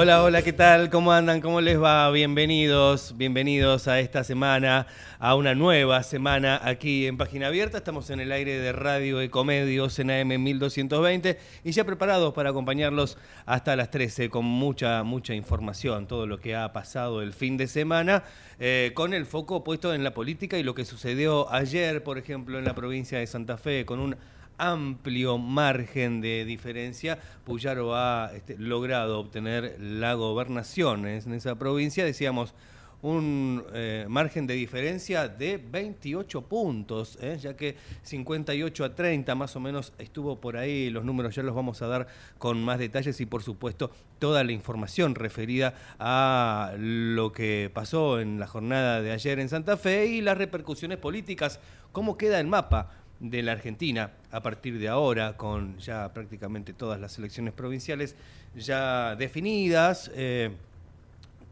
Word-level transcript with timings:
Hola, 0.00 0.22
hola, 0.22 0.42
¿qué 0.42 0.52
tal? 0.52 0.90
¿Cómo 0.90 1.10
andan? 1.10 1.40
¿Cómo 1.40 1.60
les 1.60 1.82
va? 1.82 2.08
Bienvenidos, 2.12 3.16
bienvenidos 3.16 3.88
a 3.88 3.98
esta 3.98 4.22
semana, 4.22 4.86
a 5.18 5.34
una 5.34 5.56
nueva 5.56 6.04
semana 6.04 6.60
aquí 6.62 7.08
en 7.08 7.16
Página 7.16 7.48
Abierta. 7.48 7.78
Estamos 7.78 8.08
en 8.10 8.20
el 8.20 8.30
aire 8.30 8.60
de 8.60 8.70
Radio 8.70 9.20
Ecomedios 9.20 9.98
en 9.98 10.12
AM 10.12 10.40
1220 10.40 11.36
y 11.64 11.72
ya 11.72 11.82
preparados 11.82 12.32
para 12.32 12.50
acompañarlos 12.50 13.18
hasta 13.44 13.74
las 13.74 13.90
13 13.90 14.30
con 14.30 14.44
mucha, 14.44 15.02
mucha 15.02 15.34
información, 15.34 16.06
todo 16.06 16.28
lo 16.28 16.38
que 16.38 16.54
ha 16.54 16.72
pasado 16.72 17.20
el 17.20 17.32
fin 17.32 17.56
de 17.56 17.66
semana, 17.66 18.22
eh, 18.60 18.92
con 18.94 19.12
el 19.12 19.26
foco 19.26 19.64
puesto 19.64 19.92
en 19.92 20.04
la 20.04 20.14
política 20.14 20.58
y 20.58 20.62
lo 20.62 20.76
que 20.76 20.84
sucedió 20.84 21.52
ayer, 21.52 22.04
por 22.04 22.18
ejemplo, 22.18 22.56
en 22.56 22.64
la 22.64 22.76
provincia 22.76 23.18
de 23.18 23.26
Santa 23.26 23.56
Fe, 23.58 23.84
con 23.84 23.98
un 23.98 24.14
amplio 24.58 25.38
margen 25.38 26.20
de 26.20 26.44
diferencia. 26.44 27.18
Puyaro 27.44 27.94
ha 27.94 28.32
este, 28.34 28.58
logrado 28.58 29.18
obtener 29.20 29.76
la 29.80 30.14
gobernación 30.14 31.06
en 31.06 31.32
esa 31.32 31.54
provincia, 31.56 32.04
decíamos, 32.04 32.54
un 33.00 33.64
eh, 33.74 34.06
margen 34.08 34.46
de 34.46 34.54
diferencia 34.54 35.28
de 35.28 35.56
28 35.56 36.42
puntos, 36.42 37.16
¿eh? 37.20 37.38
ya 37.40 37.56
que 37.56 37.76
58 38.02 38.84
a 38.84 38.94
30 38.94 39.34
más 39.36 39.54
o 39.54 39.60
menos 39.60 39.92
estuvo 39.98 40.40
por 40.40 40.56
ahí, 40.56 40.90
los 40.90 41.04
números 41.04 41.34
ya 41.34 41.44
los 41.44 41.54
vamos 41.54 41.80
a 41.82 41.86
dar 41.86 42.08
con 42.38 42.62
más 42.62 42.78
detalles 42.78 43.20
y 43.20 43.26
por 43.26 43.42
supuesto 43.42 43.92
toda 44.18 44.42
la 44.42 44.50
información 44.50 45.14
referida 45.14 45.74
a 46.00 46.72
lo 46.76 47.30
que 47.30 47.70
pasó 47.72 48.18
en 48.20 48.40
la 48.40 48.48
jornada 48.48 49.00
de 49.00 49.12
ayer 49.12 49.38
en 49.38 49.48
Santa 49.48 49.76
Fe 49.76 50.06
y 50.06 50.20
las 50.20 50.36
repercusiones 50.36 50.98
políticas, 50.98 51.60
cómo 51.92 52.16
queda 52.16 52.40
el 52.40 52.48
mapa 52.48 52.90
de 53.20 53.42
la 53.42 53.52
Argentina 53.52 54.12
a 54.30 54.42
partir 54.42 54.78
de 54.78 54.88
ahora, 54.88 55.36
con 55.36 55.78
ya 55.78 56.12
prácticamente 56.12 56.72
todas 56.72 57.00
las 57.00 57.18
elecciones 57.18 57.52
provinciales 57.52 58.16
ya 58.54 59.16
definidas, 59.16 60.10
eh, 60.14 60.50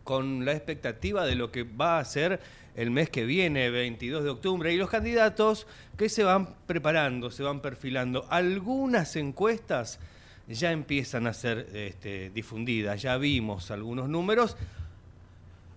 con 0.05 0.45
la 0.45 0.53
expectativa 0.53 1.27
de 1.27 1.35
lo 1.35 1.51
que 1.51 1.65
va 1.65 1.99
a 1.99 2.05
ser 2.05 2.41
el 2.77 2.91
mes 2.91 3.11
que 3.11 3.25
viene, 3.25 3.71
22 3.71 4.23
de 4.23 4.31
octubre, 4.31 4.73
y 4.73 4.77
los 4.77 4.91
candidatos 4.91 5.67
que 5.97 6.09
se 6.09 6.23
van 6.23 6.55
preparando, 6.67 7.31
se 7.31 7.43
van 7.43 7.61
perfilando. 7.61 8.27
Algunas 8.31 9.17
encuestas 9.17 9.99
ya 10.47 10.71
empiezan 10.71 11.27
a 11.27 11.33
ser 11.33 11.69
este, 11.75 12.31
difundidas, 12.31 13.03
ya 13.03 13.17
vimos 13.17 13.71
algunos 13.71 14.09
números, 14.09 14.57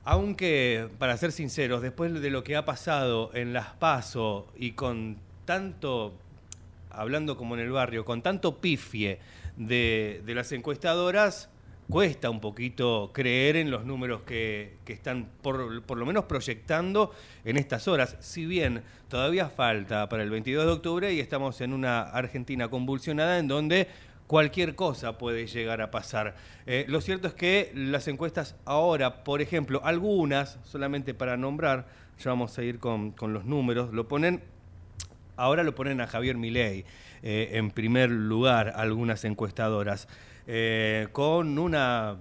aunque, 0.04 0.90
para 1.00 1.18
ser 1.18 1.32
sinceros, 1.32 1.82
después 1.82 2.14
de 2.14 2.30
lo 2.30 2.44
que 2.44 2.56
ha 2.56 2.66
pasado 2.66 3.32
en 3.34 3.54
Las 3.54 3.74
Paso 3.74 4.48
y 4.58 4.74
con 4.74 5.18
tanto, 5.50 6.14
hablando 6.92 7.36
como 7.36 7.56
en 7.56 7.62
el 7.62 7.72
barrio, 7.72 8.06
con 8.06 8.22
tanto 8.22 8.62
pifie 8.62 9.18
de, 9.58 10.22
las 10.28 10.52
encuestadoras, 10.52 11.50
cuesta 11.90 12.30
un 12.30 12.40
poquito 12.40 13.10
creer 13.16 13.56
en 13.56 13.72
los 13.72 13.84
números 13.84 14.22
que, 14.22 14.78
están 14.86 15.28
por, 15.42 15.82
por, 15.82 15.98
lo 15.98 16.06
menos 16.06 16.26
proyectando 16.26 17.16
en 17.46 17.58
estas 17.58 17.88
horas. 17.88 18.16
Si 18.20 18.46
bien 18.46 18.84
todavía 19.08 19.50
falta 19.50 20.08
para 20.08 20.22
el 20.22 20.30
22 20.30 20.68
de 20.68 20.72
octubre 20.72 21.14
y 21.14 21.20
estamos 21.20 21.62
en 21.62 21.74
una 21.74 22.02
Argentina 22.02 22.68
convulsionada 22.68 23.40
en 23.40 23.48
donde 23.48 23.88
cualquier 24.28 24.76
cosa 24.76 25.18
puede 25.18 25.48
llegar 25.48 25.82
a 25.82 25.90
pasar. 25.90 26.36
Eh, 26.68 26.86
lo 26.88 27.02
cierto 27.02 27.28
es 27.28 27.34
que 27.34 27.72
las 27.74 28.08
encuestas 28.08 28.56
ahora, 28.66 29.24
por 29.24 29.42
ejemplo, 29.42 29.82
algunas, 29.84 30.60
solamente 30.64 31.16
para 31.16 31.38
nombrar, 31.38 31.88
ya 32.20 32.30
vamos 32.30 32.56
a 32.60 32.64
ir 32.64 32.78
con, 32.78 33.14
con 33.14 33.34
los 33.34 33.46
números, 33.46 33.92
lo 33.92 34.08
ponen 34.08 34.44
Ahora 35.40 35.64
lo 35.64 35.74
ponen 35.74 36.02
a 36.02 36.08
Javier 36.08 36.36
Milei 36.36 36.84
eh, 37.24 37.52
en 37.54 37.72
primer 37.72 38.12
lugar 38.12 38.74
algunas 38.76 39.24
encuestadoras, 39.24 40.10
eh, 40.48 41.08
con 41.14 41.58
una 41.58 42.18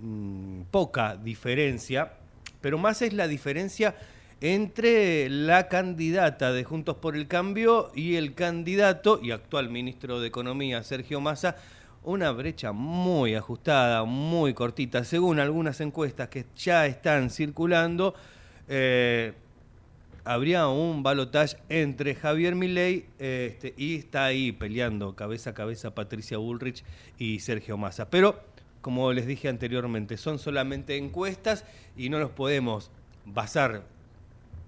mm, 0.00 0.62
poca 0.72 1.16
diferencia, 1.16 2.14
pero 2.60 2.78
más 2.78 3.00
es 3.02 3.12
la 3.12 3.28
diferencia 3.28 3.94
entre 4.40 5.28
la 5.28 5.68
candidata 5.68 6.52
de 6.52 6.64
Juntos 6.64 6.96
por 6.96 7.14
el 7.14 7.28
Cambio 7.28 7.92
y 7.94 8.16
el 8.16 8.34
candidato 8.34 9.20
y 9.22 9.30
actual 9.30 9.70
ministro 9.70 10.18
de 10.18 10.26
Economía, 10.26 10.82
Sergio 10.82 11.20
Massa, 11.20 11.56
una 12.02 12.32
brecha 12.32 12.72
muy 12.72 13.36
ajustada, 13.36 14.02
muy 14.04 14.52
cortita, 14.52 15.04
según 15.04 15.38
algunas 15.38 15.80
encuestas 15.80 16.28
que 16.28 16.46
ya 16.56 16.86
están 16.86 17.30
circulando. 17.30 18.14
Eh, 18.66 19.32
habría 20.24 20.68
un 20.68 21.02
balotaje 21.02 21.56
entre 21.68 22.14
Javier 22.14 22.54
Milei 22.54 23.06
este, 23.18 23.74
y 23.76 23.96
está 23.96 24.26
ahí 24.26 24.52
peleando 24.52 25.14
cabeza 25.16 25.50
a 25.50 25.54
cabeza 25.54 25.94
Patricia 25.94 26.38
Bullrich 26.38 26.84
y 27.18 27.40
Sergio 27.40 27.76
Massa. 27.76 28.10
Pero, 28.10 28.40
como 28.80 29.12
les 29.12 29.26
dije 29.26 29.48
anteriormente, 29.48 30.16
son 30.16 30.38
solamente 30.38 30.96
encuestas 30.96 31.64
y 31.96 32.08
no 32.08 32.18
nos 32.18 32.30
podemos 32.30 32.90
basar 33.24 33.82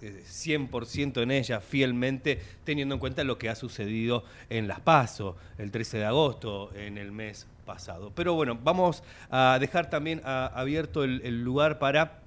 100% 0.00 1.16
eh, 1.18 1.22
en 1.22 1.30
ellas 1.30 1.64
fielmente, 1.64 2.40
teniendo 2.64 2.94
en 2.94 3.00
cuenta 3.00 3.24
lo 3.24 3.38
que 3.38 3.48
ha 3.48 3.54
sucedido 3.54 4.24
en 4.50 4.68
Las 4.68 4.80
Paso 4.80 5.36
el 5.58 5.70
13 5.70 5.98
de 5.98 6.04
agosto, 6.04 6.72
en 6.74 6.98
el 6.98 7.12
mes 7.12 7.46
pasado. 7.64 8.12
Pero 8.14 8.34
bueno, 8.34 8.58
vamos 8.62 9.04
a 9.30 9.58
dejar 9.60 9.88
también 9.90 10.20
abierto 10.24 11.04
el 11.04 11.44
lugar 11.44 11.78
para 11.78 12.21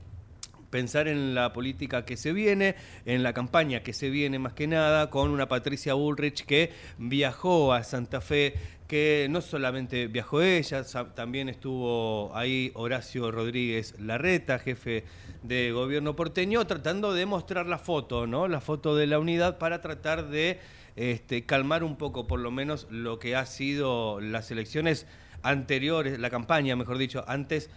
pensar 0.76 1.08
en 1.08 1.34
la 1.36 1.54
política 1.54 2.04
que 2.04 2.18
se 2.18 2.34
viene, 2.34 2.76
en 3.06 3.24
la 3.24 3.32
campaña 3.32 3.80
que 3.82 3.94
se 3.94 4.10
viene 4.10 4.40
más 4.40 4.52
que 4.52 4.68
nada, 4.68 5.10
con 5.10 5.32
una 5.32 5.48
Patricia 5.48 5.94
Bullrich 5.94 6.44
que 6.44 6.70
viajó 6.98 7.72
a 7.72 7.86
Santa 7.86 8.20
Fe, 8.20 8.56
que 8.86 9.28
no 9.30 9.40
solamente 9.40 10.08
viajó 10.08 10.42
ella, 10.42 10.84
también 11.16 11.48
estuvo 11.48 12.36
ahí 12.36 12.74
Horacio 12.74 13.32
Rodríguez 13.32 13.98
Larreta, 14.02 14.60
jefe 14.60 15.06
de 15.44 15.72
gobierno 15.72 16.14
porteño, 16.14 16.68
tratando 16.68 17.14
de 17.14 17.26
mostrar 17.26 17.68
la 17.68 17.78
foto, 17.78 18.28
¿no? 18.28 18.50
La 18.50 18.60
foto 18.60 18.98
de 18.98 19.08
la 19.08 19.18
unidad 19.18 19.58
para 19.58 19.80
tratar 19.80 20.28
de 20.28 20.60
este, 20.98 21.46
calmar 21.46 21.86
un 21.86 21.96
poco, 21.96 22.28
por 22.28 22.42
lo 22.42 22.52
menos, 22.52 22.86
lo 22.90 23.18
que 23.18 23.38
ha 23.38 23.46
sido 23.46 24.20
las 24.20 24.52
elecciones 24.52 25.08
anteriores, 25.42 26.20
la 26.20 26.30
campaña, 26.30 26.76
mejor 26.76 26.98
dicho, 26.98 27.24
antes 27.30 27.70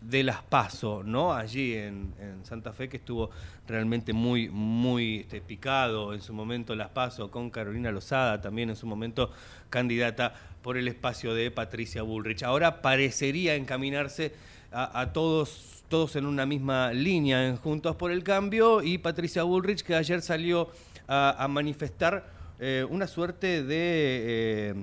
de 0.00 0.22
las 0.22 0.42
PASO, 0.42 1.02
¿no? 1.04 1.32
Allí 1.32 1.74
en, 1.74 2.14
Santa 2.44 2.72
Fe, 2.72 2.88
que 2.88 2.96
estuvo 2.98 3.30
realmente 3.66 4.12
muy, 4.12 4.48
muy 4.48 5.20
este, 5.20 5.40
picado 5.40 6.14
en 6.14 6.22
su 6.22 6.32
momento 6.32 6.74
las 6.74 6.88
PASO 6.90 7.30
con 7.30 7.50
Carolina 7.50 7.90
Lozada, 7.90 8.40
también 8.40 8.70
en 8.70 8.76
su 8.76 8.86
momento 8.86 9.30
candidata 9.70 10.34
por 10.62 10.78
el 10.78 10.88
espacio 10.88 11.34
de 11.34 11.50
Patricia 11.50 12.02
Bullrich. 12.02 12.42
Ahora 12.42 12.80
parecería 12.80 13.54
encaminarse 13.54 14.32
a, 14.70 15.12
todos, 15.12 15.82
todos 15.88 16.16
en 16.16 16.26
una 16.26 16.46
misma 16.46 16.92
línea 16.92 17.46
en 17.46 17.56
Juntos 17.56 17.96
por 17.96 18.10
el 18.10 18.22
Cambio 18.22 18.82
y 18.82 18.98
Patricia 18.98 19.42
Bullrich, 19.42 19.82
que 19.82 19.94
ayer 19.94 20.22
salió 20.22 20.70
a, 21.06 21.46
manifestar 21.48 22.30
eh, 22.60 22.86
una 22.88 23.06
suerte 23.06 23.62
de 23.62 24.70
eh, 24.70 24.74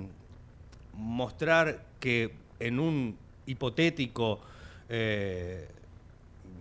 mostrar 0.94 1.84
que 2.00 2.32
en 2.58 2.80
un 2.80 3.16
hipotético 3.46 4.40
eh, 4.88 5.68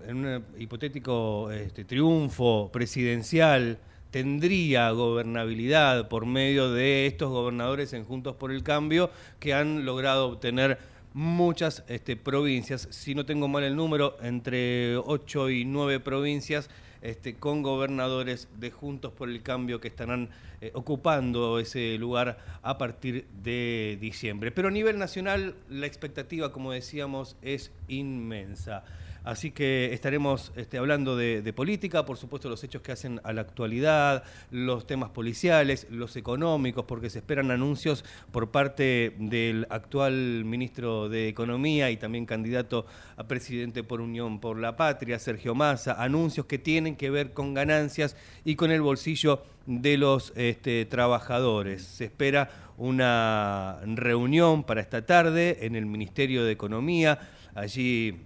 en 0.08 0.18
un 0.18 0.46
hipotético 0.58 1.52
este, 1.52 1.84
triunfo 1.84 2.70
presidencial 2.72 3.80
tendría 4.12 4.92
gobernabilidad 4.92 6.08
por 6.08 6.26
medio 6.26 6.72
de 6.72 7.06
estos 7.06 7.30
gobernadores 7.30 7.92
en 7.94 8.06
Juntos 8.06 8.36
por 8.36 8.52
el 8.52 8.64
Cambio 8.64 9.10
que 9.40 9.54
han 9.54 9.84
logrado 9.86 10.30
obtener 10.30 10.78
muchas 11.14 11.84
este, 11.88 12.16
provincias, 12.16 12.88
si 12.92 13.16
no 13.16 13.26
tengo 13.26 13.48
mal 13.48 13.64
el 13.64 13.76
número, 13.76 14.18
entre 14.22 14.98
8 14.98 15.50
y 15.50 15.66
9 15.66 16.00
provincias 16.02 16.70
este, 17.06 17.36
con 17.36 17.62
gobernadores 17.62 18.48
de 18.58 18.72
Juntos 18.72 19.14
por 19.14 19.30
el 19.30 19.44
Cambio 19.44 19.80
que 19.80 19.88
estarán 19.88 20.30
eh, 20.60 20.72
ocupando 20.74 21.60
ese 21.60 21.98
lugar 22.00 22.40
a 22.64 22.80
partir 22.80 23.28
de 23.44 23.98
diciembre. 24.02 24.52
Pero 24.52 24.70
a 24.70 24.72
nivel 24.72 24.98
nacional 24.98 25.56
la 25.70 25.86
expectativa, 25.86 26.52
como 26.52 26.72
decíamos, 26.72 27.38
es 27.44 27.72
inmensa. 27.88 28.84
Así 29.26 29.50
que 29.50 29.92
estaremos 29.92 30.52
este, 30.56 30.78
hablando 30.78 31.18
de, 31.18 31.52
política, 31.54 32.06
por 32.06 32.16
supuesto 32.16 32.48
los 32.48 32.64
hechos 32.64 32.84
que 32.84 32.92
hacen 32.92 33.20
a 33.24 33.34
la 33.34 33.42
actualidad, 33.42 34.24
los 34.52 34.86
temas 34.86 35.10
policiales, 35.10 35.88
los 35.90 36.16
económicos, 36.16 36.86
porque 36.86 37.10
se 37.10 37.20
esperan 37.20 37.50
anuncios 37.50 38.06
por 38.32 38.52
parte 38.52 39.16
del 39.18 39.66
actual 39.72 40.46
ministro 40.46 41.10
de 41.10 41.28
Economía 41.28 41.90
y 41.90 41.98
también 41.98 42.28
candidato 42.28 42.86
a 43.18 43.24
presidente 43.24 43.84
por 43.84 44.00
Unión 44.00 44.40
por 44.40 44.60
la 44.60 44.76
Patria, 44.76 45.18
Sergio 45.18 45.56
Massa, 45.56 46.02
anuncios 46.02 46.46
que 46.46 46.60
tienen 46.60 46.96
que 46.96 47.10
ver 47.10 47.34
con 47.34 47.56
ganancias 47.56 48.16
y 48.44 48.56
con 48.56 48.70
el 48.70 48.84
bolsillo 48.84 49.42
de 49.66 49.98
los 49.98 50.34
este, 50.36 50.86
trabajadores. 50.86 51.82
Se 51.82 52.06
espera 52.06 52.52
una 52.78 53.80
reunión 53.86 54.64
para 54.64 54.82
esta 54.82 55.04
tarde 55.04 55.66
en 55.66 55.76
el 55.76 55.88
Ministerio 55.88 56.44
de 56.44 56.52
Economía. 56.52 57.18
Allí 57.56 58.20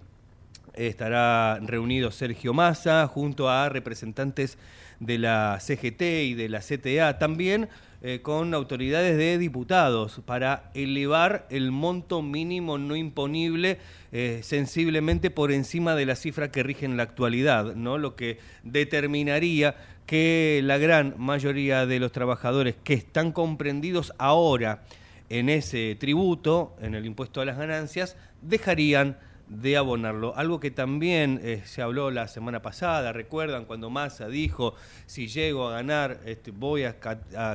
estará 0.88 1.60
reunido 1.62 2.12
Sergio 2.12 2.54
Massa 2.54 3.06
junto 3.08 3.50
a 3.50 3.68
representantes 3.70 4.58
de 5.00 5.18
la 5.18 5.60
CGT 5.60 6.02
y 6.02 6.34
de 6.34 6.50
la 6.50 6.60
CTA, 6.60 7.20
también 7.20 7.70
eh, 8.02 8.22
con 8.22 8.54
autoridades 8.54 9.18
de 9.18 9.38
diputados 9.38 10.22
para 10.26 10.72
elevar 10.74 11.48
el 11.50 11.72
monto 11.72 12.22
mínimo 12.22 12.78
no 12.78 12.96
imponible 12.96 13.78
eh, 14.14 14.40
sensiblemente 14.42 15.30
por 15.30 15.52
encima 15.52 15.96
de 15.96 16.06
la 16.06 16.16
cifra 16.16 16.50
que 16.50 16.64
rige 16.64 16.86
en 16.86 16.96
la 16.96 17.04
actualidad, 17.04 17.76
¿no? 17.76 17.98
lo 17.98 18.16
que 18.16 18.40
determinaría 18.64 19.76
que 20.06 20.62
la 20.64 20.78
gran 20.78 21.16
mayoría 21.18 21.86
de 21.86 22.00
los 22.00 22.14
trabajadores 22.14 22.76
que 22.84 22.94
están 22.94 23.34
comprendidos 23.34 24.14
ahora 24.18 24.84
en 25.30 25.50
ese 25.50 25.96
tributo, 26.00 26.76
en 26.82 26.96
el 26.96 27.06
impuesto 27.06 27.42
a 27.42 27.46
las 27.46 27.58
ganancias, 27.58 28.16
dejarían 28.42 29.18
de 29.50 29.78
abonarlo. 29.78 30.36
Algo 30.36 30.60
que 30.60 30.72
también 30.72 31.42
eh, 31.44 31.62
se 31.66 31.82
habló 31.82 32.12
la 32.12 32.28
semana 32.28 32.62
pasada, 32.62 33.12
recuerdan 33.12 33.66
cuando 33.66 33.90
Massa 33.90 34.28
dijo, 34.28 34.76
si 35.08 35.28
llego 35.28 35.68
a 35.68 35.74
ganar, 35.74 36.20
este, 36.26 36.52
voy 36.52 36.84
a, 36.84 36.96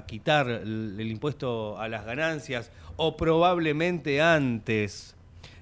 quitar 0.06 0.48
el, 0.48 1.00
impuesto 1.00 1.78
a 1.78 1.88
las 1.88 2.04
ganancias, 2.04 2.70
o 2.96 3.16
probablemente 3.16 4.20
antes. 4.20 5.12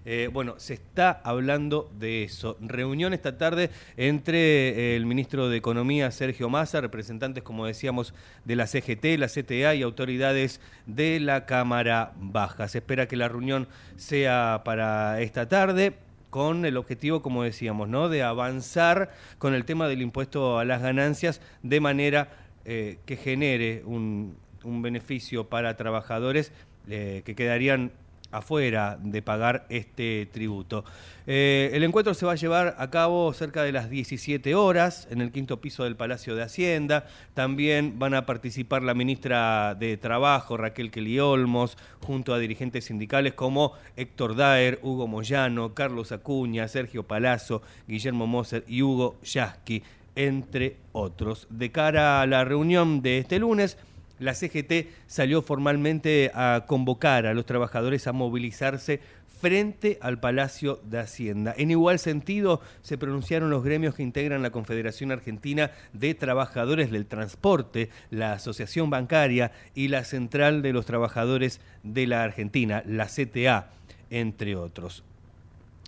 Eh, 0.04 0.28
bueno, 0.32 0.54
se 0.56 0.74
está 0.74 1.20
hablando 1.22 1.88
de 1.96 2.24
eso. 2.24 2.56
Reunión 2.60 3.12
esta 3.12 3.38
tarde 3.38 3.70
entre 3.96 4.70
eh, 4.70 4.96
el 4.96 5.06
ministro 5.06 5.48
de 5.48 5.56
Economía, 5.56 6.10
Sergio 6.10 6.48
Massa, 6.48 6.80
representantes, 6.80 7.44
como 7.44 7.66
decíamos, 7.66 8.12
de 8.44 8.56
la 8.56 8.66
CGT, 8.66 9.16
la 9.16 9.28
CTA 9.28 9.76
y 9.76 9.82
autoridades 9.82 10.60
de 10.86 11.20
la 11.20 11.46
Cámara 11.46 12.14
Baja. 12.16 12.66
Se 12.66 12.78
espera 12.78 13.06
que 13.06 13.16
la 13.16 13.28
reunión 13.28 13.68
sea 13.96 14.62
para 14.64 15.20
esta 15.20 15.48
tarde 15.48 15.94
con 16.32 16.64
el 16.64 16.78
objetivo, 16.78 17.20
como 17.20 17.42
decíamos, 17.42 17.90
¿no? 17.90 18.08
de 18.08 18.22
avanzar 18.22 19.10
con 19.36 19.52
el 19.52 19.66
tema 19.66 19.86
del 19.86 20.00
impuesto 20.00 20.58
a 20.58 20.64
las 20.64 20.80
ganancias 20.80 21.42
de 21.62 21.78
manera 21.78 22.30
eh, 22.64 23.00
que 23.04 23.16
genere 23.16 23.82
un, 23.84 24.38
beneficio 24.64 25.50
para 25.50 25.76
trabajadores 25.76 26.50
eh, 26.88 27.20
que 27.26 27.34
quedarían 27.34 27.92
afuera 28.32 28.98
de 29.00 29.22
pagar 29.22 29.66
este 29.68 30.28
tributo. 30.32 30.84
Eh, 31.26 31.70
el 31.72 31.84
encuentro 31.84 32.14
se 32.14 32.26
va 32.26 32.32
a 32.32 32.36
llevar 32.36 32.74
a 32.78 32.90
cabo 32.90 33.32
cerca 33.32 33.62
de 33.62 33.70
las 33.70 33.88
17 33.88 34.54
horas 34.56 35.06
en 35.10 35.20
el 35.20 35.30
quinto 35.30 35.60
piso 35.60 35.84
del 35.84 35.94
Palacio 35.94 36.34
de 36.34 36.42
Hacienda. 36.42 37.06
También 37.34 37.98
van 37.98 38.14
a 38.14 38.26
participar 38.26 38.82
la 38.82 38.94
ministra 38.94 39.76
de 39.76 39.96
Trabajo, 39.96 40.56
Raquel 40.56 40.90
Kelly 40.90 41.20
Olmos, 41.20 41.78
junto 42.00 42.34
a 42.34 42.38
dirigentes 42.38 42.86
sindicales 42.86 43.34
como 43.34 43.74
Héctor 43.96 44.34
Daer, 44.34 44.80
Hugo 44.82 45.06
Moyano, 45.06 45.74
Carlos 45.74 46.10
Acuña, 46.10 46.66
Sergio 46.66 47.04
Palazzo, 47.04 47.62
Guillermo 47.86 48.26
Moser 48.26 48.64
y 48.66 48.82
Hugo 48.82 49.16
Yasky, 49.22 49.82
entre 50.16 50.76
otros. 50.92 51.46
De 51.50 51.70
cara 51.70 52.20
a 52.20 52.26
la 52.26 52.44
reunión 52.44 53.02
de 53.02 53.18
este 53.18 53.38
lunes, 53.38 53.78
la 54.22 54.34
CGT 54.34 54.88
salió 55.06 55.42
formalmente 55.42 56.30
a 56.34 56.64
convocar 56.66 57.26
a 57.26 57.34
los 57.34 57.44
trabajadores 57.44 58.06
a 58.06 58.12
movilizarse 58.12 59.00
frente 59.40 59.98
al 60.00 60.20
Palacio 60.20 60.80
de 60.84 61.00
Hacienda. 61.00 61.52
En 61.58 61.72
igual 61.72 61.98
sentido, 61.98 62.60
se 62.82 62.96
pronunciaron 62.96 63.50
los 63.50 63.64
gremios 63.64 63.96
que 63.96 64.04
integran 64.04 64.40
la 64.40 64.50
Confederación 64.52 65.10
Argentina 65.10 65.72
de 65.92 66.14
Trabajadores 66.14 66.92
del 66.92 67.06
Transporte, 67.06 67.90
la 68.10 68.34
Asociación 68.34 68.88
Bancaria 68.88 69.50
y 69.74 69.88
la 69.88 70.04
Central 70.04 70.62
de 70.62 70.72
los 70.72 70.86
Trabajadores 70.86 71.60
de 71.82 72.06
la 72.06 72.22
Argentina, 72.22 72.84
la 72.86 73.06
CTA, 73.06 73.70
entre 74.10 74.54
otros. 74.54 75.02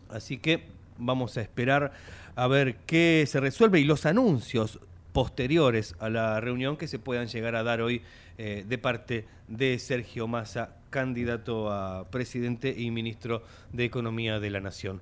Así 0.08 0.38
que 0.38 0.64
vamos 0.98 1.36
a 1.36 1.40
esperar 1.40 1.92
a 2.34 2.48
ver 2.48 2.74
qué 2.86 3.24
se 3.28 3.38
resuelve 3.38 3.78
y 3.78 3.84
los 3.84 4.04
anuncios 4.04 4.80
posteriores 5.14 5.94
a 6.00 6.10
la 6.10 6.40
reunión 6.40 6.76
que 6.76 6.88
se 6.88 6.98
puedan 6.98 7.28
llegar 7.28 7.54
a 7.54 7.62
dar 7.62 7.80
hoy 7.80 8.02
eh, 8.36 8.64
de 8.66 8.78
parte 8.78 9.26
de 9.46 9.78
Sergio 9.78 10.26
Massa, 10.26 10.74
candidato 10.90 11.72
a 11.72 12.10
presidente 12.10 12.74
y 12.76 12.90
ministro 12.90 13.44
de 13.72 13.84
Economía 13.84 14.40
de 14.40 14.50
la 14.50 14.60
Nación. 14.60 15.00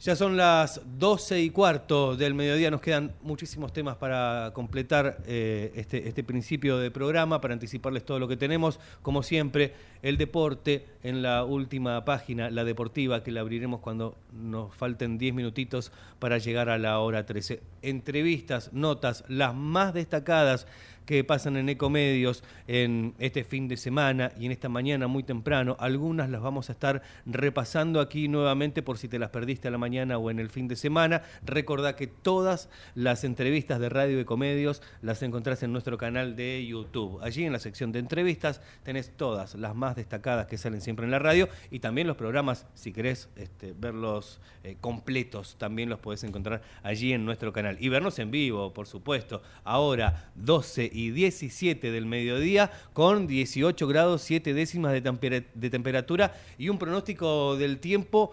Ya 0.00 0.16
son 0.16 0.36
las 0.36 0.82
12 0.98 1.40
y 1.40 1.50
cuarto 1.50 2.16
del 2.16 2.34
mediodía, 2.34 2.70
nos 2.70 2.80
quedan 2.80 3.12
muchísimos 3.22 3.72
temas 3.72 3.96
para 3.96 4.50
completar 4.52 5.18
eh, 5.26 5.72
este, 5.76 6.08
este, 6.08 6.22
principio 6.24 6.78
de 6.78 6.90
programa, 6.90 7.40
para 7.40 7.54
anticiparles 7.54 8.04
todo 8.04 8.18
lo 8.18 8.28
que 8.28 8.36
tenemos. 8.36 8.80
Como 9.02 9.22
siempre, 9.22 9.72
el 10.02 10.18
deporte 10.18 10.84
en 11.02 11.22
la 11.22 11.44
última 11.44 12.04
página, 12.04 12.50
la 12.50 12.64
deportiva, 12.64 13.22
que 13.22 13.30
la 13.30 13.40
abriremos 13.40 13.80
cuando 13.80 14.18
nos 14.32 14.74
falten 14.74 15.16
10 15.16 15.32
minutitos 15.32 15.90
para 16.18 16.38
llegar 16.38 16.68
a 16.68 16.76
la 16.76 16.98
hora 16.98 17.24
13. 17.24 17.62
Entrevistas, 17.80 18.72
notas, 18.72 19.24
las 19.28 19.54
más 19.54 19.94
destacadas 19.94 20.66
que 21.06 21.24
pasan 21.24 21.56
en 21.56 21.68
Ecomedios 21.68 22.42
en 22.66 23.14
este 23.18 23.44
fin 23.44 23.68
de 23.68 23.76
semana 23.76 24.32
y 24.38 24.46
en 24.46 24.52
esta 24.52 24.68
mañana 24.68 25.06
muy 25.06 25.22
temprano. 25.22 25.76
Algunas 25.78 26.30
las 26.30 26.40
vamos 26.40 26.68
a 26.68 26.72
estar 26.72 27.02
repasando 27.26 28.00
aquí 28.00 28.28
nuevamente 28.28 28.82
por 28.82 28.98
si 28.98 29.08
te 29.08 29.18
las 29.18 29.30
perdiste 29.30 29.68
a 29.68 29.70
la 29.70 29.78
mañana 29.78 30.18
o 30.18 30.30
en 30.30 30.38
el 30.38 30.50
fin 30.50 30.68
de 30.68 30.76
semana. 30.76 31.22
Recordá 31.44 31.96
que 31.96 32.06
todas 32.06 32.68
las 32.94 33.24
entrevistas 33.24 33.80
de 33.80 33.88
Radio 33.88 34.20
Ecomedios 34.20 34.82
las 35.02 35.22
encontrás 35.22 35.62
en 35.62 35.72
nuestro 35.72 35.98
canal 35.98 36.36
de 36.36 36.64
YouTube. 36.66 37.20
Allí 37.22 37.44
en 37.44 37.52
la 37.52 37.58
sección 37.58 37.92
de 37.92 37.98
entrevistas 37.98 38.60
tenés 38.82 39.16
todas 39.16 39.54
las 39.54 39.74
más 39.74 39.96
destacadas 39.96 40.46
que 40.46 40.58
salen 40.58 40.80
siempre 40.80 41.04
en 41.04 41.10
la 41.10 41.18
radio 41.18 41.48
y 41.70 41.80
también 41.80 42.06
los 42.06 42.16
programas, 42.16 42.66
si 42.74 42.92
querés 42.92 43.28
este, 43.36 43.74
verlos 43.76 44.40
eh, 44.62 44.76
completos, 44.80 45.56
también 45.58 45.88
los 45.88 45.98
podés 45.98 46.24
encontrar 46.24 46.62
allí 46.82 47.12
en 47.12 47.24
nuestro 47.24 47.52
canal. 47.52 47.76
Y 47.80 47.88
vernos 47.88 48.18
en 48.18 48.30
vivo, 48.30 48.72
por 48.72 48.86
supuesto. 48.86 49.42
Ahora 49.64 50.30
12 50.34 50.90
y 50.94 51.10
17 51.10 51.90
del 51.90 52.06
mediodía 52.06 52.70
con 52.92 53.26
18 53.26 53.86
grados 53.86 54.22
7 54.22 54.54
décimas 54.54 54.92
de, 54.92 55.44
de 55.54 55.70
temperatura 55.70 56.34
y 56.56 56.68
un 56.68 56.78
pronóstico 56.78 57.56
del 57.56 57.78
tiempo 57.78 58.32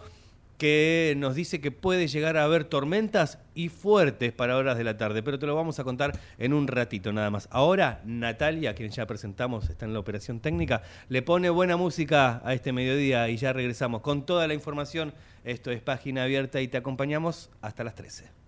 que 0.62 1.16
nos 1.18 1.34
dice 1.34 1.60
que 1.60 1.72
puede 1.72 2.08
llegar 2.08 2.38
a 2.38 2.44
haber 2.44 2.66
tormentas 2.66 3.40
y 3.56 3.70
fuertes 3.70 4.32
para 4.32 4.58
horas 4.58 4.78
de 4.78 4.84
la 4.84 4.96
tarde, 4.96 5.24
pero 5.24 5.40
te 5.40 5.48
lo 5.48 5.56
vamos 5.56 5.80
a 5.80 5.84
contar 5.84 6.20
en 6.38 6.54
un 6.54 6.68
ratito 6.68 7.12
nada 7.12 7.32
más. 7.32 7.48
Ahora, 7.50 8.00
Natalia, 8.06 8.76
quien 8.76 8.92
ya 8.92 9.08
presentamos, 9.08 9.72
está 9.72 9.88
en 9.88 9.94
la 9.94 10.00
operación 10.00 10.40
técnica, 10.40 10.84
le 11.10 11.24
pone 11.24 11.50
buena 11.50 11.78
música 11.78 12.44
a 12.46 12.54
este 12.54 12.74
mediodía 12.74 13.28
y 13.30 13.38
ya 13.38 13.54
regresamos 13.54 14.02
con 14.02 14.24
toda 14.24 14.48
la 14.48 14.54
información. 14.54 15.16
Esto 15.44 15.72
es 15.72 15.82
página 15.82 16.26
abierta 16.26 16.62
y 16.62 16.68
te 16.68 16.78
acompañamos 16.78 17.50
hasta 17.64 17.84
las 17.84 17.96
13. 17.96 18.41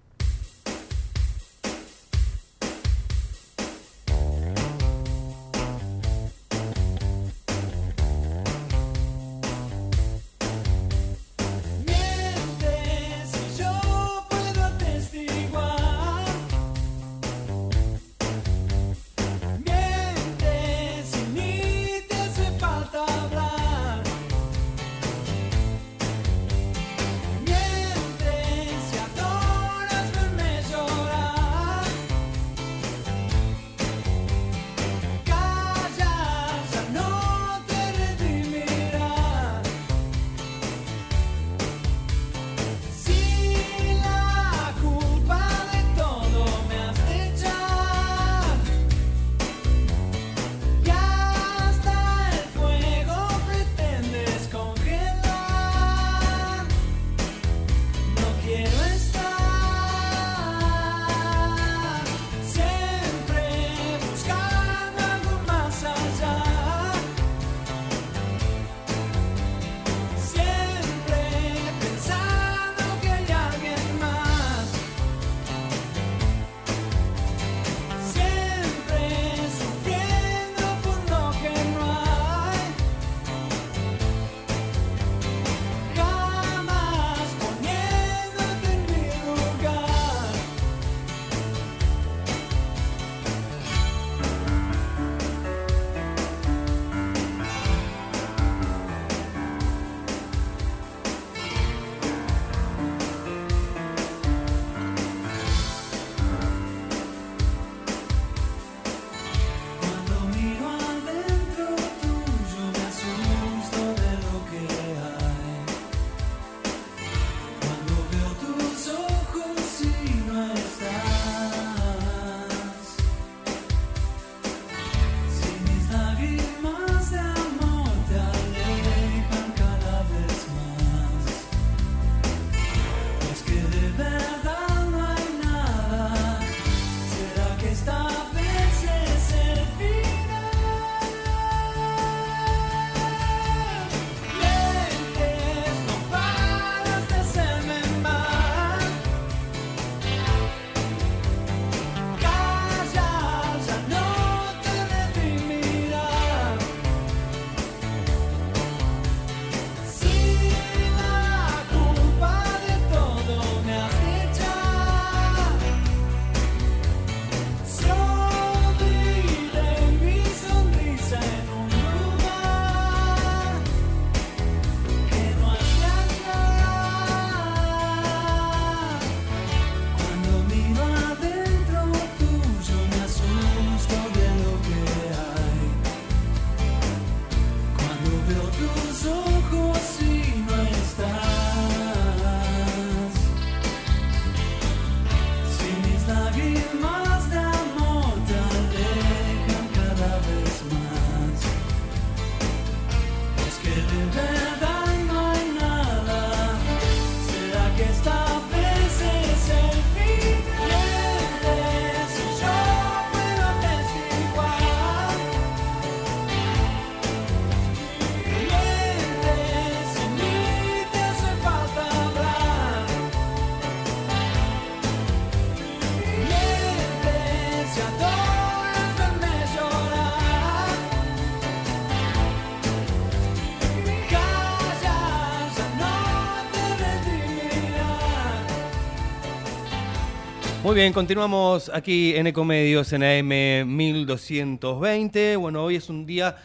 Muy 240.74 240.82
bien, 240.82 240.92
continuamos 240.92 241.70
aquí 241.72 242.15
en 242.15 242.25
Ecomedios 242.25 242.94
en 242.94 243.03
AM 243.03 243.68
1220. 243.77 245.36
Bueno, 245.36 245.63
hoy 245.63 245.75
es 245.75 245.88
un 245.88 246.08
día 246.08 246.38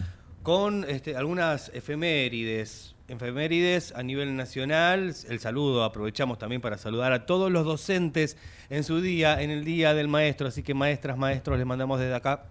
con 0.42 0.85
este, 0.87 1.16
algunas 1.16 1.70
efemérides. 1.73 2.94
Efemérides 3.08 3.94
a 3.94 4.02
nivel 4.02 4.37
nacional. 4.37 5.14
El 5.30 5.40
saludo, 5.40 5.82
aprovechamos 5.82 6.37
también 6.37 6.61
para 6.61 6.76
saludar 6.76 7.14
a 7.14 7.25
todos 7.25 7.50
los 7.50 7.64
docentes 7.64 8.37
en 8.68 8.85
su 8.85 9.00
día, 9.00 9.40
en 9.40 9.49
el 9.49 9.64
Día 9.64 9.94
del 9.94 10.08
Maestro. 10.08 10.49
Así 10.49 10.62
que 10.62 10.75
maestras, 10.75 11.16
maestros, 11.16 11.56
les 11.56 11.66
mandamos 11.66 11.99
desde 11.99 12.14
acá 12.14 12.42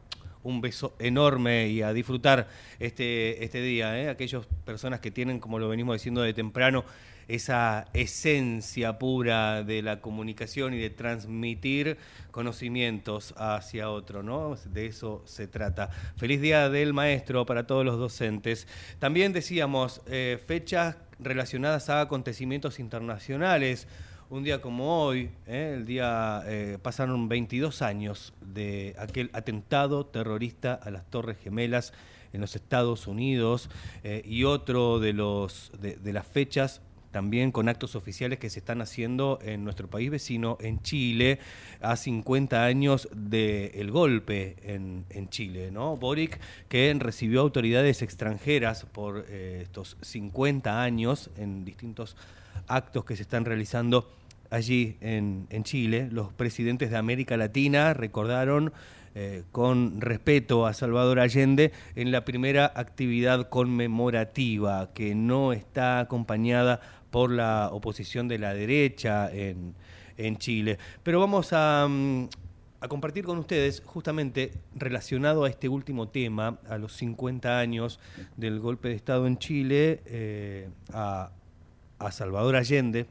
un 0.47 0.61
beso 0.61 0.95
enorme 0.99 1.67
y 1.67 1.81
a 1.81 1.93
disfrutar 1.93 2.47
este, 2.79 3.43
este 3.43 3.61
día. 3.61 3.99
¿eh? 3.99 4.09
Aquellas 4.09 4.45
personas 4.65 4.99
que 4.99 5.11
tienen, 5.11 5.39
como 5.39 5.59
lo 5.59 5.67
venimos 5.67 5.95
diciendo 5.95 6.21
de 6.21 6.33
temprano, 6.33 6.85
esa 7.27 7.87
esencia 7.93 8.97
pura 8.97 9.63
de 9.63 9.81
la 9.81 9.99
comunicación 9.99 10.73
y 10.73 10.77
de 10.77 10.89
transmitir 10.89 11.97
conocimientos 12.31 13.33
hacia 13.37 13.89
otro, 13.89 14.23
¿no? 14.23 14.55
De 14.65 14.85
eso 14.85 15.23
se 15.25 15.47
trata. 15.47 15.89
Feliz 16.15 16.39
Día 16.39 16.69
del 16.69 16.93
Maestro 16.93 17.45
para 17.45 17.67
todos 17.67 17.83
los 17.83 17.99
docentes. 17.99 18.65
También 18.99 19.33
decíamos 19.33 20.01
eh, 20.07 20.39
fechas 20.47 20.95
relacionadas 21.19 21.89
a 21.89 21.99
acontecimientos 21.99 22.79
internacionales. 22.79 23.87
Un 24.29 24.43
día 24.43 24.60
como 24.60 25.05
hoy, 25.05 25.29
¿eh? 25.46 25.75
el 25.77 25.86
día 25.86 26.43
eh, 26.46 26.77
pasaron 26.81 27.29
22 27.29 27.81
años 27.81 28.34
de 28.41 28.93
aquel 29.00 29.29
atentado 29.31 30.05
terrorista 30.05 30.74
a 30.74 30.91
las 30.91 31.10
Torres 31.10 31.38
Gemelas 31.41 31.93
en 32.34 32.41
los 32.41 32.55
Estados 32.55 33.07
Unidos 33.07 33.69
y 34.03 34.43
otro 34.43 35.00
de 35.00 35.13
los 35.13 35.72
de 35.79 36.12
las 36.13 36.27
fechas 36.27 36.81
también 37.12 37.51
con 37.51 37.69
actos 37.69 37.96
oficiales 37.96 38.38
que 38.38 38.50
se 38.50 38.60
están 38.60 38.81
haciendo 38.81 39.39
en 39.41 39.63
nuestro 39.63 39.89
país 39.89 40.12
vecino, 40.12 40.57
en 40.62 40.81
Chile, 40.81 41.39
a 41.81 41.96
50 41.96 42.63
años 42.63 43.10
del 43.12 43.91
golpe 43.91 44.55
en, 44.62 45.29
Chile. 45.29 45.72
¿no? 45.72 45.98
Boric, 45.98 46.39
que 46.69 46.96
recibió 47.00 47.41
autoridades 47.41 48.01
extranjeras 48.03 48.86
por 48.86 49.25
eh, 49.29 49.62
estos 49.63 49.98
50 50.01 50.81
años 50.81 51.29
en 51.38 51.65
distintos 51.65 52.15
actos 52.67 53.05
que 53.05 53.15
se 53.15 53.23
están 53.23 53.45
realizando 53.45 54.11
allí 54.49 54.97
en, 55.01 55.47
en 55.49 55.63
Chile. 55.63 56.09
Los 56.11 56.33
presidentes 56.33 56.91
de 56.91 56.97
América 56.97 57.37
Latina 57.37 57.93
recordaron 57.93 58.73
eh, 59.19 59.45
con 59.51 59.99
respeto 59.99 60.67
a 60.67 60.73
Salvador 60.73 61.19
Allende 61.19 61.71
en 61.95 62.11
la 62.11 62.23
primera 62.23 62.71
actividad 62.75 63.49
conmemorativa 63.49 64.93
que 64.93 65.15
no 65.15 65.53
está 65.53 66.01
acompañada 66.01 66.81
por 67.09 67.31
la 67.31 67.69
oposición 67.71 68.27
de 68.27 68.37
la 68.37 68.53
derecha 68.53 69.27
en, 69.33 69.73
Chile. 70.37 70.77
Pero 71.01 71.19
vamos 71.19 71.51
mm, 71.51 72.25
a, 72.79 72.87
compartir 72.87 73.25
con 73.25 73.39
ustedes, 73.39 73.81
justamente 73.83 74.51
relacionado 74.75 75.45
a 75.45 75.49
este 75.49 75.67
último 75.67 76.09
tema, 76.09 76.59
a 76.69 76.77
los 76.77 76.93
50 76.93 77.57
años 77.57 77.99
del 78.35 78.59
golpe 78.59 78.89
de 78.89 78.95
Estado 78.95 79.25
en 79.25 79.39
Chile, 79.39 80.03
eh, 80.05 80.69
a 80.93 81.31
Salvador 82.11 82.55
Allende, 82.55 83.07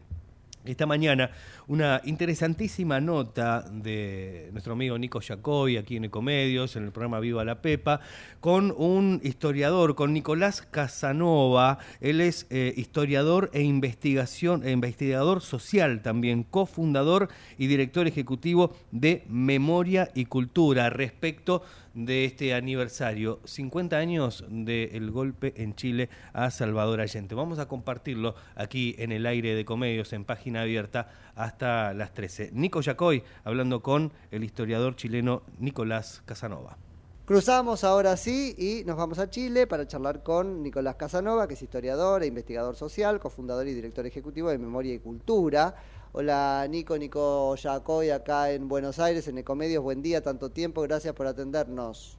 esta 0.64 0.86
mañana 0.86 1.30
una 1.68 2.00
interesantísima 2.04 3.00
nota 3.00 3.62
de 3.70 4.48
nuestro 4.52 4.72
amigo 4.72 4.98
Nico 4.98 5.20
Jacobi 5.20 5.76
aquí 5.76 5.96
en 5.96 6.06
Ecomedios, 6.06 6.76
en 6.76 6.84
el 6.84 6.92
programa 6.92 7.20
Viva 7.20 7.44
la 7.44 7.60
Pepa, 7.62 8.00
con 8.40 8.74
un 8.76 9.20
historiador, 9.22 9.94
con 9.94 10.12
Nicolás 10.12 10.62
Casanova. 10.62 11.78
Él 12.00 12.20
es 12.20 12.46
eh, 12.50 12.72
historiador 12.76 13.50
e 13.52 13.62
investigación, 13.62 14.66
e 14.66 14.70
investigador 14.70 15.40
social 15.40 16.02
también, 16.02 16.42
cofundador 16.42 17.28
y 17.58 17.66
director 17.66 18.06
ejecutivo 18.06 18.74
de 18.90 19.24
Memoria 19.28 20.10
y 20.14 20.26
Cultura 20.26 20.90
respecto 20.90 21.62
de 21.96 22.26
este 22.26 22.52
aniversario, 22.52 23.40
50 23.44 23.96
años 23.96 24.44
del 24.48 25.10
golpe 25.10 25.54
en 25.56 25.74
Chile 25.74 26.10
a 26.34 26.50
Salvador 26.50 27.00
Allende. 27.00 27.34
Vamos 27.34 27.58
a 27.58 27.68
compartirlo 27.68 28.34
aquí 28.54 28.94
en 28.98 29.12
el 29.12 29.24
aire 29.24 29.54
de 29.54 29.64
Comedios 29.64 30.12
en 30.12 30.26
página 30.26 30.60
abierta 30.60 31.08
hasta 31.34 31.94
las 31.94 32.12
13. 32.12 32.50
Nico 32.52 32.82
Yacoy 32.82 33.22
hablando 33.44 33.82
con 33.82 34.12
el 34.30 34.44
historiador 34.44 34.94
chileno 34.94 35.42
Nicolás 35.58 36.22
Casanova. 36.26 36.76
Cruzamos 37.24 37.82
ahora 37.82 38.16
sí 38.16 38.54
y 38.56 38.84
nos 38.84 38.96
vamos 38.96 39.18
a 39.18 39.28
Chile 39.30 39.66
para 39.66 39.88
charlar 39.88 40.22
con 40.22 40.62
Nicolás 40.62 40.94
Casanova, 40.94 41.48
que 41.48 41.54
es 41.54 41.62
historiador 41.62 42.22
e 42.22 42.26
investigador 42.26 42.76
social, 42.76 43.18
cofundador 43.18 43.66
y 43.66 43.74
director 43.74 44.06
ejecutivo 44.06 44.50
de 44.50 44.58
Memoria 44.58 44.94
y 44.94 45.00
Cultura. 45.00 45.74
Hola 46.18 46.66
Nico, 46.70 46.96
Nico 46.96 47.54
Yacoy 47.56 48.08
acá 48.08 48.50
en 48.50 48.68
Buenos 48.68 48.98
Aires, 48.98 49.28
en 49.28 49.36
Ecomedios. 49.36 49.84
Buen 49.84 50.00
día, 50.00 50.22
tanto 50.22 50.48
tiempo, 50.48 50.80
gracias 50.80 51.14
por 51.14 51.26
atendernos. 51.26 52.16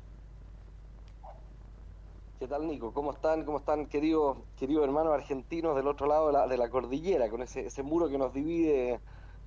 ¿Qué 2.37 2.47
tal 2.47 2.67
Nico? 2.67 2.93
¿Cómo 2.93 3.11
están? 3.11 3.43
¿Cómo 3.43 3.57
están 3.57 3.87
queridos 3.87 4.37
querido 4.55 4.83
hermanos 4.83 5.15
argentinos 5.15 5.75
del 5.75 5.87
otro 5.87 6.05
lado 6.05 6.47
de 6.47 6.57
la, 6.57 6.69
cordillera, 6.69 7.27
con 7.27 7.41
ese, 7.41 7.65
ese 7.65 7.81
muro 7.81 8.07
que 8.07 8.19
nos 8.19 8.31
divide, 8.35 8.99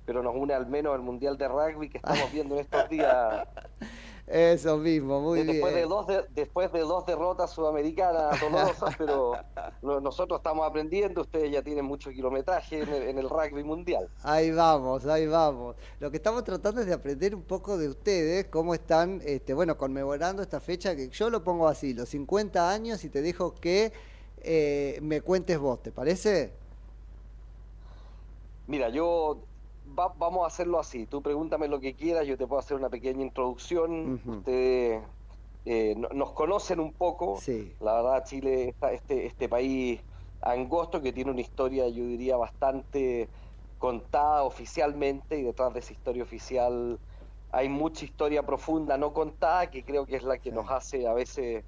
pero 0.05 0.21
nos 0.21 0.35
une 0.35 0.53
al 0.53 0.67
menos 0.67 0.95
el 0.95 1.01
Mundial 1.01 1.37
de 1.37 1.47
Rugby 1.47 1.87
que 1.87 1.99
estamos 1.99 2.29
viendo 2.33 2.55
en 2.55 2.59
estos 2.59 2.89
días 2.89 3.47
eso 4.27 4.77
mismo, 4.77 5.19
muy 5.19 5.43
después 5.43 5.73
bien. 5.73 5.83
De 5.83 5.89
dos 5.89 6.07
después 6.33 6.71
de 6.71 6.79
dos 6.79 7.05
derrotas 7.05 7.51
sudamericanas 7.51 8.39
dolorosas, 8.39 8.95
pero 8.97 9.33
nosotros 10.01 10.39
estamos 10.39 10.67
aprendiendo, 10.67 11.21
ustedes 11.21 11.51
ya 11.51 11.61
tienen 11.61 11.85
mucho 11.85 12.11
kilometraje 12.11 12.81
en 12.81 13.17
el, 13.17 13.29
rugby 13.29 13.63
mundial. 13.63 14.09
Ahí 14.23 14.51
vamos, 14.51 15.05
ahí 15.05 15.27
vamos. 15.27 15.75
Lo 15.99 16.11
que 16.11 16.17
estamos 16.17 16.43
tratando 16.43 16.81
es 16.81 16.87
de 16.87 16.93
aprender 16.93 17.35
un 17.35 17.43
poco 17.43 17.77
de 17.77 17.89
ustedes, 17.89 18.45
cómo 18.47 18.73
están, 18.73 19.21
este, 19.25 19.53
bueno, 19.53 19.77
conmemorando 19.77 20.41
esta 20.41 20.59
fecha, 20.59 20.95
que 20.95 21.09
yo 21.09 21.29
lo 21.29 21.43
pongo 21.43 21.67
así, 21.67 21.93
los 21.93 22.09
50 22.09 22.69
años, 22.69 23.03
y 23.03 23.09
te 23.09 23.21
dejo 23.21 23.53
que 23.55 23.91
eh, 24.43 24.99
me 25.01 25.21
cuentes 25.21 25.59
vos, 25.59 25.81
¿te 25.81 25.91
parece? 25.91 26.53
Mira, 28.67 28.89
yo 28.89 29.39
vamos 29.93 30.43
a 30.43 30.47
hacerlo 30.47 30.79
así. 30.79 31.05
Tú 31.05 31.21
pregúntame 31.21 31.67
lo 31.67 31.79
que 31.79 31.93
quieras, 31.93 32.25
yo 32.27 32.37
te 32.37 32.47
puedo 32.47 32.59
hacer 32.59 32.77
una 32.77 32.89
pequeña 32.89 33.21
introducción. 33.21 34.21
Ustedes 34.25 35.03
eh, 35.65 35.95
nos 35.95 36.31
conocen 36.31 36.79
un 36.79 36.93
poco. 36.93 37.39
La 37.79 37.93
verdad, 37.93 38.23
Chile 38.25 38.69
está 38.69 38.91
este, 38.91 39.25
este 39.25 39.47
país 39.47 40.01
angosto 40.41 41.01
que 41.01 41.13
tiene 41.13 41.31
una 41.31 41.41
historia, 41.41 41.87
yo 41.87 42.03
diría, 42.05 42.35
bastante 42.35 43.29
contada 43.77 44.43
oficialmente 44.43 45.39
y 45.39 45.43
detrás 45.43 45.73
de 45.73 45.79
esa 45.79 45.93
historia 45.93 46.23
oficial 46.23 46.99
hay 47.51 47.67
mucha 47.67 48.05
historia 48.05 48.43
profunda 48.43 48.97
no 48.97 49.11
contada 49.11 49.69
que 49.71 49.83
creo 49.83 50.05
que 50.05 50.15
es 50.15 50.23
la 50.23 50.37
que 50.37 50.51
nos 50.51 50.69
hace 50.69 51.07
a 51.07 51.13
veces 51.13 51.65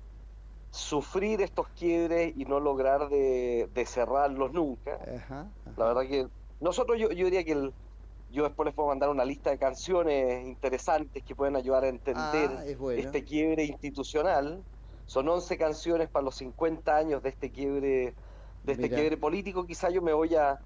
sufrir 0.69 1.41
estos 1.41 1.67
quiebres 1.69 2.33
y 2.37 2.45
no 2.45 2.59
lograr 2.59 3.09
de, 3.09 3.85
cerrarlos 3.85 4.53
nunca. 4.53 4.99
La 5.75 5.85
verdad 5.85 6.01
que 6.03 6.27
nosotros 6.61 6.97
yo, 6.99 7.11
yo 7.11 7.25
diría 7.25 7.43
que 7.43 7.51
el, 7.51 7.73
yo 8.33 8.43
después 8.43 8.65
les 8.65 8.73
puedo 8.73 8.89
mandar 8.89 9.09
una 9.09 9.23
lista 9.23 9.51
de 9.51 9.59
canciones 9.59 10.43
interesantes 10.47 11.23
que 11.23 11.35
pueden 11.35 11.55
ayudar 11.55 11.83
a 11.83 11.87
entender 11.87 12.49
ah, 12.57 12.65
este 12.97 13.23
quiebre 13.23 13.63
institucional. 13.63 14.63
Son 15.05 15.29
11 15.29 15.55
canciones 15.57 16.09
para 16.09 16.25
los 16.25 16.35
50 16.35 16.97
años 16.97 17.21
de 17.21 17.29
este 17.29 17.51
quiebre 17.51 18.15
de 18.63 18.71
este 18.71 18.89
quiebre 18.89 19.17
político. 19.17 19.67
Quizá 19.67 19.91
yo 19.91 20.01
me 20.01 20.13
voy 20.13 20.35
a 20.35 20.59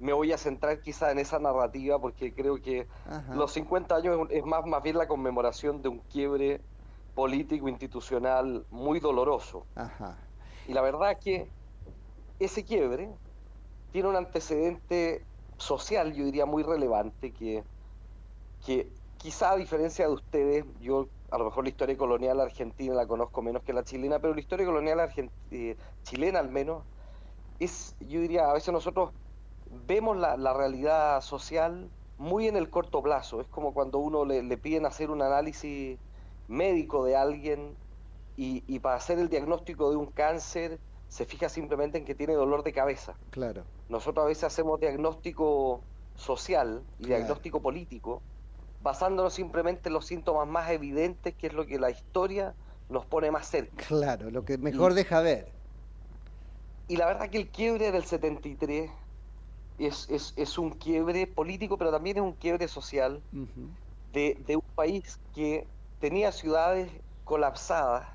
me 0.00 0.12
voy 0.12 0.32
a 0.32 0.38
centrar 0.38 0.80
quizá 0.80 1.12
en 1.12 1.20
esa 1.20 1.38
narrativa 1.38 2.00
porque 2.00 2.34
creo 2.34 2.60
que 2.60 2.88
los 3.34 3.52
50 3.52 3.94
años 3.94 4.26
es 4.30 4.44
más 4.44 4.66
más 4.66 4.82
bien 4.82 4.98
la 4.98 5.06
conmemoración 5.06 5.80
de 5.80 5.90
un 5.90 5.98
quiebre 6.00 6.60
político 7.14 7.68
institucional 7.68 8.66
muy 8.70 8.98
doloroso. 8.98 9.64
Y 10.66 10.72
la 10.72 10.82
verdad 10.82 11.12
es 11.12 11.18
que 11.18 11.48
ese 12.40 12.64
quiebre 12.64 13.10
tiene 13.92 14.08
un 14.08 14.16
antecedente 14.16 15.24
social, 15.62 16.12
yo 16.12 16.24
diría, 16.24 16.44
muy 16.44 16.62
relevante, 16.62 17.32
que, 17.32 17.64
que 18.66 18.88
quizá 19.16 19.52
a 19.52 19.56
diferencia 19.56 20.06
de 20.06 20.12
ustedes, 20.12 20.64
yo 20.80 21.08
a 21.30 21.38
lo 21.38 21.46
mejor 21.46 21.64
la 21.64 21.70
historia 21.70 21.96
colonial 21.96 22.40
argentina 22.40 22.94
la 22.94 23.06
conozco 23.06 23.40
menos 23.40 23.62
que 23.62 23.72
la 23.72 23.84
chilena, 23.84 24.18
pero 24.18 24.34
la 24.34 24.40
historia 24.40 24.66
colonial 24.66 25.00
eh, 25.50 25.76
chilena 26.02 26.40
al 26.40 26.50
menos, 26.50 26.84
es, 27.58 27.94
yo 28.00 28.20
diría, 28.20 28.50
a 28.50 28.52
veces 28.52 28.72
nosotros 28.72 29.12
vemos 29.86 30.16
la, 30.16 30.52
realidad 30.52 31.20
social 31.22 31.88
muy 32.18 32.48
en 32.48 32.56
el 32.56 32.68
corto 32.68 33.02
plazo, 33.02 33.40
es 33.40 33.48
como 33.48 33.72
cuando 33.72 33.98
uno 33.98 34.24
le, 34.24 34.42
le 34.42 34.56
piden 34.58 34.84
hacer 34.84 35.10
un 35.10 35.22
análisis 35.22 35.98
médico 36.48 37.04
de 37.04 37.16
alguien 37.16 37.74
y, 38.36 38.62
y 38.66 38.80
para 38.80 38.96
hacer 38.96 39.18
el 39.18 39.28
diagnóstico 39.28 39.90
de 39.90 39.96
un 39.96 40.06
cáncer 40.06 40.78
se 41.08 41.26
fija 41.26 41.48
simplemente 41.48 41.98
en 41.98 42.06
que 42.06 42.14
tiene 42.14 42.32
dolor 42.32 42.62
de 42.62 42.72
cabeza. 42.72 43.14
Claro. 43.30 43.64
Nosotros 43.92 44.24
a 44.24 44.28
veces 44.28 44.44
hacemos 44.44 44.80
diagnóstico 44.80 45.82
social 46.16 46.82
y 46.98 47.08
diagnóstico 47.08 47.60
político 47.60 48.22
basándonos 48.80 49.34
simplemente 49.34 49.90
en 49.90 49.92
los 49.92 50.06
síntomas 50.06 50.48
más 50.48 50.70
evidentes, 50.70 51.34
que 51.34 51.48
es 51.48 51.52
lo 51.52 51.66
que 51.66 51.78
la 51.78 51.90
historia 51.90 52.54
nos 52.88 53.04
pone 53.04 53.30
más 53.30 53.46
cerca. 53.46 53.84
Claro, 53.86 54.30
lo 54.30 54.46
que 54.46 54.56
mejor 54.56 54.94
deja 54.94 55.20
ver. 55.20 55.52
Y 56.88 56.96
la 56.96 57.04
verdad 57.04 57.28
que 57.28 57.36
el 57.36 57.50
quiebre 57.50 57.92
del 57.92 58.04
73 58.04 58.90
es, 59.78 60.08
es, 60.08 60.32
es 60.36 60.56
un 60.56 60.70
quiebre 60.70 61.26
político, 61.26 61.76
pero 61.76 61.90
también 61.90 62.16
es 62.16 62.22
un 62.22 62.32
quiebre 62.32 62.68
social. 62.68 63.22
de, 64.12 64.56
un 64.56 64.74
país 64.74 65.20
que 65.34 65.66
tenía 66.00 66.32
ciudades 66.32 66.90
colapsadas, 67.24 68.08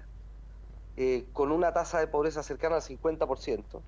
eh, 0.96 1.28
con 1.34 1.52
una 1.52 1.72
tasa 1.72 2.00
de 2.00 2.08
pobreza 2.08 2.42
cercana 2.42 2.78
al 2.78 2.82
50%, 2.82 3.80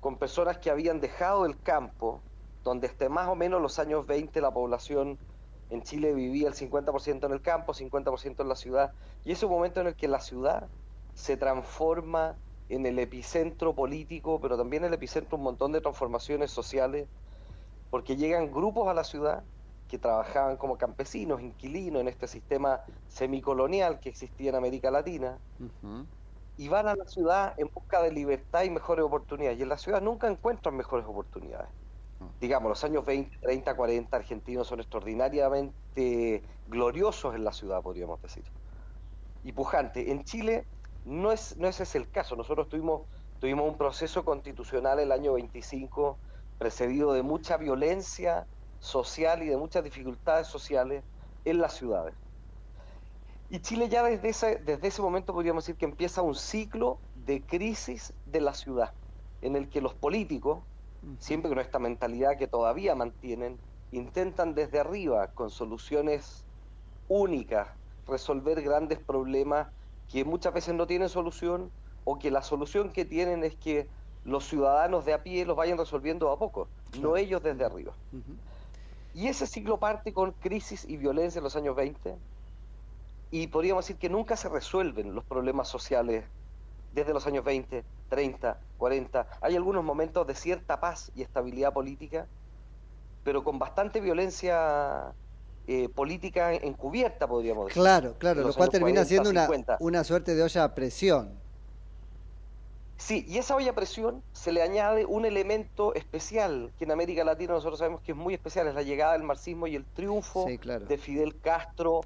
con 0.00 0.16
personas 0.16 0.58
que 0.58 0.70
habían 0.70 1.00
dejado 1.00 1.46
el 1.46 1.60
campo, 1.60 2.20
donde 2.64 2.86
hasta 2.86 3.08
más 3.08 3.28
o 3.28 3.34
menos 3.34 3.60
los 3.60 3.78
años 3.78 4.06
20 4.06 4.40
la 4.40 4.50
población 4.50 5.18
en 5.70 5.82
Chile 5.82 6.14
vivía 6.14 6.48
el 6.48 6.54
50% 6.54 7.26
en 7.26 7.32
el 7.32 7.42
campo, 7.42 7.74
50% 7.74 8.40
en 8.40 8.48
la 8.48 8.56
ciudad, 8.56 8.92
y 9.24 9.32
es 9.32 9.42
un 9.42 9.50
momento 9.50 9.80
en 9.80 9.88
el 9.88 9.94
que 9.94 10.08
la 10.08 10.20
ciudad 10.20 10.68
se 11.14 11.36
transforma 11.36 12.36
en 12.68 12.86
el 12.86 12.98
epicentro 12.98 13.74
político, 13.74 14.40
pero 14.40 14.56
también 14.56 14.84
el 14.84 14.94
epicentro 14.94 15.36
un 15.36 15.44
montón 15.44 15.72
de 15.72 15.80
transformaciones 15.80 16.50
sociales, 16.50 17.08
porque 17.90 18.16
llegan 18.16 18.52
grupos 18.52 18.88
a 18.88 18.94
la 18.94 19.04
ciudad 19.04 19.42
que 19.88 19.98
trabajaban 19.98 20.56
como 20.56 20.78
campesinos, 20.78 21.40
inquilinos 21.40 22.00
en 22.00 22.08
este 22.08 22.28
sistema 22.28 22.80
semicolonial 23.08 23.98
que 23.98 24.08
existía 24.08 24.50
en 24.50 24.56
América 24.56 24.90
Latina, 24.90 25.38
y 26.60 26.68
van 26.68 26.86
a 26.88 26.94
la 26.94 27.06
ciudad 27.06 27.54
en 27.56 27.70
busca 27.72 28.02
de 28.02 28.12
libertad 28.12 28.64
y 28.64 28.70
mejores 28.70 29.02
oportunidades. 29.02 29.58
Y 29.58 29.62
en 29.62 29.70
la 29.70 29.78
ciudad 29.78 30.02
nunca 30.02 30.28
encuentran 30.28 30.76
mejores 30.76 31.06
oportunidades. 31.06 31.70
Ah. 32.20 32.26
Digamos, 32.38 32.68
los 32.68 32.84
años 32.84 33.02
20, 33.06 33.38
30, 33.38 33.74
40 33.74 34.14
argentinos 34.14 34.66
son 34.66 34.80
extraordinariamente 34.80 36.42
gloriosos 36.68 37.34
en 37.34 37.44
la 37.44 37.52
ciudad, 37.54 37.80
podríamos 37.80 38.20
decir. 38.20 38.44
Y 39.42 39.52
pujante. 39.52 40.10
En 40.10 40.22
Chile 40.24 40.66
no 41.06 41.32
es, 41.32 41.56
no 41.56 41.66
ese 41.66 41.84
es 41.84 41.94
el 41.94 42.10
caso. 42.10 42.36
Nosotros 42.36 42.68
tuvimos, 42.68 43.06
tuvimos 43.38 43.66
un 43.66 43.78
proceso 43.78 44.22
constitucional 44.22 44.98
el 44.98 45.12
año 45.12 45.32
25 45.32 46.18
precedido 46.58 47.14
de 47.14 47.22
mucha 47.22 47.56
violencia 47.56 48.46
social 48.80 49.42
y 49.42 49.46
de 49.46 49.56
muchas 49.56 49.82
dificultades 49.82 50.46
sociales 50.46 51.04
en 51.46 51.58
las 51.58 51.72
ciudades. 51.72 52.14
Y 53.52 53.58
Chile 53.58 53.88
ya 53.88 54.04
desde 54.04 54.28
ese, 54.28 54.56
desde 54.64 54.86
ese 54.86 55.02
momento 55.02 55.32
podríamos 55.32 55.64
decir 55.64 55.76
que 55.76 55.84
empieza 55.84 56.22
un 56.22 56.36
ciclo 56.36 56.98
de 57.26 57.42
crisis 57.42 58.12
de 58.26 58.40
la 58.40 58.54
ciudad, 58.54 58.92
en 59.42 59.56
el 59.56 59.68
que 59.68 59.80
los 59.80 59.92
políticos, 59.92 60.60
siempre 61.18 61.48
con 61.48 61.58
esta 61.58 61.80
mentalidad 61.80 62.38
que 62.38 62.46
todavía 62.46 62.94
mantienen, 62.94 63.58
intentan 63.90 64.54
desde 64.54 64.78
arriba, 64.78 65.26
con 65.34 65.50
soluciones 65.50 66.44
únicas, 67.08 67.68
resolver 68.06 68.62
grandes 68.62 69.00
problemas 69.00 69.66
que 70.12 70.24
muchas 70.24 70.54
veces 70.54 70.76
no 70.76 70.86
tienen 70.86 71.08
solución 71.08 71.72
o 72.04 72.20
que 72.20 72.30
la 72.30 72.42
solución 72.42 72.92
que 72.92 73.04
tienen 73.04 73.42
es 73.42 73.56
que 73.56 73.88
los 74.24 74.44
ciudadanos 74.44 75.04
de 75.04 75.12
a 75.12 75.24
pie 75.24 75.44
los 75.44 75.56
vayan 75.56 75.76
resolviendo 75.76 76.30
a 76.30 76.38
poco, 76.38 76.68
no 77.00 77.16
ellos 77.16 77.42
desde 77.42 77.64
arriba. 77.64 77.92
Y 79.12 79.26
ese 79.26 79.48
ciclo 79.48 79.80
parte 79.80 80.12
con 80.12 80.30
crisis 80.30 80.84
y 80.88 80.96
violencia 80.96 81.40
en 81.40 81.44
los 81.44 81.56
años 81.56 81.74
20 81.74 82.16
y 83.30 83.46
podríamos 83.46 83.84
decir 83.84 83.96
que 83.96 84.08
nunca 84.08 84.36
se 84.36 84.48
resuelven 84.48 85.14
los 85.14 85.24
problemas 85.24 85.68
sociales 85.68 86.24
desde 86.92 87.12
los 87.12 87.26
años 87.26 87.44
20, 87.44 87.84
30, 88.08 88.58
40. 88.78 89.26
Hay 89.40 89.56
algunos 89.56 89.84
momentos 89.84 90.26
de 90.26 90.34
cierta 90.34 90.80
paz 90.80 91.12
y 91.14 91.22
estabilidad 91.22 91.72
política, 91.72 92.26
pero 93.22 93.44
con 93.44 93.58
bastante 93.58 94.00
violencia 94.00 95.14
eh, 95.66 95.88
política 95.88 96.52
encubierta, 96.52 97.28
podríamos 97.28 97.66
decir. 97.66 97.80
Claro, 97.80 98.14
claro, 98.18 98.42
lo 98.42 98.52
cual 98.52 98.70
termina 98.70 99.04
siendo 99.04 99.30
una, 99.30 99.48
una 99.78 100.02
suerte 100.02 100.34
de 100.34 100.42
olla 100.42 100.64
a 100.64 100.74
presión. 100.74 101.40
Sí, 103.00 103.24
y 103.26 103.38
esa 103.38 103.56
olla 103.56 103.70
a 103.70 103.74
presión 103.74 104.22
se 104.34 104.52
le 104.52 104.60
añade 104.60 105.06
un 105.06 105.24
elemento 105.24 105.94
especial 105.94 106.70
que 106.78 106.84
en 106.84 106.90
América 106.92 107.24
Latina 107.24 107.54
nosotros 107.54 107.78
sabemos 107.78 108.02
que 108.02 108.12
es 108.12 108.18
muy 108.18 108.34
especial, 108.34 108.68
es 108.68 108.74
la 108.74 108.82
llegada 108.82 109.14
del 109.14 109.22
marxismo 109.22 109.66
y 109.66 109.74
el 109.74 109.86
triunfo 109.86 110.44
de 110.44 110.98
Fidel 110.98 111.40
Castro 111.40 112.02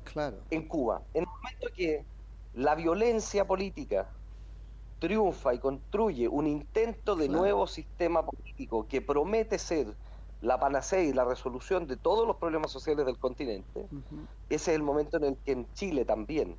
en 0.51 0.69
Cuba. 0.69 1.03
En 1.13 1.25
el 1.25 1.27
momento 1.27 1.67
que 1.75 2.05
la 2.55 2.77
violencia 2.77 3.45
política 3.45 4.09
triunfa 5.01 5.53
y 5.53 5.59
construye 5.59 6.29
un 6.29 6.47
intento 6.47 7.17
de 7.17 7.29
nuevo 7.29 7.67
sistema 7.67 8.25
político 8.25 8.87
que 8.87 9.03
promete 9.03 9.59
ser 9.59 9.97
la 10.43 10.61
panacea 10.61 11.03
y 11.03 11.13
la 11.13 11.25
resolución 11.25 11.89
de 11.89 11.97
todos 11.97 12.25
los 12.25 12.37
problemas 12.37 12.71
sociales 12.71 13.05
del 13.05 13.19
continente, 13.19 13.85
ese 14.49 14.71
es 14.71 14.77
el 14.77 14.85
momento 14.85 15.17
en 15.17 15.25
el 15.25 15.37
que 15.39 15.53
en 15.53 15.67
Chile 15.75 16.05
también 16.05 16.57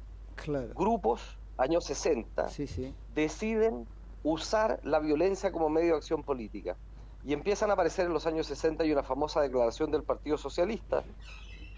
grupos, 0.75 1.37
años 1.57 1.85
60, 1.85 2.49
deciden 3.15 3.87
usar 4.25 4.79
la 4.83 4.99
violencia 4.99 5.51
como 5.51 5.69
medio 5.69 5.91
de 5.91 5.97
acción 5.97 6.23
política. 6.23 6.75
Y 7.23 7.33
empiezan 7.33 7.69
a 7.69 7.73
aparecer 7.73 8.07
en 8.07 8.13
los 8.13 8.25
años 8.25 8.47
60 8.47 8.83
y 8.83 8.91
una 8.91 9.03
famosa 9.03 9.39
declaración 9.39 9.91
del 9.91 10.01
Partido 10.01 10.37
Socialista, 10.37 11.03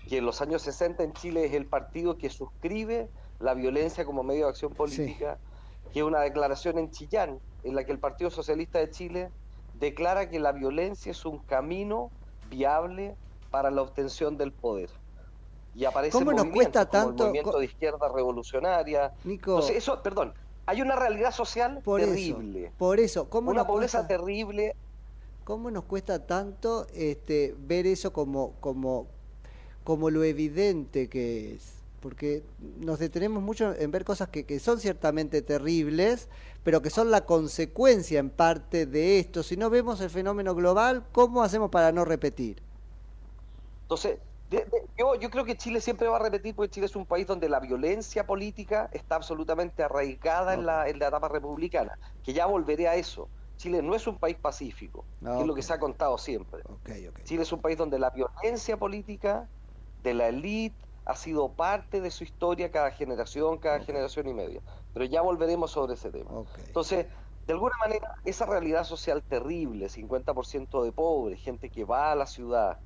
que 0.08 0.18
en 0.18 0.26
los 0.26 0.42
años 0.42 0.62
60 0.62 1.04
en 1.04 1.14
Chile 1.14 1.46
es 1.46 1.54
el 1.54 1.66
partido 1.66 2.18
que 2.18 2.30
suscribe 2.30 3.10
la 3.40 3.54
violencia 3.54 4.06
como 4.06 4.24
medio 4.24 4.46
de 4.46 4.52
acción 4.52 4.74
política, 4.74 5.38
que 5.92 6.00
es 6.00 6.06
una 6.06 6.22
declaración 6.22 6.78
en 6.78 6.90
Chillán, 6.90 7.40
en 7.64 7.76
la 7.76 7.84
que 7.84 7.92
el 7.92 8.00
Partido 8.00 8.32
Socialista 8.32 8.80
de 8.80 8.92
Chile 8.92 9.30
declara 9.74 10.30
que 10.30 10.40
la 10.40 10.54
violencia 10.54 11.12
es 11.12 11.26
un 11.26 11.40
camino 11.40 12.12
viable 12.50 13.16
para 13.52 13.72
la 13.72 13.82
obtención 13.82 14.38
del 14.38 14.54
poder. 14.54 14.90
Y 15.76 15.84
aparece 15.84 16.18
¿Cómo 16.18 16.32
nos 16.32 16.46
cuesta 16.46 16.90
tanto? 16.90 17.26
el 17.26 17.30
movimiento 17.30 17.60
de 17.60 17.66
izquierda 17.66 18.08
revolucionaria. 18.08 19.14
Nico, 19.26 19.60
eso, 19.60 20.02
perdón, 20.02 20.34
hay 20.68 20.82
una 20.82 20.98
realidad 20.98 21.32
social 21.32 21.82
terrible. 21.84 22.72
por 22.78 23.00
eso, 23.00 23.30
¿cómo 23.30 23.52
una 23.52 23.66
pobreza 23.66 24.06
terrible. 24.06 24.76
¿Cómo 25.46 25.72
nos 25.72 25.86
cuesta 25.86 26.28
tanto 26.28 26.88
este, 26.94 27.56
ver 27.58 27.88
eso 27.88 28.12
como, 28.12 28.52
como, 28.60 29.08
como 29.86 30.10
lo 30.10 30.26
evidente 30.26 31.08
que 31.08 31.54
es? 31.54 31.76
Porque 32.02 32.44
nos 32.80 33.00
detenemos 33.00 33.42
mucho 33.42 33.74
en 33.74 33.90
ver 33.90 34.04
cosas 34.04 34.28
que, 34.28 34.46
que 34.46 34.60
son 34.60 34.82
ciertamente 34.82 35.42
terribles, 35.42 36.28
pero 36.66 36.82
que 36.82 36.90
son 36.90 37.12
la 37.12 37.26
consecuencia 37.26 38.20
en 38.20 38.30
parte 38.30 38.86
de 38.86 39.20
esto. 39.20 39.42
Si 39.42 39.56
no 39.56 39.70
vemos 39.70 40.02
el 40.02 40.10
fenómeno 40.10 40.54
global, 40.54 41.06
¿cómo 41.14 41.42
hacemos 41.42 41.70
para 41.70 41.94
no 41.94 42.04
repetir? 42.04 42.62
Entonces, 43.84 44.20
yo, 44.98 45.16
yo 45.16 45.30
creo 45.30 45.46
que 45.46 45.58
Chile 45.58 45.82
siempre 45.82 46.08
va 46.08 46.18
a 46.18 46.20
repetir, 46.20 46.56
porque 46.56 46.70
Chile 46.70 46.86
es 46.86 46.96
un 46.96 47.06
país 47.06 47.28
donde 47.28 47.50
la 47.50 47.60
violencia 47.60 48.26
política 48.26 48.90
está 48.94 49.16
absolutamente 49.16 49.84
arraigada 49.84 50.54
en, 50.54 50.66
la, 50.66 50.88
en 50.88 51.00
la 51.00 51.08
etapa 51.08 51.28
republicana, 51.28 51.98
que 52.24 52.34
ya 52.34 52.46
volveré 52.46 52.88
a 52.88 52.96
eso. 52.96 53.30
Chile 53.58 53.82
no 53.82 53.96
es 53.96 54.08
un 54.08 54.18
país 54.18 54.38
pacífico, 54.38 55.04
que 55.20 55.40
es 55.42 55.48
lo 55.48 55.56
que 55.56 55.64
se 55.64 55.74
ha 55.74 55.80
contado 55.80 56.18
siempre. 56.18 56.62
Chile 57.24 57.44
es 57.44 57.52
un 57.52 57.62
país 57.62 57.78
donde 57.78 58.00
la 58.00 58.12
violencia 58.12 58.78
política 58.78 59.50
de 60.04 60.14
la 60.14 60.28
élite 60.28 60.78
ha 61.06 61.16
sido 61.16 61.50
parte 61.54 62.02
de 62.02 62.12
su 62.12 62.24
historia 62.24 62.72
cada 62.72 62.92
generación, 62.92 63.58
cada 63.58 63.80
generación 63.80 64.28
y 64.28 64.34
media. 64.34 64.62
Pero 64.94 65.06
ya 65.06 65.22
volveremos 65.22 65.72
sobre 65.72 65.94
ese 65.96 66.12
tema. 66.12 66.30
Entonces, 66.68 67.08
de 67.48 67.54
alguna 67.54 67.76
manera, 67.80 68.16
esa 68.26 68.46
realidad 68.46 68.84
social 68.84 69.24
terrible, 69.24 69.88
50% 69.88 70.84
de 70.84 70.92
pobres, 70.92 71.42
gente 71.42 71.70
que 71.70 71.86
va 71.86 72.12
a 72.12 72.16
la 72.16 72.28
ciudad, 72.28 72.78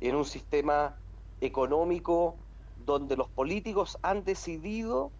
en 0.00 0.14
un 0.14 0.24
sistema 0.24 0.96
económico 1.40 2.36
donde 2.84 3.16
los 3.16 3.28
políticos 3.28 3.98
han 4.02 4.24
decidido 4.24 5.10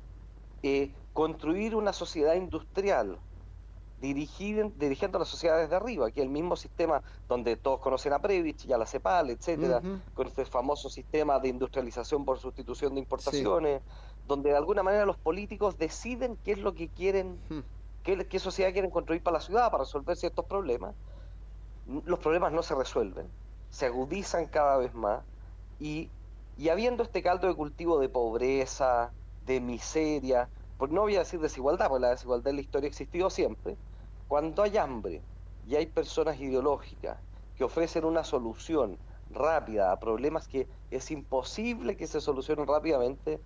eh, 0.62 0.92
construir 1.12 1.74
una 1.74 1.92
sociedad 1.92 2.34
industrial 2.34 3.18
dirigir, 4.00 4.72
dirigiendo 4.76 5.16
a 5.16 5.20
la 5.20 5.24
sociedad 5.24 5.58
desde 5.58 5.74
arriba, 5.74 6.10
que 6.10 6.20
es 6.20 6.26
el 6.26 6.32
mismo 6.32 6.56
sistema 6.56 7.02
donde 7.28 7.56
todos 7.56 7.80
conocen 7.80 8.12
a 8.12 8.20
Previch 8.20 8.66
y 8.66 8.72
a 8.72 8.78
la 8.78 8.86
CEPAL, 8.86 9.30
etcétera, 9.30 9.80
con 10.14 10.26
este 10.26 10.44
famoso 10.44 10.90
sistema 10.90 11.38
de 11.38 11.48
industrialización 11.48 12.24
por 12.24 12.38
sustitución 12.38 12.94
de 12.94 13.00
importaciones, 13.00 13.82
donde 14.26 14.50
de 14.50 14.56
alguna 14.56 14.82
manera 14.82 15.06
los 15.06 15.16
políticos 15.16 15.78
deciden 15.78 16.36
qué 16.44 16.52
es 16.52 16.58
lo 16.58 16.74
que 16.74 16.88
quieren, 16.88 17.38
qué, 18.02 18.26
qué 18.26 18.38
sociedad 18.38 18.72
quieren 18.72 18.90
construir 18.90 19.22
para 19.22 19.38
la 19.38 19.40
ciudad, 19.40 19.70
para 19.70 19.84
resolver 19.84 20.16
ciertos 20.16 20.44
problemas. 20.44 20.94
Los 22.04 22.18
problemas 22.18 22.52
no 22.52 22.62
se 22.62 22.74
resuelven 22.74 23.26
se 23.76 23.84
agudizan 23.84 24.46
cada 24.46 24.78
vez 24.78 24.94
más 24.94 25.22
y, 25.78 26.08
y 26.56 26.70
habiendo 26.70 27.02
este 27.02 27.22
caldo 27.22 27.46
de 27.46 27.54
cultivo 27.54 27.98
de 27.98 28.08
pobreza, 28.08 29.12
de 29.44 29.60
miseria, 29.60 30.48
pues 30.78 30.90
no 30.90 31.02
voy 31.02 31.16
a 31.16 31.18
decir 31.18 31.40
desigualdad, 31.40 31.88
porque 31.88 32.00
la 32.00 32.10
desigualdad 32.10 32.48
en 32.48 32.56
la 32.56 32.62
historia 32.62 32.86
ha 32.86 32.88
existido 32.88 33.28
siempre, 33.28 33.76
cuando 34.28 34.62
hay 34.62 34.78
hambre 34.78 35.20
y 35.68 35.76
hay 35.76 35.84
personas 35.84 36.40
ideológicas 36.40 37.18
que 37.54 37.64
ofrecen 37.64 38.06
una 38.06 38.24
solución 38.24 38.96
rápida 39.28 39.92
a 39.92 40.00
problemas 40.00 40.48
que 40.48 40.66
es 40.90 41.10
imposible 41.10 41.98
que 41.98 42.06
se 42.06 42.22
solucionen 42.22 42.66
rápidamente, 42.66 43.40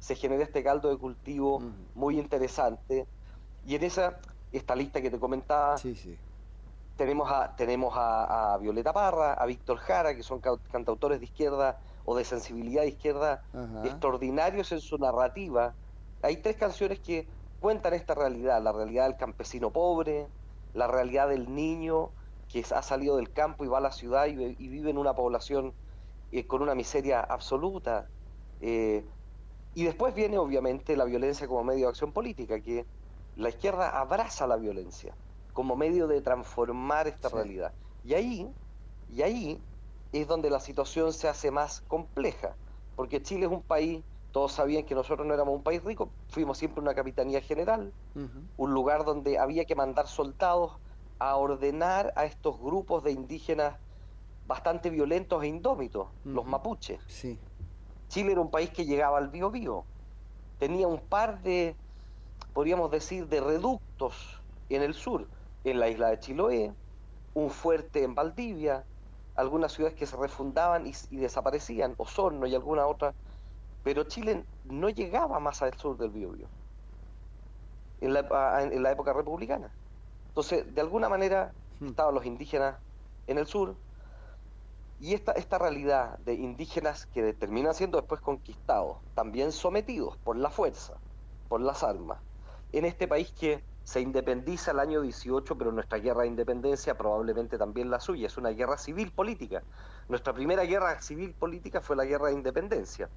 se 0.00 0.16
genera 0.16 0.42
este 0.42 0.64
caldo 0.64 0.88
de 0.88 0.96
cultivo 0.96 1.62
muy 1.94 2.18
interesante. 2.18 3.06
Y 3.64 3.76
en 3.76 3.84
esa, 3.84 4.18
esta 4.50 4.74
lista 4.74 5.00
que 5.00 5.10
te 5.10 5.20
comentaba, 5.20 5.78
sí, 5.78 5.94
sí 5.94 6.18
tenemos 6.96 7.30
a, 7.30 7.54
tenemos 7.56 7.94
a, 7.96 8.56
Violeta 8.60 8.92
Parra, 8.92 9.34
a 9.34 9.46
Víctor 9.46 9.78
Jara, 9.78 10.14
que 10.14 10.22
son 10.22 10.40
cantautores 10.40 11.20
de 11.20 11.26
izquierda 11.26 11.78
o 12.04 12.16
de 12.16 12.24
sensibilidad 12.24 12.82
de 12.82 12.88
izquierda 12.88 13.42
extraordinarios 13.84 14.72
en 14.72 14.80
su 14.80 14.96
narrativa. 14.98 15.74
Hay 16.22 16.38
tres 16.38 16.56
canciones 16.56 16.98
que 17.00 17.28
cuentan 17.60 17.94
esta 17.94 18.14
realidad, 18.14 18.62
la 18.62 18.72
realidad 18.72 19.04
del 19.04 19.16
campesino 19.16 19.70
pobre, 19.70 20.26
la 20.72 20.86
realidad 20.86 21.28
del 21.28 21.54
niño 21.54 22.10
que 22.50 22.64
ha 22.74 22.82
salido 22.82 23.16
del 23.16 23.32
campo 23.32 23.64
y 23.64 23.68
va 23.68 23.78
a 23.78 23.80
la 23.80 23.92
ciudad 23.92 24.26
y, 24.26 24.34
vive 24.34 24.90
en 24.90 24.98
una 24.98 25.14
población 25.14 25.74
eh, 26.32 26.46
con 26.46 26.62
una 26.62 26.74
miseria 26.74 27.20
absoluta. 27.20 28.08
Eh, 28.60 29.04
y 29.74 29.84
después 29.84 30.14
viene 30.14 30.38
obviamente 30.38 30.96
la 30.96 31.04
violencia 31.04 31.46
como 31.46 31.64
medio 31.64 31.86
de 31.86 31.90
acción 31.90 32.12
política, 32.12 32.60
que 32.60 32.86
la 33.36 33.50
izquierda 33.50 33.98
abraza 33.98 34.46
la 34.46 34.56
violencia 34.56 35.14
como 35.56 35.74
medio 35.74 36.06
de 36.06 36.20
transformar 36.20 37.08
esta 37.08 37.30
realidad. 37.30 37.72
Y 38.04 38.12
ahí, 38.12 38.46
y 39.10 39.22
ahí 39.22 39.58
es 40.12 40.28
donde 40.28 40.50
la 40.50 40.60
situación 40.60 41.14
se 41.14 41.28
hace 41.28 41.50
más 41.50 41.80
compleja, 41.88 42.54
porque 42.94 43.22
Chile 43.22 43.46
es 43.46 43.50
un 43.50 43.62
país, 43.62 44.04
todos 44.32 44.52
sabían 44.52 44.84
que 44.84 44.94
nosotros 44.94 45.26
no 45.26 45.32
éramos 45.32 45.54
un 45.54 45.62
país 45.62 45.82
rico, 45.82 46.10
fuimos 46.28 46.58
siempre 46.58 46.82
una 46.82 46.94
capitanía 46.94 47.40
general, 47.40 47.90
un 48.58 48.74
lugar 48.74 49.06
donde 49.06 49.38
había 49.38 49.64
que 49.64 49.74
mandar 49.74 50.08
soldados 50.08 50.72
a 51.18 51.36
ordenar 51.36 52.12
a 52.16 52.26
estos 52.26 52.60
grupos 52.60 53.02
de 53.02 53.12
indígenas 53.12 53.76
bastante 54.46 54.90
violentos 54.90 55.42
e 55.42 55.46
indómitos, 55.46 56.08
los 56.24 56.44
mapuches. 56.44 57.00
Chile 58.08 58.32
era 58.32 58.42
un 58.42 58.50
país 58.50 58.68
que 58.68 58.84
llegaba 58.84 59.16
al 59.16 59.28
Bío 59.28 59.50
tenía 60.58 60.86
un 60.86 61.00
par 61.00 61.42
de, 61.42 61.74
podríamos 62.52 62.90
decir, 62.90 63.26
de 63.26 63.40
reductos 63.40 64.42
en 64.68 64.82
el 64.82 64.92
sur, 64.92 65.26
en 65.70 65.80
la 65.80 65.88
isla 65.88 66.08
de 66.08 66.20
Chiloé, 66.20 66.72
un 67.34 67.50
fuerte 67.50 68.02
en 68.04 68.14
Valdivia, 68.14 68.84
algunas 69.34 69.72
ciudades 69.72 69.96
que 69.98 70.06
se 70.06 70.16
refundaban 70.16 70.86
y, 70.86 71.16
desaparecían, 71.16 71.94
Osorno 71.98 72.46
y 72.46 72.54
alguna 72.54 72.86
otra, 72.86 73.14
pero 73.82 74.04
Chile 74.04 74.44
no 74.64 74.88
llegaba 74.88 75.40
más 75.40 75.62
al 75.62 75.74
sur 75.74 75.98
del 75.98 76.10
Biobío 76.10 76.46
en 78.00 78.12
la, 78.12 78.62
en 78.62 78.82
la 78.82 78.92
época 78.92 79.12
republicana. 79.12 79.70
Entonces, 80.28 80.72
de 80.74 80.80
alguna 80.80 81.08
manera, 81.08 81.52
hmm. 81.80 81.88
estaban 81.88 82.14
los 82.14 82.24
indígenas 82.24 82.76
en 83.26 83.38
el 83.38 83.46
sur, 83.46 83.74
y 85.00 85.14
esta, 85.14 85.32
esta 85.32 85.58
realidad 85.58 86.18
de 86.20 86.34
indígenas 86.34 87.06
que 87.06 87.32
terminan 87.32 87.74
siendo 87.74 87.98
después 87.98 88.20
conquistados, 88.20 88.98
también 89.14 89.52
sometidos 89.52 90.16
por 90.18 90.36
la 90.36 90.48
fuerza, 90.48 90.94
por 91.48 91.60
las 91.60 91.82
armas, 91.82 92.18
en 92.72 92.84
este 92.84 93.06
país 93.06 93.32
que 93.32 93.62
se 93.86 94.00
independiza 94.00 94.72
el 94.72 94.80
año 94.80 95.00
18, 95.00 95.56
pero 95.56 95.70
nuestra 95.70 95.98
guerra 95.98 96.22
de 96.22 96.26
independencia 96.26 96.98
probablemente 96.98 97.56
también 97.56 97.88
la 97.88 98.00
suya, 98.00 98.26
es 98.26 98.36
una 98.36 98.50
guerra 98.50 98.78
civil 98.78 99.12
política. 99.12 99.62
Nuestra 100.08 100.32
primera 100.32 100.64
guerra 100.64 101.00
civil 101.00 101.34
política 101.34 101.80
fue 101.80 101.94
la 101.94 102.04
guerra 102.04 102.26
de 102.26 102.32
independencia, 102.32 103.08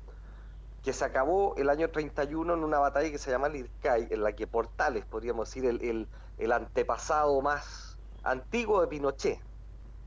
que 0.84 0.94
se 0.94 1.04
acabó 1.04 1.56
el 1.56 1.72
año 1.72 1.90
31 1.90 2.54
en 2.54 2.64
una 2.64 2.78
batalla 2.78 3.10
que 3.10 3.18
se 3.18 3.32
llama 3.32 3.50
Lircay, 3.50 4.10
en 4.12 4.22
la 4.22 4.34
que 4.34 4.46
Portales, 4.46 5.06
podríamos 5.06 5.50
decir, 5.50 5.66
el, 5.66 6.08
el 6.38 6.52
antepasado 6.52 7.42
más 7.42 7.98
antiguo 8.22 8.82
de 8.82 8.88
Pinochet, 8.90 9.40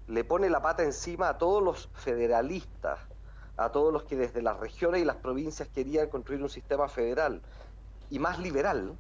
le 0.07 0.23
pone 0.23 0.49
la 0.49 0.63
pata 0.63 0.85
encima 0.85 1.29
a 1.29 1.39
todos 1.39 1.61
los 1.61 1.91
federalistas, 1.95 3.01
a 3.57 3.73
todos 3.73 3.93
los 3.93 4.05
que 4.05 4.17
desde 4.17 4.43
las 4.43 4.61
regiones 4.61 5.03
y 5.03 5.05
las 5.05 5.17
provincias 5.17 5.69
querían 5.71 6.09
construir 6.09 6.41
un 6.41 6.49
sistema 6.49 6.87
federal 6.89 7.43
y 8.11 8.21
más 8.21 8.39
liberal, 8.39 8.97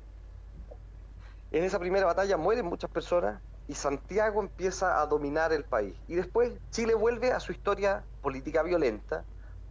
en 1.52 1.64
esa 1.64 1.78
primera 1.78 2.06
batalla 2.06 2.36
mueren 2.36 2.66
muchas 2.66 2.90
personas 2.90 3.40
y 3.68 3.74
Santiago 3.74 4.40
empieza 4.40 5.00
a 5.00 5.06
dominar 5.06 5.52
el 5.52 5.64
país. 5.64 5.94
Y 6.08 6.14
después 6.14 6.52
Chile 6.70 6.94
vuelve 6.94 7.32
a 7.32 7.40
su 7.40 7.52
historia 7.52 8.04
política 8.22 8.62
violenta 8.62 9.24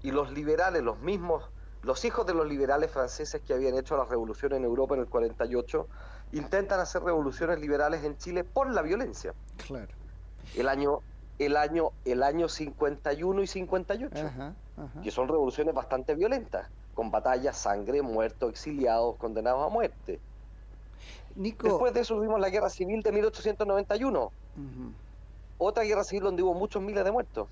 y 0.03 0.11
los 0.11 0.31
liberales, 0.31 0.83
los 0.83 0.99
mismos, 0.99 1.49
los 1.83 2.05
hijos 2.05 2.25
de 2.25 2.33
los 2.33 2.47
liberales 2.47 2.91
franceses 2.91 3.41
que 3.41 3.53
habían 3.53 3.75
hecho 3.75 3.97
la 3.97 4.05
revolución 4.05 4.53
en 4.53 4.63
Europa 4.63 4.93
en 4.95 5.01
el 5.01 5.07
48, 5.07 5.87
intentan 6.33 6.79
hacer 6.79 7.03
revoluciones 7.03 7.59
liberales 7.59 8.03
en 8.03 8.17
Chile 8.17 8.43
por 8.43 8.71
la 8.71 8.81
violencia. 8.81 9.33
Claro. 9.65 9.93
El 10.55 10.69
año 10.69 10.99
el 11.39 11.57
año 11.57 11.91
el 12.05 12.21
año 12.21 12.47
51 12.47 13.41
y 13.41 13.47
58, 13.47 14.29
que 15.03 15.11
son 15.11 15.27
revoluciones 15.27 15.73
bastante 15.73 16.13
violentas, 16.13 16.69
con 16.93 17.09
batallas, 17.09 17.57
sangre, 17.57 18.03
muertos, 18.03 18.51
exiliados, 18.51 19.15
condenados 19.17 19.65
a 19.65 19.69
muerte. 19.69 20.19
Después 21.35 21.93
de 21.93 22.01
eso 22.01 22.15
tuvimos 22.15 22.39
la 22.39 22.49
guerra 22.49 22.69
civil 22.69 23.01
de 23.01 23.11
1891. 23.11 24.31
Otra 25.57 25.83
guerra 25.83 26.03
civil 26.03 26.23
donde 26.23 26.43
hubo 26.43 26.53
muchos 26.53 26.81
miles 26.81 27.03
de 27.03 27.11
muertos. 27.11 27.47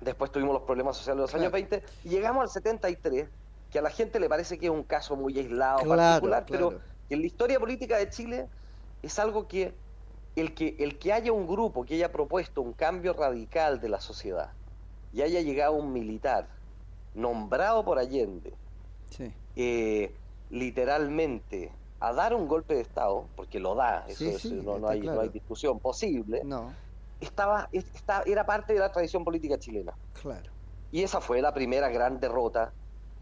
Después 0.00 0.30
tuvimos 0.30 0.54
los 0.54 0.62
problemas 0.62 0.96
sociales 0.96 1.18
de 1.18 1.22
los 1.22 1.34
años 1.34 1.52
20 1.52 1.82
y 2.04 2.08
llegamos 2.08 2.42
al 2.42 2.48
73, 2.50 3.28
que 3.72 3.78
a 3.78 3.82
la 3.82 3.90
gente 3.90 4.20
le 4.20 4.28
parece 4.28 4.56
que 4.58 4.66
es 4.66 4.72
un 4.72 4.84
caso 4.84 5.16
muy 5.16 5.36
aislado, 5.38 5.78
particular, 5.88 6.44
pero 6.48 6.78
en 7.10 7.20
la 7.20 7.26
historia 7.26 7.58
política 7.58 7.96
de 7.96 8.08
Chile 8.08 8.46
es 9.02 9.18
algo 9.18 9.48
que 9.48 9.74
el 10.36 10.54
que 10.54 10.76
el 10.78 10.98
que 10.98 11.12
haya 11.12 11.32
un 11.32 11.48
grupo 11.48 11.84
que 11.84 11.94
haya 11.94 12.12
propuesto 12.12 12.62
un 12.62 12.72
cambio 12.72 13.12
radical 13.12 13.80
de 13.80 13.88
la 13.88 14.00
sociedad 14.00 14.52
y 15.12 15.22
haya 15.22 15.40
llegado 15.40 15.72
un 15.72 15.92
militar 15.92 16.46
nombrado 17.14 17.84
por 17.84 17.98
Allende, 17.98 18.52
eh, 19.56 20.14
literalmente 20.50 21.72
a 22.00 22.12
dar 22.12 22.34
un 22.34 22.46
golpe 22.46 22.74
de 22.74 22.80
Estado, 22.80 23.26
porque 23.36 23.58
lo 23.58 23.74
da, 23.74 24.04
eso, 24.08 24.24
no, 24.62 24.88
hay, 24.88 25.00
no, 25.00 25.20
hay, 25.20 25.28
discusión 25.30 25.80
posible, 25.80 26.42
no. 26.44 26.72
estaba, 27.20 27.68
era 28.24 28.46
parte 28.46 28.74
de 28.74 28.78
la 28.78 28.92
tradición 28.92 29.24
política 29.24 29.58
chilena. 29.58 29.94
Claro. 30.20 30.50
Y 30.92 31.02
esa 31.02 31.20
fue 31.20 31.42
la 31.42 31.52
primera 31.52 31.88
gran 31.88 32.20
derrota 32.20 32.72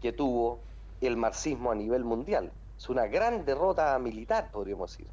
que 0.01 0.13
tuvo 0.13 0.59
el 1.01 1.17
marxismo 1.17 1.71
a 1.71 1.75
nivel 1.75 2.03
mundial. 2.03 2.51
Es 2.77 2.89
una 2.89 3.07
gran 3.07 3.45
derrota 3.45 3.97
militar, 3.99 4.51
podríamos 4.51 4.91
decir. 4.91 5.07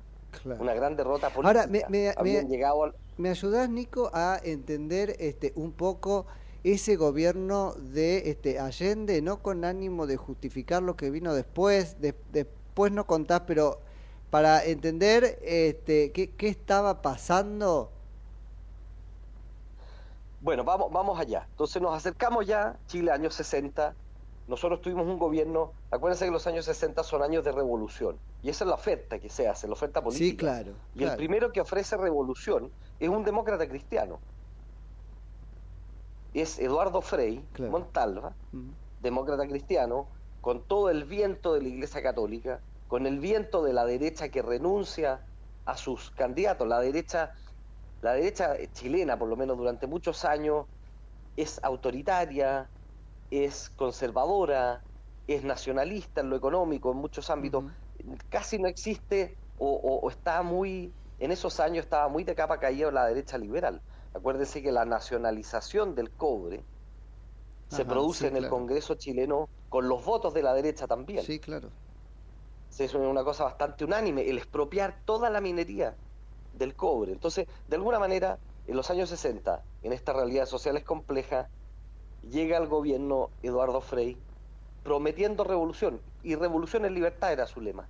Una 0.59 0.74
gran 0.74 0.96
derrota 0.96 1.31
política. 1.31 1.62
Ahora, 1.62 1.66
me, 1.66 1.85
me, 1.88 2.44
llegado 2.44 2.92
¿me 3.16 3.31
ayudas, 3.31 3.68
Nico, 3.70 4.11
a 4.12 4.40
entender 4.42 5.16
este 5.20 5.53
un 5.55 5.72
poco 5.72 6.27
ese 6.64 6.96
gobierno 6.96 7.74
de 7.74 8.31
este 8.31 8.59
Allende, 8.59 9.22
no 9.22 9.42
con 9.42 9.64
ánimo 9.64 10.07
de 10.07 10.16
justificar 10.16 10.83
lo 10.83 10.96
que 10.96 11.11
vino 11.11 11.35
después, 11.35 12.00
de, 12.00 12.14
de 12.33 12.46
después 12.74 12.90
no 12.90 13.06
contás, 13.06 13.42
pero 13.46 13.78
para 14.30 14.64
entender 14.64 15.38
este, 15.42 16.10
qué, 16.10 16.32
qué 16.32 16.48
estaba 16.48 17.02
pasando. 17.02 17.88
Bueno, 20.40 20.64
vamos, 20.64 20.90
vamos 20.90 21.20
allá. 21.20 21.46
Entonces 21.50 21.80
nos 21.80 21.94
acercamos 21.96 22.44
ya, 22.44 22.76
Chile, 22.88 23.12
años 23.12 23.32
60. 23.34 23.94
Nosotros 24.48 24.82
tuvimos 24.82 25.06
un 25.06 25.20
gobierno, 25.20 25.70
acuérdense 25.92 26.24
que 26.24 26.32
los 26.32 26.48
años 26.48 26.64
60 26.64 27.04
son 27.04 27.22
años 27.22 27.44
de 27.44 27.52
revolución. 27.52 28.16
Y 28.42 28.50
esa 28.50 28.64
es 28.64 28.68
la 28.68 28.74
oferta 28.74 29.20
que 29.20 29.28
se 29.28 29.46
hace, 29.46 29.68
la 29.68 29.74
oferta 29.74 30.02
política. 30.02 30.26
Sí, 30.28 30.37
claro. 30.37 30.72
Y 30.96 31.04
el 31.04 31.14
primero 31.14 31.52
que 31.52 31.60
ofrece 31.60 31.96
revolución 31.96 32.72
es 32.98 33.08
un 33.08 33.22
demócrata 33.24 33.68
cristiano. 33.68 34.18
Es 36.34 36.58
Eduardo 36.58 37.00
Frei 37.00 37.40
Montalva, 37.70 38.32
demócrata 39.00 39.46
cristiano, 39.46 40.08
con 40.44 40.61
todo 40.61 40.90
el 40.90 41.04
viento 41.04 41.54
de 41.54 41.62
la 41.62 41.68
Iglesia 41.68 42.02
Católica, 42.02 42.61
con 42.87 43.07
el 43.07 43.18
viento 43.18 43.64
de 43.64 43.72
la 43.72 43.87
derecha 43.87 44.28
que 44.28 44.42
renuncia 44.42 45.24
a 45.64 45.74
sus 45.78 46.11
candidatos. 46.11 46.68
La 46.68 46.80
derecha, 46.80 47.33
la 48.02 48.12
derecha 48.12 48.54
chilena, 48.74 49.18
por 49.18 49.30
lo 49.30 49.37
menos 49.37 49.57
durante 49.57 49.87
muchos 49.87 50.26
años, 50.26 50.66
es 51.35 51.64
autoritaria, 51.64 52.68
es 53.30 53.70
conservadora, 53.70 54.83
es 55.26 55.44
nacionalista 55.44 56.20
en 56.20 56.28
lo 56.28 56.37
económico, 56.37 56.92
en 56.92 56.98
muchos 56.98 57.30
ámbitos. 57.30 57.64
Casi 58.28 58.59
no 58.59 58.68
existe 58.68 59.38
o, 59.57 60.07
está 60.11 60.42
muy, 60.42 60.92
en 61.20 61.30
esos 61.30 61.59
años 61.59 61.87
estaba 61.87 62.09
muy 62.09 62.22
de 62.22 62.35
capa 62.35 62.61
caída 62.61 62.90
la 62.90 63.07
derecha 63.07 63.38
liberal. 63.38 63.80
Acuérdense 64.12 64.61
que 64.62 64.72
la 64.72 64.85
nacionalización 64.85 65.94
del 65.94 66.11
cobre 66.11 66.62
se 67.74 67.84
produce 67.84 68.28
en 68.28 68.37
el 68.37 68.48
Congreso 68.48 68.94
chileno 68.94 69.48
con 69.68 69.88
los 69.88 70.04
votos 70.04 70.34
de 70.34 70.42
la 70.42 70.54
derecha 70.54 70.87
también. 70.87 71.24
Sí, 71.24 71.38
claro. 71.38 71.68
Es 72.78 72.94
una 72.94 73.22
cosa 73.22 73.44
bastante 73.44 73.84
unánime, 73.84 74.28
el 74.28 74.38
expropiar 74.38 74.96
toda 75.04 75.30
la 75.30 75.40
minería 75.40 75.94
del 76.54 76.74
cobre. 76.74 77.12
Entonces, 77.12 77.46
de 77.68 77.76
alguna 77.76 77.98
manera, 77.98 78.38
en 78.66 78.76
los 78.76 78.90
años 78.90 79.08
60, 79.10 79.62
en 79.82 79.92
esta 79.92 80.12
realidad 80.12 80.46
social 80.46 80.76
es 80.76 80.84
compleja, 80.84 81.48
llega 82.22 82.56
al 82.56 82.66
gobierno 82.66 83.30
Eduardo 83.42 83.80
Frei 83.80 84.16
prometiendo 84.82 85.44
revolución, 85.44 86.00
y 86.22 86.34
revolución 86.34 86.84
en 86.84 86.94
libertad 86.94 87.32
era 87.32 87.46
su 87.46 87.60
lema. 87.60 87.88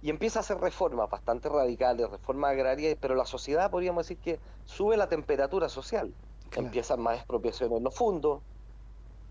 Y 0.00 0.10
empieza 0.10 0.38
a 0.38 0.42
hacer 0.42 0.58
reformas 0.58 1.10
bastante 1.10 1.48
radicales, 1.48 2.08
reformas 2.08 2.52
agrarias, 2.52 2.96
pero 3.00 3.14
la 3.16 3.26
sociedad 3.26 3.70
podríamos 3.70 4.06
decir 4.06 4.18
que 4.22 4.38
sube 4.64 4.96
la 4.96 5.08
temperatura 5.08 5.68
social. 5.68 6.12
Empiezan 6.56 7.00
más 7.00 7.16
expropiaciones 7.16 7.78
en 7.78 7.84
los 7.84 7.94
fondos, 7.94 8.42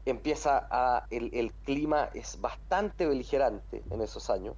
empieza 0.10 0.68
a, 0.70 1.06
el, 1.10 1.30
el, 1.34 1.52
clima 1.52 2.10
es 2.14 2.40
bastante 2.40 3.06
beligerante 3.06 3.84
en 3.90 4.02
esos 4.02 4.30
años. 4.30 4.56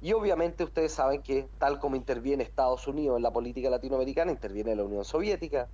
Y 0.00 0.12
obviamente 0.14 0.64
ustedes 0.64 0.92
saben 0.92 1.22
que 1.22 1.48
tal 1.58 1.78
como 1.78 1.94
interviene 1.94 2.42
Estados 2.42 2.88
Unidos 2.88 3.16
en 3.16 3.22
la 3.22 3.30
política 3.30 3.70
latinoamericana, 3.70 4.32
interviene 4.32 4.74
la 4.74 4.82
Unión 4.82 5.04
Soviética, 5.04 5.68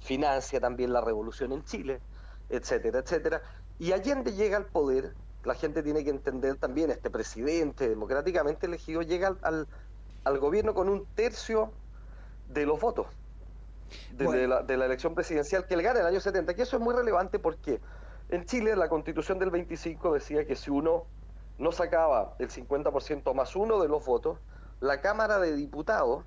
financia 0.00 0.60
también 0.60 0.92
la 0.92 1.00
revolución 1.00 1.52
en 1.52 1.64
Chile, 1.64 2.00
etcétera, 2.48 3.00
etcétera. 3.00 3.42
Y 3.78 3.92
Allende 3.92 4.32
llega 4.32 4.56
al 4.56 4.66
poder, 4.66 5.14
la 5.44 5.54
gente 5.54 5.82
tiene 5.82 6.02
que 6.02 6.10
entender 6.10 6.56
también, 6.56 6.90
este 6.90 7.10
presidente 7.10 7.88
democráticamente 7.88 8.66
elegido 8.66 9.02
llega 9.02 9.36
al, 9.42 9.68
al, 10.24 10.38
gobierno 10.38 10.74
con 10.74 10.88
un 10.88 11.06
tercio 11.14 11.70
de 12.48 12.66
los 12.66 12.80
votos. 12.80 13.06
de, 14.12 14.48
la, 14.48 14.60
elección 14.84 15.14
presidencial 15.14 15.66
que 15.66 15.74
él 15.74 15.82
gana 15.82 16.00
en 16.00 16.06
el 16.06 16.12
año 16.12 16.20
70, 16.20 16.54
que 16.54 16.62
eso 16.62 16.76
es 16.76 16.82
muy 16.82 16.94
relevante 16.94 17.38
porque 17.38 17.80
en 18.30 18.44
Chile 18.44 18.76
la 18.76 18.88
constitución 18.88 19.38
del 19.38 19.50
25 19.50 20.14
decía 20.14 20.46
que 20.46 20.54
si 20.54 20.70
uno 20.70 21.04
no 21.58 21.72
sacaba 21.72 22.34
el 22.38 22.50
50% 22.50 23.34
más 23.34 23.56
uno 23.56 23.80
de 23.80 23.88
los 23.88 24.04
votos, 24.04 24.38
la 24.80 25.00
Cámara 25.00 25.38
de 25.38 25.56
Diputados 25.56 26.24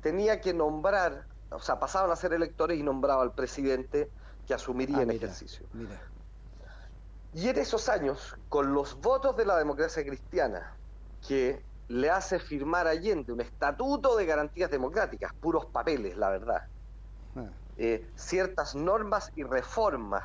tenía 0.00 0.40
que 0.40 0.54
nombrar, 0.54 1.26
o 1.50 1.60
sea, 1.60 1.78
pasaban 1.78 2.10
a 2.10 2.16
ser 2.16 2.32
electores 2.32 2.78
y 2.78 2.82
nombraba 2.82 3.22
al 3.22 3.32
presidente 3.32 4.10
que 4.46 4.54
asumiría 4.54 4.98
ah, 4.98 5.02
en 5.02 5.10
ejercicio. 5.12 5.66
Y 7.34 7.48
en 7.48 7.58
esos 7.58 7.88
años, 7.88 8.36
con 8.48 8.74
los 8.74 9.00
votos 9.00 9.36
de 9.36 9.46
la 9.46 9.56
democracia 9.56 10.04
cristiana, 10.04 10.74
que 11.26 11.62
le 11.88 12.10
hace 12.10 12.38
firmar 12.38 12.86
a 12.86 12.90
Allende 12.90 13.32
un 13.32 13.40
estatuto 13.40 14.16
de 14.16 14.26
garantías 14.26 14.70
democráticas, 14.70 15.32
puros 15.34 15.66
papeles, 15.66 16.16
la 16.16 16.30
verdad, 16.30 16.66
ah. 17.36 17.44
eh, 17.76 18.08
ciertas 18.16 18.74
normas 18.74 19.30
y 19.36 19.44
reformas 19.44 20.24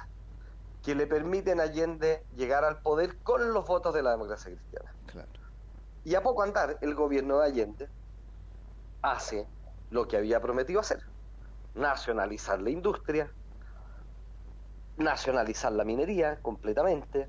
que 0.88 0.96
le 0.96 1.06
permiten 1.06 1.60
a 1.60 1.64
Allende 1.64 2.24
llegar 2.38 2.64
al 2.64 2.80
poder 2.80 3.18
con 3.18 3.52
los 3.52 3.68
votos 3.68 3.94
de 3.94 4.02
la 4.02 4.12
democracia 4.12 4.54
cristiana. 4.54 4.90
Y 6.06 6.16
a 6.16 6.24
poco 6.24 6.44
andar, 6.44 6.78
el 6.80 6.96
gobierno 6.96 7.40
de 7.40 7.46
Allende 7.46 7.90
hace 9.02 9.46
lo 9.92 10.08
que 10.08 10.16
había 10.16 10.40
prometido 10.40 10.80
hacer, 10.80 11.04
nacionalizar 11.76 12.62
la 12.62 12.70
industria, 12.70 13.30
nacionalizar 14.96 15.74
la 15.74 15.84
minería 15.84 16.38
completamente. 16.42 17.28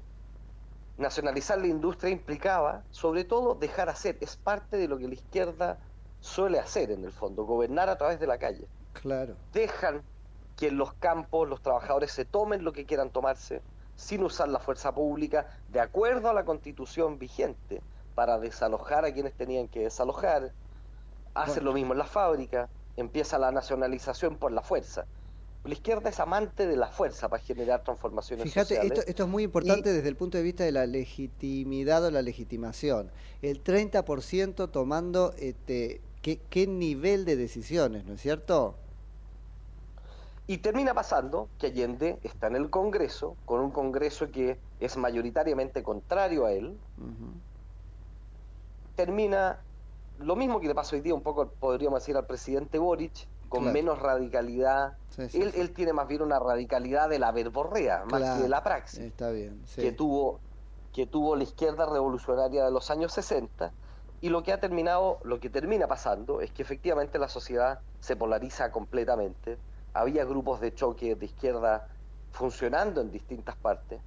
Nacionalizar 0.96 1.58
la 1.58 1.66
industria 1.66 2.12
implicaba, 2.12 2.84
sobre 2.90 3.24
todo, 3.24 3.56
dejar 3.56 3.88
hacer. 3.88 4.18
Es 4.20 4.36
parte 4.36 4.76
de 4.76 4.86
lo 4.86 4.98
que 4.98 5.08
la 5.08 5.14
izquierda 5.14 5.80
suele 6.20 6.60
hacer 6.60 6.92
en 6.92 7.02
el 7.04 7.10
fondo, 7.10 7.44
gobernar 7.44 7.88
a 7.88 7.98
través 7.98 8.20
de 8.20 8.28
la 8.28 8.38
calle. 8.38 8.68
Claro. 8.92 9.34
Dejan 9.52 10.02
que 10.58 10.66
en 10.66 10.76
los 10.76 10.92
campos 10.94 11.48
los 11.48 11.62
trabajadores 11.62 12.10
se 12.10 12.24
tomen 12.24 12.64
lo 12.64 12.72
que 12.72 12.84
quieran 12.84 13.10
tomarse 13.10 13.62
sin 13.94 14.24
usar 14.24 14.48
la 14.48 14.58
fuerza 14.58 14.92
pública 14.92 15.48
de 15.68 15.78
acuerdo 15.78 16.28
a 16.28 16.34
la 16.34 16.44
constitución 16.44 17.16
vigente 17.16 17.80
para 18.16 18.40
desalojar 18.40 19.04
a 19.04 19.12
quienes 19.12 19.34
tenían 19.34 19.68
que 19.68 19.84
desalojar. 19.84 20.52
Hacen 21.34 21.64
lo 21.64 21.72
mismo 21.72 21.92
en 21.92 22.00
la 22.00 22.06
fábrica, 22.06 22.68
empieza 22.96 23.38
la 23.38 23.52
nacionalización 23.52 24.36
por 24.36 24.50
la 24.50 24.62
fuerza. 24.62 25.06
La 25.64 25.74
izquierda 25.74 26.10
es 26.10 26.18
amante 26.18 26.66
de 26.66 26.76
la 26.76 26.88
fuerza 26.88 27.28
para 27.28 27.42
generar 27.42 27.84
transformaciones 27.84 28.44
Fíjate, 28.44 28.84
Esto, 28.84 29.02
esto 29.06 29.22
es 29.22 29.28
muy 29.28 29.44
importante 29.44 29.92
desde 29.92 30.08
el 30.08 30.16
punto 30.16 30.38
de 30.38 30.42
vista 30.42 30.64
de 30.64 30.72
la 30.72 30.86
legitimidad 30.86 32.04
o 32.04 32.10
la 32.10 32.22
legitimación. 32.22 33.12
El 33.42 33.62
30% 33.62 34.72
tomando 34.72 35.34
este, 35.38 36.00
¿qué, 36.20 36.40
qué 36.50 36.66
nivel 36.66 37.24
de 37.24 37.36
decisiones, 37.36 38.04
¿no 38.06 38.14
es 38.14 38.20
cierto? 38.20 38.76
Y 40.48 40.58
termina 40.58 40.94
pasando 40.94 41.50
que 41.58 41.66
Allende 41.66 42.18
está 42.22 42.46
en 42.46 42.56
el 42.56 42.70
Congreso, 42.70 43.36
con 43.44 43.60
un 43.60 43.70
Congreso 43.70 44.30
que 44.30 44.58
es 44.80 44.96
mayoritariamente 44.96 45.82
contrario 45.82 46.46
a 46.46 46.52
él. 46.52 46.78
Termina 48.96 49.58
lo 50.18 50.36
mismo 50.36 50.58
que 50.58 50.66
le 50.66 50.74
pasó 50.74 50.96
hoy 50.96 51.02
día 51.02 51.14
un 51.14 51.20
poco, 51.20 51.50
podríamos 51.50 52.00
decir, 52.00 52.16
al 52.16 52.24
presidente 52.24 52.78
Boric, 52.78 53.28
con 53.50 53.70
menos 53.70 53.98
radicalidad. 54.00 54.96
él, 55.18 55.52
él 55.54 55.74
tiene 55.74 55.92
más 55.92 56.08
bien 56.08 56.22
una 56.22 56.38
radicalidad 56.38 57.10
de 57.10 57.18
la 57.18 57.30
verborrea, 57.30 58.06
más 58.10 58.38
que 58.38 58.42
de 58.44 58.48
la 58.48 58.62
praxis. 58.64 59.00
Está 59.00 59.30
bien. 59.30 59.62
Que, 59.76 59.92
tuvo, 59.92 60.40
que 60.94 61.06
tuvo 61.06 61.36
la 61.36 61.42
izquierda 61.42 61.84
revolucionaria 61.84 62.64
de 62.64 62.70
los 62.70 62.90
años 62.90 63.12
60. 63.12 63.70
Y 64.22 64.30
lo 64.30 64.42
que 64.42 64.54
ha 64.54 64.60
terminado, 64.60 65.18
lo 65.24 65.40
que 65.40 65.50
termina 65.50 65.86
pasando 65.86 66.40
es 66.40 66.50
que 66.52 66.62
efectivamente 66.62 67.18
la 67.18 67.28
sociedad 67.28 67.80
se 68.00 68.16
polariza 68.16 68.72
completamente. 68.72 69.58
Había 69.94 70.24
grupos 70.24 70.60
de 70.60 70.74
choque 70.74 71.14
de 71.14 71.26
izquierda 71.26 71.88
funcionando 72.32 73.00
en 73.00 73.10
distintas 73.10 73.56
partes. 73.56 74.00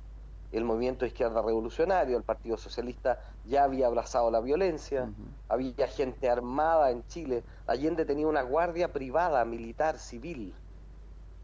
El 0.52 0.66
movimiento 0.66 1.06
de 1.06 1.08
izquierda 1.08 1.42
revolucionario, 1.42 2.18
el 2.18 2.24
Partido 2.24 2.58
Socialista 2.58 3.20
ya 3.46 3.64
había 3.64 3.88
abrazado 3.88 4.30
la 4.32 4.42
violencia, 4.42 5.10
había 5.48 5.88
gente 5.88 6.30
armada 6.30 6.92
en 6.92 7.06
Chile, 7.08 7.44
Allende 7.68 8.06
tenía 8.06 8.28
una 8.28 8.42
guardia 8.42 8.92
privada, 8.92 9.46
militar, 9.46 9.98
civil, 9.98 10.54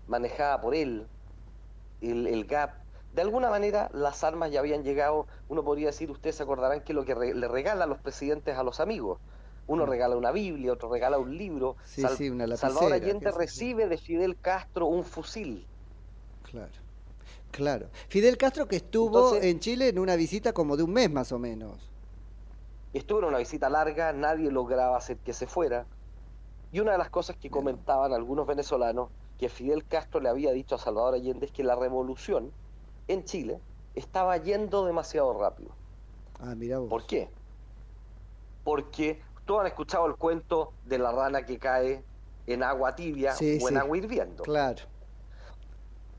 manejada 0.07 0.59
por 0.59 0.75
él, 0.75 1.07
el, 2.01 2.45
GAP. 2.45 2.73
De 3.13 3.21
alguna 3.21 3.49
manera 3.49 3.89
las 3.93 4.25
armas 4.25 4.51
ya 4.51 4.59
habían 4.59 4.83
llegado, 4.83 5.25
uno 5.47 5.63
podría 5.63 5.87
decir, 5.87 6.11
ustedes 6.11 6.35
se 6.35 6.43
acordarán 6.43 6.81
que 6.81 6.93
lo 6.93 7.05
que 7.05 7.15
le 7.15 7.47
regalan 7.47 7.89
los 7.89 7.99
presidentes 7.99 8.57
a 8.57 8.63
los 8.63 8.81
amigos, 8.81 9.19
uno 9.67 9.85
regala 9.85 10.15
una 10.15 10.31
Biblia, 10.31 10.73
otro 10.73 10.89
regala 10.89 11.17
un 11.19 11.37
libro. 11.37 11.75
Salvador 11.85 12.93
Allende 12.93 13.31
recibe 13.31 13.87
de 13.87 13.97
Fidel 13.97 14.37
Castro 14.39 14.87
un 14.87 15.03
fusil. 15.03 15.65
Claro. 16.43 16.71
Claro. 17.51 17.89
Fidel 18.07 18.37
Castro 18.37 18.67
que 18.67 18.77
estuvo 18.77 19.35
en 19.35 19.59
Chile 19.59 19.89
en 19.89 19.99
una 19.99 20.15
visita 20.15 20.53
como 20.53 20.77
de 20.77 20.83
un 20.83 20.93
mes 20.93 21.11
más 21.11 21.31
o 21.31 21.39
menos. 21.39 21.89
Estuvo 22.93 23.19
en 23.19 23.25
una 23.25 23.37
visita 23.39 23.69
larga, 23.69 24.13
nadie 24.13 24.51
lograba 24.51 24.97
hacer 24.97 25.17
que 25.17 25.33
se 25.33 25.47
fuera. 25.47 25.85
Y 26.71 26.79
una 26.79 26.93
de 26.93 26.97
las 26.97 27.09
cosas 27.09 27.35
que 27.37 27.49
comentaban 27.49 28.13
algunos 28.13 28.47
venezolanos 28.47 29.09
que 29.37 29.49
Fidel 29.49 29.85
Castro 29.85 30.19
le 30.19 30.29
había 30.29 30.51
dicho 30.51 30.75
a 30.75 30.77
Salvador 30.77 31.13
Allende 31.13 31.45
es 31.45 31.51
que 31.51 31.63
la 31.63 31.75
revolución 31.75 32.51
en 33.07 33.23
Chile 33.23 33.59
estaba 33.95 34.37
yendo 34.37 34.85
demasiado 34.85 35.33
rápido. 35.37 35.71
Ah, 36.39 36.55
mira 36.55 36.79
¿Por 36.79 37.05
qué? 37.05 37.29
Porque 38.63 39.21
todos 39.47 39.61
han 39.61 39.67
escuchado 39.67 40.05
el 40.05 40.15
cuento 40.15 40.73
de 40.85 40.99
la 40.99 41.11
rana 41.11 41.43
que 41.43 41.57
cae 41.57 42.03
en 42.45 42.61
agua 42.61 42.95
tibia 42.95 43.33
o 43.33 43.69
en 43.69 43.77
agua 43.77 43.97
hirviendo. 43.97 44.43
Claro. 44.43 44.83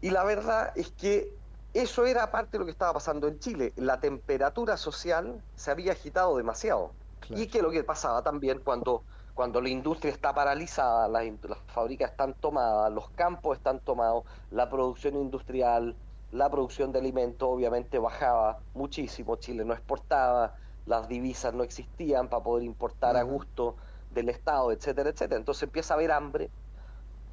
Y 0.00 0.10
la 0.10 0.24
verdad 0.24 0.72
es 0.74 0.90
que 0.90 1.32
eso 1.74 2.06
era 2.06 2.30
parte 2.32 2.52
de 2.52 2.58
lo 2.60 2.64
que 2.64 2.72
estaba 2.72 2.94
pasando 2.94 3.28
en 3.28 3.38
Chile. 3.38 3.72
La 3.76 4.00
temperatura 4.00 4.76
social 4.76 5.40
se 5.54 5.70
había 5.70 5.92
agitado 5.92 6.36
demasiado. 6.36 6.92
Y 7.30 7.46
que 7.48 7.62
lo 7.62 7.70
que 7.70 7.84
pasaba 7.84 8.22
también 8.22 8.60
cuando, 8.60 9.02
cuando 9.34 9.60
la 9.60 9.68
industria 9.68 10.12
está 10.12 10.34
paralizada, 10.34 11.08
las, 11.08 11.24
las 11.42 11.58
fábricas 11.66 12.12
están 12.12 12.34
tomadas, 12.34 12.90
los 12.92 13.10
campos 13.10 13.58
están 13.58 13.80
tomados, 13.80 14.24
la 14.50 14.70
producción 14.70 15.14
industrial, 15.14 15.94
la 16.32 16.48
producción 16.48 16.90
de 16.92 17.00
alimentos 17.00 17.48
obviamente 17.50 17.98
bajaba 17.98 18.60
muchísimo, 18.74 19.36
Chile 19.36 19.64
no 19.64 19.74
exportaba, 19.74 20.54
las 20.88 21.09
divisas 21.09 21.55
no 21.55 21.62
existían 21.62 22.29
para 22.29 22.42
poder 22.42 22.64
importar 22.64 23.16
a 23.16 23.22
gusto 23.22 23.77
del 24.11 24.31
Estado, 24.31 24.72
etcétera, 24.72 25.11
etcétera. 25.11 25.38
Entonces 25.38 25.64
empieza 25.64 25.94
a 25.94 25.96
haber 25.96 26.11
hambre 26.12 26.51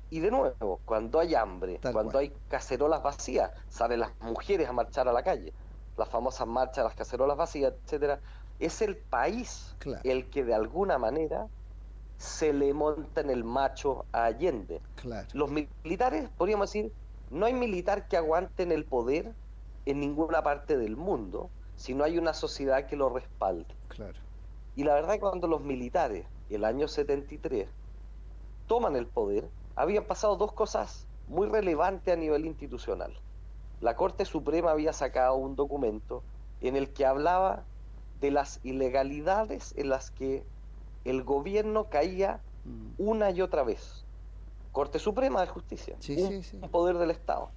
y 0.10 0.20
de 0.20 0.30
nuevo, 0.30 0.80
cuando 0.86 1.20
hay 1.20 1.34
hambre, 1.36 1.80
cuando 1.92 2.20
hay 2.20 2.32
cacerolas 2.48 3.02
vacías, 3.02 3.52
salen 3.70 4.02
las 4.02 4.12
mujeres 4.22 4.70
a 4.70 4.74
marchar 4.74 5.08
a 5.08 5.14
la 5.14 5.24
calle, 5.24 5.52
las 5.98 6.10
famosas 6.10 6.48
marchas, 6.48 6.84
las 6.84 6.96
cacerolas 6.96 7.38
vacías, 7.38 7.74
etcétera. 7.84 8.20
Es 8.60 8.82
el 8.82 8.98
país 8.98 9.76
el 10.04 10.30
que 10.30 10.44
de 10.44 10.54
alguna 10.54 10.98
manera 10.98 11.48
se 12.18 12.54
le 12.54 12.74
monta 12.74 13.22
en 13.22 13.30
el 13.30 13.44
macho 13.44 14.06
a 14.12 14.26
Allende. 14.26 14.82
Los 15.34 15.50
militares, 15.50 16.30
podríamos 16.38 16.72
decir, 16.72 16.94
no 17.32 17.48
hay 17.48 17.54
militar 17.54 18.08
que 18.08 18.16
aguante 18.16 18.64
en 18.64 18.72
el 18.72 18.86
poder 18.86 19.34
en 19.86 20.00
ninguna 20.00 20.44
parte 20.44 20.78
del 20.78 20.96
mundo 20.96 21.50
si 21.76 21.94
no 21.94 22.04
hay 22.04 22.18
una 22.18 22.34
sociedad 22.34 22.88
que 22.88 22.96
lo 22.96 23.10
respalde. 23.10 23.74
Y 24.76 24.84
la 24.84 24.94
verdad 24.94 25.12
es 25.12 25.18
que 25.18 25.22
cuando 25.22 25.48
los 25.48 25.62
militares, 25.62 26.26
el 26.50 26.66
año 26.66 26.88
73, 26.88 27.68
toman 28.68 28.96
el 28.96 29.08
poder, 29.08 29.48
habían 29.76 30.06
pasado 30.06 30.36
dos 30.36 30.52
cosas 30.52 31.08
muy 31.28 31.48
relevantes 31.48 32.14
a 32.14 32.18
nivel 32.18 32.46
institucional. 32.46 33.14
La 33.82 33.96
Corte 33.96 34.26
Suprema 34.26 34.72
había 34.72 34.94
sacado 34.94 35.36
un 35.36 35.56
documento 35.56 36.24
en 36.62 36.76
el 36.76 36.92
que 36.92 37.06
hablaba 37.06 37.64
de 38.22 38.32
las 38.32 38.60
ilegalidades 38.64 39.74
en 39.78 39.90
las 39.90 40.12
que 40.12 40.44
el 41.04 41.24
gobierno 41.24 41.90
caía 41.90 42.40
mm. 42.64 42.94
una 42.98 43.32
y 43.32 43.42
otra 43.42 43.64
vez. 43.64 44.06
Corte 44.72 45.00
Suprema 45.00 45.42
de 45.42 45.48
Justicia, 45.48 45.96
un, 46.62 46.70
poder 46.70 46.98
del 46.98 47.12
Estado. 47.12 47.50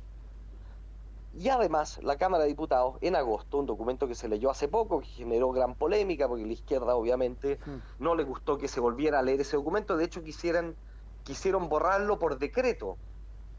Y 1.38 1.51
además, 1.51 2.01
la 2.03 2.16
Cámara 2.16 2.42
de 2.42 2.48
Diputados, 2.48 2.96
en 3.01 3.14
agosto, 3.14 3.59
un 3.59 3.66
documento 3.66 4.09
que 4.09 4.16
se 4.16 4.29
leyó 4.29 4.51
hace 4.51 4.66
poco, 4.66 5.01
que 5.01 5.07
generó 5.07 5.53
gran 5.53 5.77
polémica, 5.77 6.27
porque 6.27 6.44
la 6.44 6.53
izquierda 6.53 6.96
obviamente 6.96 7.61
mm. 7.64 8.03
no 8.03 8.16
le 8.16 8.24
gustó 8.24 8.59
que 8.59 8.66
se 8.66 8.81
volviera 8.81 9.20
a 9.20 9.22
leer 9.22 9.40
ese 9.40 9.57
documento, 9.57 9.96
de 9.96 10.05
hecho 10.05 10.24
quisieran 10.24 10.74
quisieron 11.22 11.68
borrarlo 11.68 12.18
por 12.18 12.38
decreto, 12.38 12.96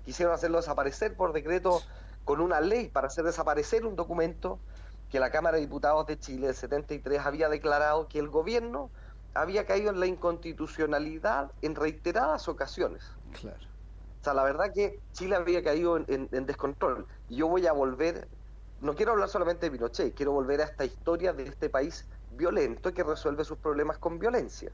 quisieron 0.03 0.33
hacerlo 0.33 0.57
desaparecer 0.57 1.15
por 1.15 1.33
decreto 1.33 1.81
con 2.25 2.41
una 2.41 2.59
ley 2.59 2.89
para 2.89 3.07
hacer 3.07 3.23
desaparecer 3.23 3.85
un 3.85 3.95
documento 3.95 4.59
que 5.09 5.19
la 5.19 5.29
Cámara 5.29 5.55
de 5.55 5.61
Diputados 5.61 6.05
de 6.07 6.19
Chile 6.19 6.47
del 6.47 6.55
73 6.55 7.25
había 7.25 7.47
declarado 7.47 8.07
que 8.07 8.19
el 8.19 8.27
gobierno 8.27 8.89
había 9.35 9.65
caído 9.65 9.89
en 9.89 9.99
la 9.99 10.07
inconstitucionalidad 10.07 11.51
en 11.61 11.75
reiteradas 11.75 12.47
ocasiones. 12.49 13.03
Claro. 13.39 13.68
O 14.19 14.23
sea, 14.23 14.33
la 14.33 14.43
verdad 14.43 14.73
que 14.73 14.99
Chile 15.13 15.35
había 15.35 15.63
caído 15.63 15.97
en, 15.97 16.29
en 16.31 16.45
descontrol. 16.45 17.05
Y 17.29 17.37
yo 17.37 17.47
voy 17.47 17.67
a 17.67 17.71
volver, 17.71 18.27
no 18.81 18.95
quiero 18.95 19.13
hablar 19.13 19.29
solamente 19.29 19.65
de 19.65 19.71
Pinochet, 19.71 20.13
quiero 20.13 20.33
volver 20.33 20.61
a 20.61 20.65
esta 20.65 20.83
historia 20.85 21.33
de 21.33 21.43
este 21.43 21.69
país 21.69 22.05
violento 22.31 22.93
que 22.93 23.03
resuelve 23.03 23.43
sus 23.43 23.57
problemas 23.57 23.97
con 23.97 24.19
violencia. 24.19 24.71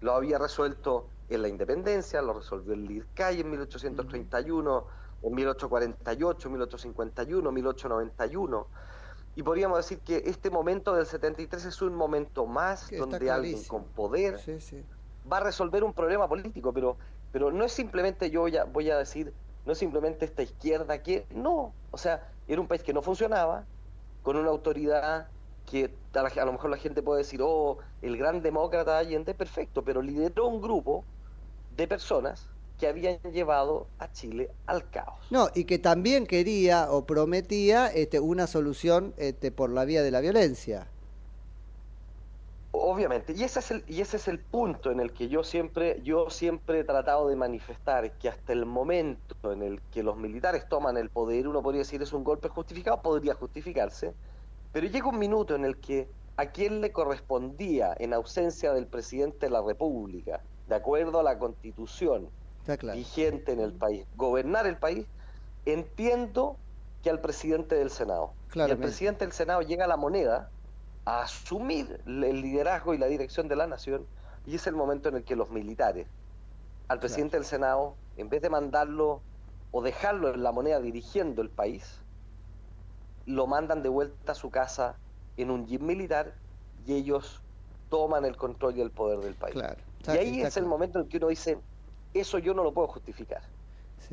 Lo 0.00 0.12
había 0.12 0.38
resuelto 0.38 1.06
en 1.28 1.42
la 1.42 1.48
independencia, 1.48 2.20
lo 2.22 2.34
resolvió 2.34 2.74
el 2.74 2.84
Lircay 2.86 3.40
en 3.40 3.50
1831, 3.50 4.86
en 5.22 5.34
1848, 5.34 6.50
1851, 6.50 7.52
1891. 7.52 8.66
Y 9.36 9.42
podríamos 9.42 9.78
decir 9.78 10.00
que 10.00 10.22
este 10.26 10.50
momento 10.50 10.94
del 10.94 11.06
73 11.06 11.64
es 11.64 11.82
un 11.82 11.94
momento 11.94 12.46
más 12.46 12.90
donde 12.90 13.30
alguien 13.30 13.62
con 13.64 13.84
poder 13.84 14.40
va 15.30 15.36
a 15.36 15.40
resolver 15.40 15.84
un 15.84 15.92
problema 15.92 16.28
político, 16.28 16.72
pero, 16.72 16.96
pero 17.32 17.50
no 17.50 17.64
es 17.64 17.72
simplemente 17.72 18.30
yo 18.30 18.46
voy 18.72 18.90
a 18.90 18.98
decir, 18.98 19.32
no 19.66 19.72
es 19.72 19.78
simplemente 19.78 20.24
esta 20.24 20.42
izquierda 20.42 21.02
que, 21.02 21.26
no, 21.30 21.72
o 21.90 21.98
sea, 21.98 22.28
era 22.48 22.60
un 22.60 22.66
país 22.66 22.82
que 22.82 22.92
no 22.92 23.02
funcionaba, 23.02 23.64
con 24.22 24.36
una 24.36 24.48
autoridad 24.48 25.28
que 25.70 25.90
a, 26.14 26.44
lo 26.44 26.52
mejor 26.52 26.70
la 26.70 26.76
gente 26.76 27.02
puede 27.02 27.18
decir, 27.18 27.40
oh, 27.42 27.78
el 28.02 28.16
gran 28.16 28.42
demócrata 28.42 28.98
Allende, 28.98 29.34
perfecto, 29.34 29.82
pero 29.82 30.02
lideró 30.02 30.48
un 30.48 30.60
grupo 30.60 31.04
de 31.76 31.86
personas 31.86 32.48
que 32.78 32.88
habían 32.88 33.18
llevado 33.32 33.86
a 33.98 34.10
Chile 34.10 34.50
al 34.66 34.88
caos. 34.90 35.26
No, 35.30 35.48
y 35.54 35.64
que 35.64 35.78
también 35.78 36.26
quería 36.26 36.90
o 36.90 37.04
prometía 37.04 37.86
este, 37.88 38.18
una 38.18 38.46
solución 38.46 39.14
este, 39.16 39.52
por 39.52 39.70
la 39.70 39.84
vía 39.84 40.02
de 40.02 40.10
la 40.10 40.20
violencia. 40.20 40.88
Obviamente, 42.72 43.32
y 43.36 43.42
ese 43.42 43.58
es 43.58 43.70
el, 43.72 43.84
y 43.88 44.00
ese 44.00 44.16
es 44.16 44.28
el 44.28 44.38
punto 44.38 44.92
en 44.92 45.00
el 45.00 45.12
que 45.12 45.28
yo 45.28 45.42
siempre, 45.42 46.00
yo 46.02 46.30
siempre 46.30 46.80
he 46.80 46.84
tratado 46.84 47.28
de 47.28 47.34
manifestar 47.34 48.12
que 48.12 48.28
hasta 48.28 48.52
el 48.52 48.64
momento 48.64 49.52
en 49.52 49.62
el 49.62 49.80
que 49.92 50.04
los 50.04 50.16
militares 50.16 50.68
toman 50.68 50.96
el 50.96 51.10
poder, 51.10 51.48
uno 51.48 51.62
podría 51.62 51.80
decir 51.80 52.00
es 52.00 52.12
un 52.12 52.22
golpe 52.22 52.48
justificado, 52.48 53.02
podría 53.02 53.34
justificarse, 53.34 54.14
pero 54.72 54.86
llega 54.86 55.08
un 55.08 55.18
minuto 55.18 55.56
en 55.56 55.64
el 55.64 55.78
que 55.78 56.08
a 56.36 56.46
quién 56.46 56.80
le 56.80 56.92
correspondía, 56.92 57.94
en 57.98 58.14
ausencia 58.14 58.72
del 58.72 58.86
presidente 58.86 59.46
de 59.46 59.50
la 59.50 59.62
República, 59.62 60.40
de 60.68 60.74
acuerdo 60.74 61.18
a 61.18 61.22
la 61.22 61.38
constitución 61.38 62.28
vigente 62.94 63.52
en 63.52 63.60
el 63.60 63.72
país, 63.72 64.06
gobernar 64.16 64.66
el 64.66 64.76
país, 64.78 65.06
entiendo 65.66 66.56
que 67.02 67.10
al 67.10 67.20
presidente 67.20 67.74
del 67.74 67.90
Senado. 67.90 68.32
Y 68.54 68.60
el 68.60 68.78
presidente 68.78 69.24
del 69.24 69.32
Senado 69.32 69.60
llega 69.62 69.84
a 69.84 69.88
la 69.88 69.96
moneda 69.96 70.50
a 71.10 71.22
asumir 71.22 72.00
el 72.06 72.40
liderazgo 72.40 72.94
y 72.94 72.98
la 72.98 73.06
dirección 73.06 73.48
de 73.48 73.56
la 73.56 73.66
nación, 73.66 74.06
y 74.46 74.54
es 74.54 74.66
el 74.68 74.74
momento 74.74 75.08
en 75.08 75.16
el 75.16 75.24
que 75.24 75.34
los 75.34 75.50
militares, 75.50 76.06
al 76.86 77.00
presidente 77.00 77.36
del 77.36 77.44
Senado, 77.44 77.96
en 78.16 78.28
vez 78.28 78.42
de 78.42 78.48
mandarlo 78.48 79.20
o 79.72 79.82
dejarlo 79.82 80.32
en 80.32 80.42
la 80.44 80.52
moneda 80.52 80.80
dirigiendo 80.80 81.42
el 81.42 81.50
país, 81.50 82.00
lo 83.26 83.48
mandan 83.48 83.82
de 83.82 83.88
vuelta 83.88 84.32
a 84.32 84.34
su 84.36 84.50
casa 84.50 84.98
en 85.36 85.50
un 85.50 85.66
jeep 85.66 85.80
militar 85.80 86.32
y 86.86 86.94
ellos 86.94 87.42
toman 87.88 88.24
el 88.24 88.36
control 88.36 88.76
y 88.76 88.80
el 88.80 88.90
poder 88.92 89.18
del 89.18 89.34
país. 89.34 89.56
y 90.06 90.10
ahí 90.16 90.40
es 90.42 90.56
el 90.56 90.66
momento 90.66 91.00
en 91.00 91.08
que 91.08 91.16
uno 91.16 91.28
dice, 91.28 91.58
eso 92.14 92.38
yo 92.38 92.54
no 92.54 92.62
lo 92.62 92.72
puedo 92.72 92.86
justificar. 92.86 93.42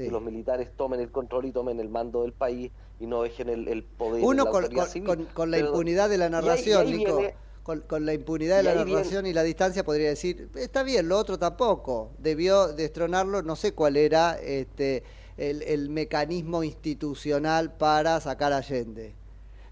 Que 0.06 0.12
los 0.12 0.22
militares 0.22 0.70
tomen 0.78 1.00
el 1.00 1.12
control 1.12 1.46
y 1.46 1.52
tomen 1.52 1.80
el 1.80 1.90
mando 1.90 2.22
del 2.22 2.32
país 2.32 2.72
y 3.00 3.08
no 3.08 3.24
dejen 3.24 3.50
el, 3.50 3.84
poder. 3.84 4.24
Uno 4.24 4.46
con, 4.46 5.52
la 5.52 5.58
impunidad 5.58 6.10
de 6.10 6.18
la 6.18 6.30
narración, 6.30 6.92
Nico. 6.92 7.22
con, 7.64 8.06
la 8.06 8.14
impunidad 8.14 8.58
de 8.58 8.64
la 8.64 8.76
narración 8.76 9.26
y 9.26 9.34
la 9.34 9.44
distancia 9.44 9.84
podría 9.84 10.10
decir, 10.10 10.50
está 10.56 10.84
bien, 10.84 11.08
lo 11.08 11.18
otro 11.18 11.40
tampoco. 11.40 12.12
Debió 12.20 12.74
destronarlo, 12.74 13.42
no 13.42 13.56
sé 13.56 13.74
cuál 13.74 13.98
era 13.98 14.38
este, 14.40 15.04
el, 15.38 15.90
mecanismo 15.90 16.64
institucional 16.64 17.74
para 17.74 18.20
sacar 18.20 18.54
a 18.54 18.58
Allende. 18.58 19.16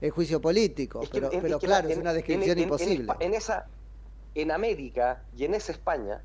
El 0.01 0.11
juicio 0.11 0.41
político, 0.41 1.01
pero, 1.11 1.29
pero 1.29 1.57
claro, 1.57 1.87
es 1.87 1.97
una 1.97 2.13
descripción 2.13 2.59
imposible. 2.59 3.13
En, 3.19 3.33
esa, 3.33 3.67
en 4.35 4.51
América 4.51 5.23
y 5.35 5.45
en 5.45 5.53
esa 5.53 5.71
España 5.71 6.21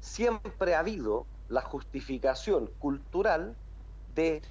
siempre 0.00 0.74
ha 0.74 0.80
habido 0.80 1.26
la 1.48 1.62
justificación 1.62 2.72
cultural 2.78 3.58
de 4.06 4.42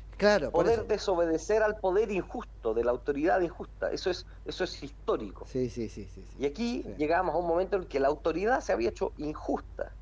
poder 0.51 0.85
desobedecer 0.87 1.63
al 1.63 1.77
poder 1.79 2.11
injusto, 2.11 2.73
de 2.73 2.83
la 2.83 2.91
autoridad 2.91 3.41
injusta. 3.41 3.91
Eso 3.91 4.09
es, 4.09 4.25
eso 4.43 4.63
es 4.63 4.83
histórico. 4.83 5.45
Sí, 5.45 5.69
sí, 5.69 5.89
sí, 5.89 6.09
y 6.37 6.45
aquí 6.45 6.83
llegamos 6.97 7.35
a 7.35 7.37
un 7.37 7.47
momento 7.47 7.77
en 7.77 7.85
que 7.85 7.99
la 7.99 8.07
autoridad 8.07 8.61
se 8.61 8.73
había 8.73 8.89
hecho 8.89 9.13
injusta. 9.17 9.95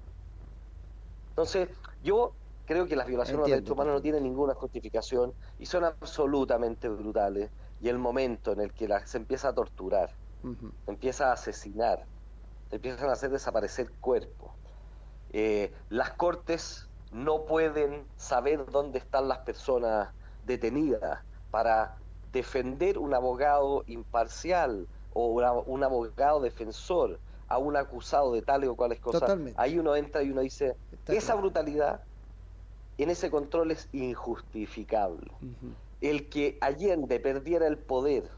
Entonces, 1.36 1.70
yo 2.00 2.38
creo 2.66 2.86
que 2.88 2.96
las 2.96 3.08
violaciones 3.08 3.46
de 3.46 3.50
los 3.50 3.58
derechos 3.58 3.74
humanos 3.74 3.94
no 3.96 4.02
tienen 4.02 4.24
ninguna 4.24 4.54
justificación 4.54 5.36
y 5.58 5.66
son 5.66 5.84
absolutamente 5.84 6.90
brutales. 6.90 7.52
Y 7.80 7.90
el 7.90 7.98
momento 7.98 8.52
en 8.52 8.62
el 8.62 8.74
que 8.74 8.88
la, 8.88 9.06
se 9.06 9.18
empieza 9.18 9.50
a 9.50 9.54
torturar, 9.56 10.12
empieza 10.88 11.30
a 11.30 11.34
asesinar, 11.34 12.08
se 12.70 12.78
empiezan 12.78 13.10
a 13.10 13.14
hacer 13.14 13.32
desaparecer 13.32 13.94
cuerpos, 14.00 14.43
eh, 15.34 15.72
las 15.90 16.12
cortes 16.12 16.88
no 17.12 17.46
pueden 17.46 18.06
saber 18.18 18.66
dónde 18.68 19.00
están 19.00 19.28
las 19.28 19.40
personas 19.40 20.10
detenidas 20.46 21.22
para 21.52 21.98
defender 22.32 22.98
un 22.98 23.14
abogado 23.14 23.84
imparcial 23.88 24.88
o 25.14 25.28
un 25.66 25.84
abogado 25.84 26.40
defensor 26.40 27.20
a 27.48 27.58
un 27.58 27.78
acusado 27.78 28.34
de 28.34 28.42
tales 28.42 28.70
o 28.70 28.76
cuales 28.76 29.00
cosas. 29.00 29.38
Ahí 29.58 29.78
uno 29.78 29.96
entra 29.96 30.24
y 30.24 30.32
uno 30.32 30.42
dice, 30.42 30.76
esa 31.08 31.36
brutalidad 31.36 32.02
en 32.98 33.10
ese 33.10 33.30
control 33.30 33.72
es 33.72 33.88
injustificable. 33.92 35.32
El 36.02 36.30
que 36.30 36.58
Allende 36.62 37.20
perdiera 37.20 37.68
el 37.68 37.78
poder 37.78 38.30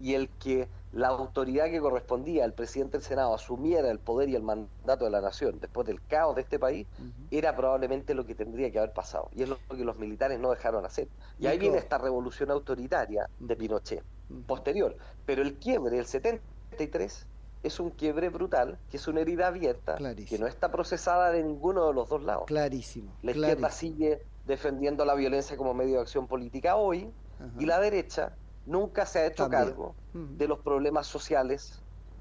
y 0.00 0.14
el 0.14 0.28
que 0.28 0.68
la 0.92 1.08
autoridad 1.08 1.66
que 1.66 1.80
correspondía 1.80 2.44
al 2.44 2.54
presidente 2.54 2.98
del 2.98 3.06
Senado 3.06 3.34
asumiera 3.34 3.90
el 3.90 3.98
poder 3.98 4.28
y 4.28 4.34
el 4.34 4.42
mandato 4.42 5.04
de 5.04 5.10
la 5.10 5.20
nación 5.20 5.58
después 5.60 5.86
del 5.86 6.02
caos 6.06 6.34
de 6.34 6.42
este 6.42 6.58
país, 6.58 6.86
era 7.30 7.54
probablemente 7.54 8.14
lo 8.14 8.24
que 8.24 8.34
tendría 8.34 8.70
que 8.70 8.78
haber 8.78 8.92
pasado. 8.92 9.28
Y 9.34 9.42
es 9.42 9.48
lo 9.48 9.58
que 9.68 9.84
los 9.84 9.98
militares 9.98 10.38
no 10.38 10.50
dejaron 10.50 10.84
hacer. 10.86 11.08
Y 11.38 11.46
ahí 11.46 11.58
viene 11.58 11.78
esta 11.78 11.98
revolución 11.98 12.50
autoritaria 12.50 13.28
de 13.38 13.56
Pinochet, 13.56 14.02
posterior. 14.46 14.96
Pero 15.26 15.42
el 15.42 15.58
quiebre 15.58 15.96
del 15.96 16.06
73 16.06 17.26
es 17.62 17.80
un 17.80 17.90
quiebre 17.90 18.28
brutal, 18.30 18.78
que 18.90 18.96
es 18.96 19.08
una 19.08 19.20
herida 19.20 19.48
abierta, 19.48 19.98
que 20.26 20.38
no 20.38 20.46
está 20.46 20.70
procesada 20.70 21.30
de 21.32 21.42
ninguno 21.42 21.86
de 21.88 21.94
los 21.94 22.08
dos 22.08 22.22
lados. 22.22 22.44
Clarísimo. 22.46 23.12
La 23.22 23.32
izquierda 23.32 23.70
sigue 23.70 24.22
defendiendo 24.46 25.04
la 25.04 25.14
violencia 25.14 25.56
como 25.56 25.74
medio 25.74 25.96
de 25.96 26.02
acción 26.02 26.26
política 26.26 26.76
hoy, 26.76 27.10
y 27.58 27.66
la 27.66 27.78
derecha 27.78 28.32
nunca 28.68 29.06
se 29.06 29.18
ha 29.20 29.26
hecho 29.26 29.48
cargo 29.48 29.94
de 30.12 30.46
los 30.46 30.58
problemas 30.60 31.06
sociales 31.06 31.80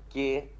que, 0.10 0.56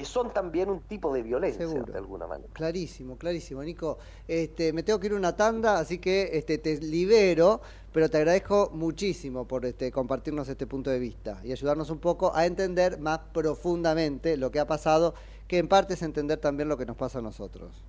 son 0.00 0.32
también 0.34 0.68
un 0.68 0.80
tipo 0.80 1.14
de 1.14 1.22
violencia 1.22 1.66
de 1.66 1.96
alguna 1.96 2.26
manera. 2.26 2.52
Clarísimo, 2.52 3.16
clarísimo, 3.16 3.62
Nico. 3.62 3.98
Este, 4.26 4.72
me 4.72 4.82
tengo 4.82 4.98
que 5.00 5.06
ir 5.06 5.12
a 5.14 5.16
una 5.16 5.34
tanda, 5.34 5.78
así 5.78 5.98
que 5.98 6.30
este, 6.32 6.58
te 6.58 6.78
libero, 6.78 7.62
pero 7.92 8.10
te 8.10 8.18
agradezco 8.18 8.70
muchísimo 8.74 9.46
por 9.46 9.64
este, 9.64 9.90
compartirnos 9.90 10.48
este 10.48 10.66
punto 10.66 10.90
de 10.90 10.98
vista 10.98 11.40
y 11.42 11.52
ayudarnos 11.52 11.88
un 11.88 12.00
poco 12.00 12.34
a 12.34 12.44
entender 12.44 12.98
más 12.98 13.20
profundamente 13.32 14.36
lo 14.36 14.50
que 14.50 14.60
ha 14.60 14.66
pasado, 14.66 15.14
que 15.46 15.58
en 15.58 15.68
parte 15.68 15.94
es 15.94 16.02
entender 16.02 16.38
también 16.38 16.68
lo 16.68 16.76
que 16.76 16.84
nos 16.84 16.96
pasa 16.96 17.20
a 17.20 17.22
nosotros. 17.22 17.87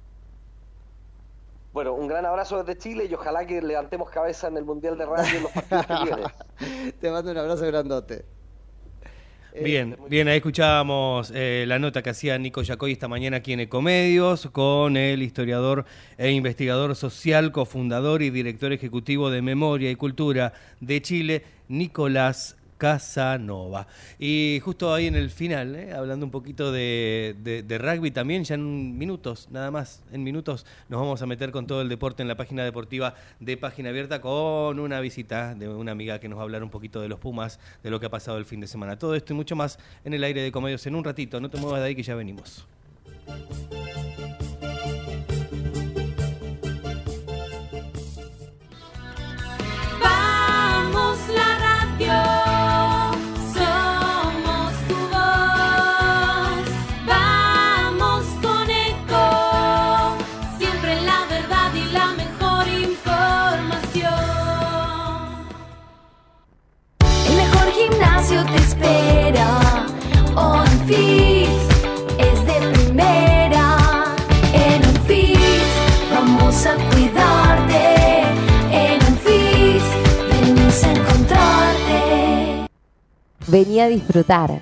Bueno, 1.80 1.94
un 1.94 2.10
gran 2.10 2.26
abrazo 2.26 2.62
desde 2.62 2.78
Chile 2.78 3.08
y 3.10 3.14
ojalá 3.14 3.48
que 3.48 3.62
levantemos 3.62 4.10
cabeza 4.10 4.50
en 4.50 4.58
el 4.58 4.66
Mundial 4.66 4.98
de 4.98 5.06
Radio 5.06 5.38
en 5.38 5.44
los 5.44 5.52
partidos 5.54 5.86
que 5.86 6.04
vienen. 6.04 6.94
Te 7.00 7.10
mando 7.10 7.32
un 7.32 7.38
abrazo 7.38 7.66
grandote. 7.68 8.26
Bien, 9.64 9.96
bien, 10.10 10.28
ahí 10.28 10.36
escuchábamos 10.36 11.32
eh, 11.34 11.64
la 11.66 11.80
nota 11.80 12.02
que 12.02 12.10
hacía 12.10 12.38
Nico 12.38 12.64
Yacoy 12.64 12.92
esta 12.92 13.08
mañana 13.08 13.38
aquí 13.38 13.54
en 13.54 13.62
Ecomedios 13.62 14.50
con 14.52 14.98
el 14.98 15.22
historiador 15.22 15.86
e 16.18 16.32
investigador 16.32 16.98
social, 16.98 17.54
cofundador 17.54 18.24
y 18.24 18.30
director 18.30 18.74
ejecutivo 18.74 19.30
de 19.30 19.42
Memoria 19.42 19.90
y 19.90 19.96
Cultura 19.96 20.52
de 20.82 21.02
Chile, 21.02 21.46
Nicolás 21.70 22.58
Casanova. 22.80 23.88
Y 24.18 24.60
justo 24.64 24.94
ahí 24.94 25.06
en 25.06 25.16
el 25.16 25.30
final, 25.30 25.76
¿eh? 25.76 25.94
hablando 25.94 26.26
un 26.26 26.32
poquito 26.32 26.72
de, 26.72 27.36
rugby 27.78 28.10
también, 28.10 28.46
ya 28.46 28.56
en 28.56 28.98
minutos, 28.98 29.50
nada 29.52 29.70
más, 29.70 30.02
en 30.12 30.24
minutos 30.24 30.66
nos 30.88 31.02
vamos 31.02 31.22
a 31.22 31.26
meter 31.26 31.52
con 31.52 31.68
todo 31.68 31.82
el 31.82 31.90
deporte 31.90 32.24
en 32.24 32.30
la 32.30 32.38
página 32.38 32.64
deportiva 32.64 33.14
de 33.42 33.58
Página 33.58 33.90
Abierta 33.90 34.22
con 34.22 34.80
una 34.80 35.02
visita 35.02 35.54
de 35.56 35.68
una 35.68 35.92
amiga 35.92 36.20
que 36.20 36.30
nos 36.30 36.38
va 36.38 36.44
a 36.44 36.46
hablar 36.46 36.64
un 36.64 36.70
poquito 36.70 37.02
de 37.02 37.10
los 37.10 37.20
Pumas, 37.20 37.60
de 37.84 37.90
lo 37.90 38.00
que 38.00 38.06
ha 38.06 38.10
pasado 38.10 38.38
el 38.38 38.46
fin 38.46 38.62
de 38.62 38.68
semana. 38.68 38.98
Todo 38.98 39.14
esto 39.14 39.34
y 39.34 39.36
mucho 39.36 39.58
más 39.58 39.78
en 40.06 40.14
el 40.14 40.24
aire 40.24 40.42
de 40.42 40.52
Comedios 40.52 40.88
en 40.88 40.96
un 40.96 41.04
ratito. 41.04 41.42
No 41.42 41.50
te 41.50 41.58
muevas 41.58 41.82
de 41.82 41.88
ahí 41.88 41.96
que 41.96 42.04
ya 42.04 42.16
venimos. 42.16 42.66
espera. 68.80 69.86
On 70.36 70.68
Fits 70.88 71.50
es 72.18 72.46
de 72.46 72.72
primera. 72.74 74.16
En 74.54 74.86
On 74.86 74.96
Fits 75.06 76.10
vamos 76.12 76.66
a 76.66 76.76
cuidarte. 76.90 78.22
En 78.72 79.06
On 79.06 79.18
Fits 79.18 79.84
venimos 80.30 80.84
a 80.84 80.92
encontrarte. 80.92 82.68
Venía 83.48 83.86
a 83.86 83.90
disfrutar, 83.90 84.60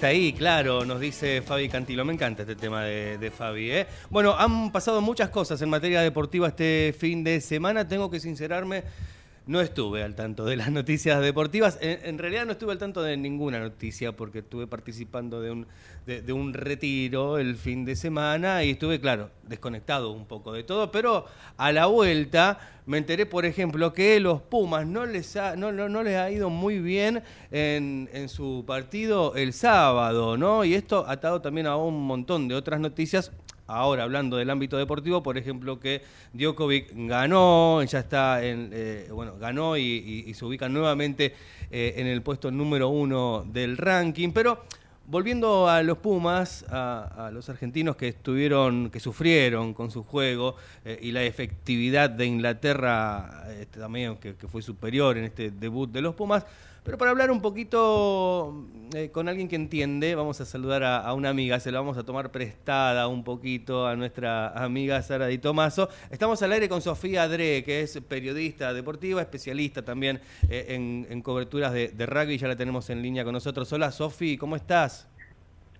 Hasta 0.00 0.08
ahí, 0.08 0.32
claro, 0.32 0.86
nos 0.86 0.98
dice 0.98 1.42
Fabi 1.42 1.68
Cantilo. 1.68 2.06
Me 2.06 2.14
encanta 2.14 2.40
este 2.40 2.56
tema 2.56 2.84
de, 2.84 3.30
Fabi. 3.36 3.70
¿eh? 3.70 3.86
Bueno, 4.08 4.34
han 4.34 4.72
pasado 4.72 5.02
muchas 5.02 5.28
cosas 5.28 5.60
en 5.60 5.68
materia 5.68 6.00
deportiva 6.00 6.48
este 6.48 6.94
fin 6.98 7.22
de 7.22 7.38
semana. 7.42 7.86
Tengo 7.86 8.10
que 8.10 8.18
sincerarme 8.18 8.82
no 9.50 9.60
estuve 9.60 10.04
al 10.04 10.14
tanto 10.14 10.44
de 10.44 10.54
las 10.54 10.70
noticias 10.72 11.20
deportivas. 11.20 11.76
En, 11.80 12.18
realidad 12.18 12.46
no 12.46 12.52
estuve 12.52 12.70
al 12.70 12.78
tanto 12.78 13.02
de 13.02 13.16
ninguna 13.16 13.58
noticia 13.58 14.12
porque 14.12 14.38
estuve 14.38 14.68
participando 14.68 15.40
de 15.40 15.50
un, 15.50 15.66
de, 16.06 16.32
un 16.32 16.54
retiro 16.54 17.36
el 17.36 17.56
fin 17.56 17.84
de 17.84 17.96
semana 17.96 18.62
y 18.62 18.70
estuve, 18.70 19.00
claro, 19.00 19.30
desconectado 19.42 20.12
un 20.12 20.26
poco 20.26 20.52
de 20.52 20.62
todo. 20.62 20.92
Pero 20.92 21.26
a 21.56 21.72
la 21.72 21.86
vuelta 21.86 22.60
me 22.86 22.98
enteré, 22.98 23.26
por 23.26 23.44
ejemplo, 23.44 23.92
que 23.92 24.20
los 24.20 24.40
Pumas 24.40 24.86
no 24.86 25.04
les 25.04 25.34
ha, 25.34 25.56
no, 25.56 25.72
no, 25.72 26.02
les 26.04 26.16
ha 26.16 26.30
ido 26.30 26.48
muy 26.48 26.78
bien 26.78 27.20
en, 27.50 28.08
en 28.12 28.28
su 28.28 28.62
partido 28.64 29.34
el 29.34 29.52
sábado, 29.52 30.36
¿no? 30.36 30.64
Y 30.64 30.74
esto 30.74 31.04
atado 31.08 31.40
también 31.40 31.66
a 31.66 31.76
un 31.76 32.06
montón 32.06 32.46
de 32.46 32.54
otras 32.54 32.78
noticias 32.78 33.32
ahora 33.70 34.04
hablando 34.04 34.36
del 34.36 34.50
ámbito 34.50 34.76
deportivo, 34.76 35.22
por 35.22 35.38
ejemplo, 35.38 35.78
que 35.78 36.02
Djokovic 36.32 36.92
ganó, 36.94 37.82
ya 37.84 38.00
está 38.00 38.44
en, 38.44 38.70
eh, 38.72 39.08
bueno, 39.12 39.36
ganó 39.38 39.76
y, 39.76 40.32
se 40.34 40.44
ubica 40.44 40.68
nuevamente 40.68 41.34
eh, 41.70 41.94
en 41.96 42.06
el 42.06 42.22
puesto 42.22 42.50
número 42.50 42.88
uno 42.88 43.44
del 43.46 43.76
ranking, 43.76 44.30
pero 44.32 44.64
volviendo 45.10 45.68
a 45.68 45.82
los 45.82 45.98
Pumas, 45.98 46.64
a, 46.68 47.30
los 47.32 47.48
argentinos 47.48 47.96
que 47.96 48.08
estuvieron, 48.08 48.90
que 48.90 49.00
sufrieron 49.00 49.74
con 49.74 49.90
su 49.90 50.04
juego 50.04 50.54
eh, 50.84 50.98
y 51.02 51.10
la 51.10 51.24
efectividad 51.24 52.10
de 52.10 52.26
Inglaterra 52.26 53.44
este, 53.58 53.80
también 53.80 54.16
que, 54.18 54.34
fue 54.34 54.62
superior 54.62 55.18
en 55.18 55.24
este 55.24 55.50
debut 55.50 55.90
de 55.90 56.00
los 56.00 56.14
Pumas. 56.14 56.46
Pero 56.82 56.96
para 56.96 57.10
hablar 57.10 57.30
un 57.30 57.42
poquito 57.42 58.66
eh, 58.94 59.10
con 59.10 59.28
alguien 59.28 59.48
que 59.48 59.56
entiende, 59.56 60.14
vamos 60.14 60.40
a 60.40 60.46
saludar 60.46 60.82
a, 60.82 61.12
una 61.12 61.28
amiga, 61.28 61.60
se 61.60 61.70
la 61.70 61.78
vamos 61.78 61.98
a 61.98 62.04
tomar 62.04 62.30
prestada 62.30 63.06
un 63.06 63.22
poquito 63.22 63.86
a 63.86 63.96
nuestra 63.96 64.48
amiga 64.48 65.00
Sara 65.02 65.26
Di 65.26 65.38
Tomaso. 65.38 65.90
Estamos 66.10 66.42
al 66.42 66.52
aire 66.52 66.68
con 66.68 66.80
Sofía 66.80 67.28
Dre, 67.28 67.62
que 67.64 67.82
es 67.82 68.00
periodista 68.00 68.72
deportiva, 68.72 69.20
especialista 69.20 69.84
también 69.84 70.20
eh, 70.48 71.06
en, 71.08 71.22
coberturas 71.22 71.72
de, 71.72 71.88
de, 71.88 72.06
rugby, 72.06 72.38
ya 72.38 72.48
la 72.48 72.56
tenemos 72.56 72.88
en 72.88 73.02
línea 73.02 73.24
con 73.24 73.34
nosotros. 73.34 73.70
Hola 73.72 73.90
Sofi, 73.92 74.38
¿cómo 74.38 74.56
estás? 74.56 75.06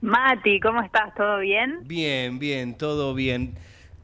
Mati, 0.02 0.60
¿cómo 0.60 0.82
estás? 0.82 1.14
¿Todo 1.14 1.38
bien? 1.38 1.80
Bien, 1.84 2.38
bien, 2.38 2.76
todo 2.76 3.14
bien. 3.14 3.54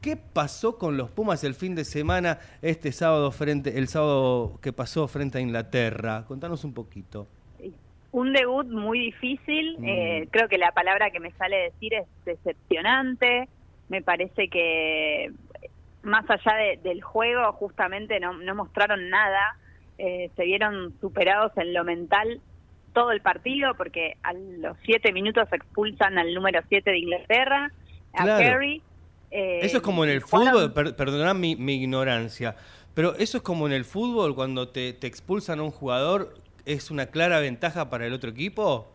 ¿Qué 0.07 0.15
pasó 0.15 0.77
con 0.77 0.95
los 0.95 1.11
Pumas 1.11 1.43
el 1.43 1.53
fin 1.53 1.75
de 1.75 1.83
semana, 1.83 2.39
este 2.61 2.93
sábado 2.93 3.29
frente, 3.29 3.77
el 3.77 3.89
sábado 3.89 4.57
que 4.61 4.71
pasó 4.71 5.09
frente 5.09 5.37
a 5.37 5.41
Inglaterra? 5.41 6.23
Contanos 6.25 6.63
un 6.63 6.73
poquito. 6.73 7.27
Un 8.13 8.31
debut 8.31 8.67
muy 8.67 8.99
difícil. 8.99 9.77
Mm. 9.77 9.85
Eh, 9.85 10.27
creo 10.31 10.47
que 10.47 10.57
la 10.57 10.71
palabra 10.71 11.11
que 11.11 11.19
me 11.19 11.31
sale 11.31 11.57
decir 11.57 11.93
es 11.93 12.07
decepcionante. 12.23 13.49
Me 13.89 14.01
parece 14.01 14.47
que 14.47 15.33
más 16.03 16.23
allá 16.29 16.53
del 16.81 17.01
juego, 17.01 17.51
justamente 17.51 18.17
no, 18.21 18.55
mostraron 18.55 19.09
nada. 19.09 19.57
Eh, 19.97 20.31
se 20.37 20.45
vieron 20.45 20.97
superados 21.01 21.51
en 21.57 21.73
lo 21.73 21.83
mental 21.83 22.39
todo 22.93 23.11
el 23.11 23.19
partido 23.19 23.75
porque 23.75 24.15
a 24.23 24.31
los 24.31 24.77
siete 24.85 25.11
minutos 25.11 25.49
expulsan 25.51 26.17
al 26.17 26.33
número 26.33 26.61
siete 26.69 26.91
de 26.91 26.99
Inglaterra, 26.99 27.73
a 28.13 28.23
Kerry 28.37 28.81
eh, 29.31 29.59
eso 29.61 29.77
es 29.77 29.83
como 29.83 30.03
en 30.03 30.11
el 30.11 30.21
fútbol, 30.21 30.73
perdonad 30.73 31.35
mi, 31.35 31.51
ignorancia, 31.51 32.55
pero 32.93 33.15
eso 33.15 33.37
es 33.37 33.43
como 33.43 33.67
en 33.67 33.73
el 33.73 33.85
fútbol 33.85 34.35
cuando 34.35 34.69
te, 34.69 34.89
expulsan 34.89 35.59
a 35.59 35.63
un 35.63 35.71
jugador, 35.71 36.35
¿es 36.65 36.91
una 36.91 37.07
clara 37.07 37.39
ventaja 37.39 37.89
para 37.89 38.05
el 38.05 38.13
otro 38.13 38.29
equipo? 38.29 38.87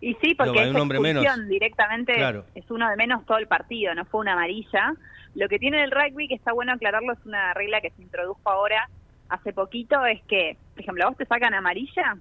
Y 0.00 0.14
sí, 0.14 0.34
porque 0.34 0.62
es 0.62 0.74
expulsión 0.74 1.48
directamente 1.48 2.12
es 2.54 2.70
uno 2.70 2.88
de 2.90 2.96
menos 2.96 3.24
todo 3.24 3.38
el 3.38 3.46
partido, 3.46 3.94
no 3.94 4.04
fue 4.04 4.20
una 4.20 4.32
amarilla. 4.32 4.94
Lo 5.34 5.48
que 5.48 5.58
tiene 5.58 5.82
el 5.84 5.92
rugby, 5.92 6.26
que 6.28 6.34
está 6.34 6.52
bueno 6.52 6.72
aclararlo, 6.72 7.12
es 7.12 7.24
una 7.24 7.54
regla 7.54 7.80
que 7.80 7.90
se 7.90 8.02
introdujo 8.02 8.40
ahora 8.44 8.88
hace 9.28 9.52
poquito, 9.52 10.04
es 10.04 10.20
que, 10.24 10.56
por 10.74 10.82
ejemplo, 10.82 11.04
a 11.04 11.08
vos 11.08 11.16
te 11.16 11.24
sacan 11.24 11.54
amarilla 11.54 12.16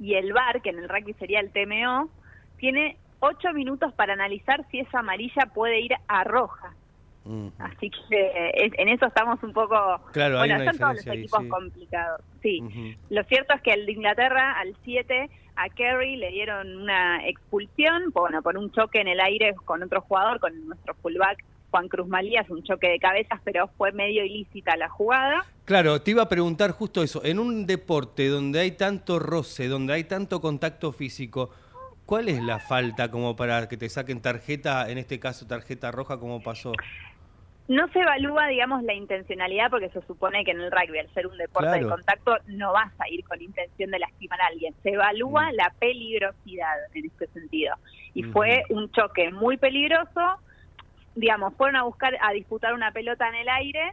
y 0.00 0.14
el 0.14 0.32
VAR, 0.32 0.60
que 0.62 0.70
en 0.70 0.78
el 0.78 0.88
rugby 0.88 1.14
sería 1.14 1.40
el 1.40 1.50
TMO, 1.50 2.10
tiene 2.58 2.96
ocho 3.20 3.52
minutos 3.52 3.92
para 3.94 4.12
analizar 4.12 4.64
si 4.70 4.80
esa 4.80 5.00
amarilla 5.00 5.46
puede 5.52 5.80
ir 5.80 5.92
a 6.06 6.24
roja. 6.24 6.74
Así 7.58 7.90
que 7.90 8.18
eh, 8.18 8.70
en 8.78 8.88
eso 8.88 9.06
estamos 9.06 9.42
un 9.42 9.52
poco... 9.52 9.76
Claro, 10.12 10.38
bueno, 10.38 10.64
son 10.64 10.78
todos 10.78 10.94
los 10.96 11.06
equipos 11.08 11.44
complicados. 11.50 12.22
Sí, 12.40 12.62
lo 13.10 13.22
cierto 13.24 13.54
es 13.54 13.60
que 13.60 13.72
el 13.72 13.84
de 13.84 13.92
Inglaterra, 13.92 14.58
al 14.58 14.74
7, 14.82 15.28
a 15.56 15.68
Kerry 15.68 16.16
le 16.16 16.30
dieron 16.30 16.74
una 16.74 17.26
expulsión, 17.28 18.10
bueno, 18.14 18.40
por 18.40 18.56
un 18.56 18.72
choque 18.72 19.00
en 19.00 19.08
el 19.08 19.20
aire 19.20 19.54
con 19.66 19.82
otro 19.82 20.00
jugador, 20.00 20.40
con 20.40 20.68
nuestro 20.68 20.94
fullback 20.94 21.44
Juan 21.70 21.88
Cruz 21.88 22.08
Malías, 22.08 22.48
un 22.48 22.62
choque 22.62 22.88
de 22.88 22.98
cabezas, 22.98 23.40
pero 23.44 23.68
fue 23.76 23.92
medio 23.92 24.24
ilícita 24.24 24.76
la 24.76 24.88
jugada. 24.88 25.44
Claro, 25.64 26.00
te 26.00 26.12
iba 26.12 26.22
a 26.22 26.28
preguntar 26.28 26.70
justo 26.70 27.02
eso. 27.02 27.22
En 27.24 27.38
un 27.38 27.66
deporte 27.66 28.28
donde 28.28 28.60
hay 28.60 28.72
tanto 28.72 29.18
roce, 29.18 29.68
donde 29.68 29.92
hay 29.92 30.04
tanto 30.04 30.40
contacto 30.40 30.92
físico, 30.92 31.50
¿Cuál 32.08 32.30
es 32.30 32.42
la 32.42 32.58
falta 32.58 33.10
como 33.10 33.36
para 33.36 33.68
que 33.68 33.76
te 33.76 33.86
saquen 33.90 34.22
tarjeta, 34.22 34.88
en 34.88 34.96
este 34.96 35.20
caso 35.20 35.46
tarjeta 35.46 35.90
roja, 35.90 36.18
como 36.18 36.42
pasó? 36.42 36.72
No 37.68 37.86
se 37.88 37.98
evalúa, 37.98 38.46
digamos, 38.46 38.82
la 38.84 38.94
intencionalidad 38.94 39.68
porque 39.68 39.90
se 39.90 40.00
supone 40.06 40.42
que 40.42 40.52
en 40.52 40.60
el 40.62 40.70
rugby, 40.70 41.00
al 41.00 41.12
ser 41.12 41.26
un 41.26 41.36
deporte 41.36 41.68
de 41.68 41.86
contacto, 41.86 42.38
no 42.46 42.72
vas 42.72 42.90
a 42.98 43.10
ir 43.10 43.22
con 43.26 43.42
intención 43.42 43.90
de 43.90 43.98
lastimar 43.98 44.40
a 44.40 44.46
alguien. 44.46 44.74
Se 44.82 44.92
evalúa 44.92 45.50
mm. 45.50 45.54
la 45.56 45.74
peligrosidad 45.78 46.76
en 46.94 47.04
este 47.04 47.26
sentido. 47.26 47.74
Y 48.14 48.22
fue 48.22 48.62
un 48.70 48.90
choque 48.90 49.30
muy 49.30 49.58
peligroso. 49.58 50.40
Digamos, 51.14 51.52
fueron 51.56 51.76
a 51.76 51.82
buscar, 51.82 52.16
a 52.22 52.32
disputar 52.32 52.72
una 52.72 52.90
pelota 52.92 53.28
en 53.28 53.34
el 53.34 53.48
aire. 53.50 53.92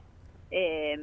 Eh, 0.51 0.97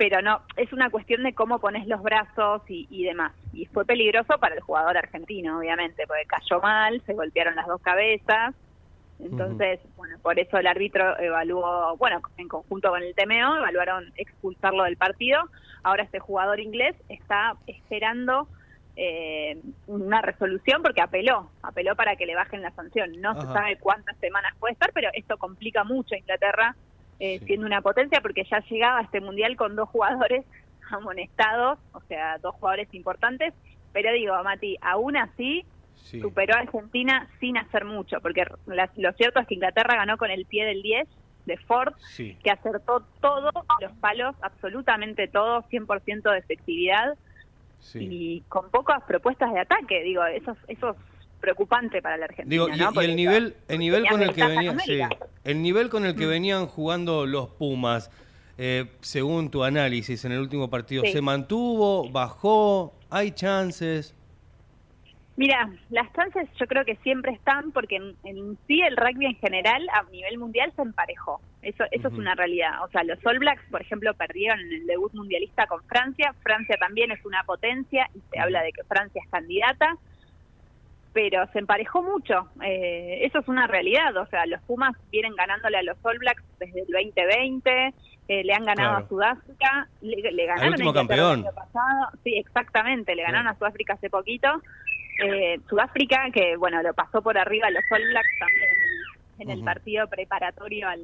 pero 0.00 0.22
no, 0.22 0.40
es 0.56 0.72
una 0.72 0.88
cuestión 0.88 1.24
de 1.24 1.34
cómo 1.34 1.58
pones 1.58 1.86
los 1.86 2.02
brazos 2.02 2.62
y, 2.68 3.04
demás. 3.04 3.34
Y 3.52 3.66
fue 3.66 3.84
peligroso 3.84 4.38
para 4.38 4.54
el 4.54 4.62
jugador 4.62 4.96
argentino, 4.96 5.58
obviamente, 5.58 6.06
porque 6.06 6.24
cayó 6.24 6.58
mal, 6.62 7.02
se 7.04 7.12
golpearon 7.12 7.54
las 7.54 7.66
dos 7.66 7.82
cabezas. 7.82 8.54
Entonces, 9.18 9.78
bueno, 9.98 10.16
por 10.22 10.38
eso 10.38 10.56
el 10.56 10.66
árbitro 10.66 11.20
evaluó, 11.20 11.98
bueno, 11.98 12.22
en 12.38 12.48
conjunto 12.48 12.88
con 12.88 13.02
el 13.02 13.14
TMO, 13.14 13.58
evaluaron 13.58 14.10
expulsarlo 14.16 14.84
del 14.84 14.96
partido. 14.96 15.38
Ahora 15.82 16.04
este 16.04 16.18
jugador 16.18 16.60
inglés 16.60 16.96
está 17.10 17.56
esperando 17.66 18.48
eh, 18.96 19.60
una 19.86 20.22
resolución 20.22 20.80
porque 20.82 21.02
apeló, 21.02 21.50
apeló 21.62 21.94
para 21.94 22.16
que 22.16 22.24
le 22.24 22.36
bajen 22.36 22.62
la 22.62 22.70
sanción. 22.70 23.20
No 23.20 23.38
se 23.38 23.46
sabe 23.48 23.76
cuántas 23.76 24.16
semanas 24.16 24.54
puede 24.58 24.72
estar, 24.72 24.92
pero 24.94 25.10
esto 25.12 25.36
complica 25.36 25.84
mucho 25.84 26.14
a 26.14 26.18
Inglaterra 26.18 26.74
eh, 27.20 27.38
siendo 27.46 27.66
una 27.66 27.82
potencia, 27.82 28.20
porque 28.20 28.44
ya 28.50 28.60
llegaba 28.68 28.98
a 28.98 29.02
este 29.02 29.20
mundial 29.20 29.56
con 29.56 29.76
dos 29.76 29.88
jugadores 29.90 30.44
amonestados, 30.90 31.78
o 31.92 32.00
sea, 32.08 32.38
dos 32.38 32.54
jugadores 32.56 32.88
importantes. 32.92 33.54
Pero 33.92 34.12
digo, 34.12 34.34
Mati, 34.42 34.76
aún 34.80 35.16
así 35.16 35.64
superó 35.94 36.54
a 36.54 36.60
Argentina 36.60 37.28
sin 37.38 37.58
hacer 37.58 37.84
mucho, 37.84 38.20
porque 38.20 38.44
lo 38.96 39.12
cierto 39.12 39.40
es 39.40 39.46
que 39.46 39.54
Inglaterra 39.54 39.96
ganó 39.96 40.16
con 40.16 40.30
el 40.30 40.46
pie 40.46 40.64
del 40.64 40.82
10 40.82 41.06
de 41.46 41.56
Ford, 41.58 41.92
que 42.16 42.50
acertó 42.50 43.04
todos 43.20 43.52
los 43.80 43.92
palos, 44.00 44.34
absolutamente 44.40 45.28
todos, 45.28 45.64
100% 45.66 46.32
de 46.32 46.38
efectividad 46.38 47.18
y 47.94 48.42
con 48.48 48.70
pocas 48.70 49.02
propuestas 49.04 49.52
de 49.52 49.60
ataque. 49.60 50.02
Digo, 50.02 50.24
eso, 50.24 50.56
eso 50.68 50.90
es 50.90 50.96
preocupante 51.40 52.02
para 52.02 52.16
la 52.16 52.26
Argentina. 52.26 52.66
y, 52.74 53.04
el 53.04 53.16
nivel, 53.16 53.56
el 53.68 53.78
nivel 53.78 54.06
con 54.06 54.22
el 54.22 54.34
que 54.34 54.46
venían, 54.46 54.78
el 55.44 55.62
nivel 55.62 55.88
con 55.88 56.04
el 56.04 56.14
que 56.14 56.26
venían 56.26 56.66
jugando 56.66 57.26
los 57.26 57.48
Pumas, 57.48 58.10
eh, 58.58 58.86
según 59.00 59.50
tu 59.50 59.64
análisis 59.64 60.24
en 60.24 60.32
el 60.32 60.40
último 60.40 60.68
partido, 60.68 61.04
¿se 61.04 61.22
mantuvo, 61.22 62.10
bajó, 62.10 62.94
hay 63.08 63.32
chances? 63.32 64.14
Mira, 65.40 65.70
las 65.88 66.12
chances 66.12 66.46
yo 66.60 66.66
creo 66.66 66.84
que 66.84 66.96
siempre 66.96 67.32
están 67.32 67.72
porque 67.72 67.96
en, 67.96 68.58
sí 68.66 68.82
el 68.82 68.94
rugby 68.98 69.24
en 69.24 69.36
general 69.36 69.86
a 69.94 70.02
nivel 70.10 70.36
mundial 70.36 70.70
se 70.76 70.82
emparejó. 70.82 71.40
Eso, 71.62 71.84
eso 71.90 72.08
es 72.08 72.14
una 72.14 72.34
realidad. 72.34 72.84
O 72.84 72.88
sea, 72.90 73.02
los 73.04 73.18
All 73.24 73.38
Blacks, 73.38 73.62
por 73.70 73.80
ejemplo, 73.80 74.12
perdieron 74.12 74.60
en 74.60 74.72
el 74.72 74.86
debut 74.86 75.14
mundialista 75.14 75.66
con 75.66 75.82
Francia. 75.84 76.34
Francia 76.42 76.76
también 76.78 77.10
es 77.10 77.24
una 77.24 77.42
potencia 77.44 78.10
y 78.14 78.20
se 78.30 78.38
habla 78.38 78.62
de 78.62 78.72
que 78.72 78.84
Francia 78.84 79.22
es 79.24 79.30
candidata, 79.30 79.96
pero 81.12 81.46
se 81.52 81.58
emparejó 81.58 82.02
mucho. 82.02 82.48
Eh, 82.62 83.20
eso 83.22 83.38
es 83.40 83.48
una 83.48 83.66
realidad. 83.66 84.16
O 84.16 84.26
sea, 84.26 84.46
los 84.46 84.60
Pumas 84.62 84.96
vienen 85.10 85.34
ganándole 85.34 85.78
a 85.78 85.82
los 85.82 85.96
All 86.02 86.18
Blacks 86.18 86.42
desde 86.58 86.80
el 86.80 86.86
2020. 86.86 87.94
Eh, 88.28 88.44
le 88.44 88.54
han 88.54 88.64
ganado 88.64 88.98
a 88.98 89.08
Sudáfrica, 89.08 89.88
le, 90.02 90.46
ganaron 90.46 90.66
el 90.66 90.72
último 90.74 90.92
campeón. 90.92 91.44
pasado. 91.52 92.10
Sí, 92.22 92.36
exactamente, 92.36 93.16
le 93.16 93.22
ganaron 93.24 93.48
a 93.48 93.58
Sudáfrica 93.58 93.94
hace 93.94 94.08
poquito 94.08 94.62
eh, 95.20 95.60
Sudáfrica, 95.68 96.30
que 96.32 96.56
bueno, 96.56 96.82
lo 96.82 96.94
pasó 96.94 97.22
por 97.22 97.36
arriba 97.36 97.70
los 97.70 97.84
All 97.90 98.02
Blacks 98.08 98.38
también 98.38 98.68
en 99.38 99.50
el 99.50 99.64
partido 99.64 100.06
preparatorio 100.08 100.88
al, 100.88 101.00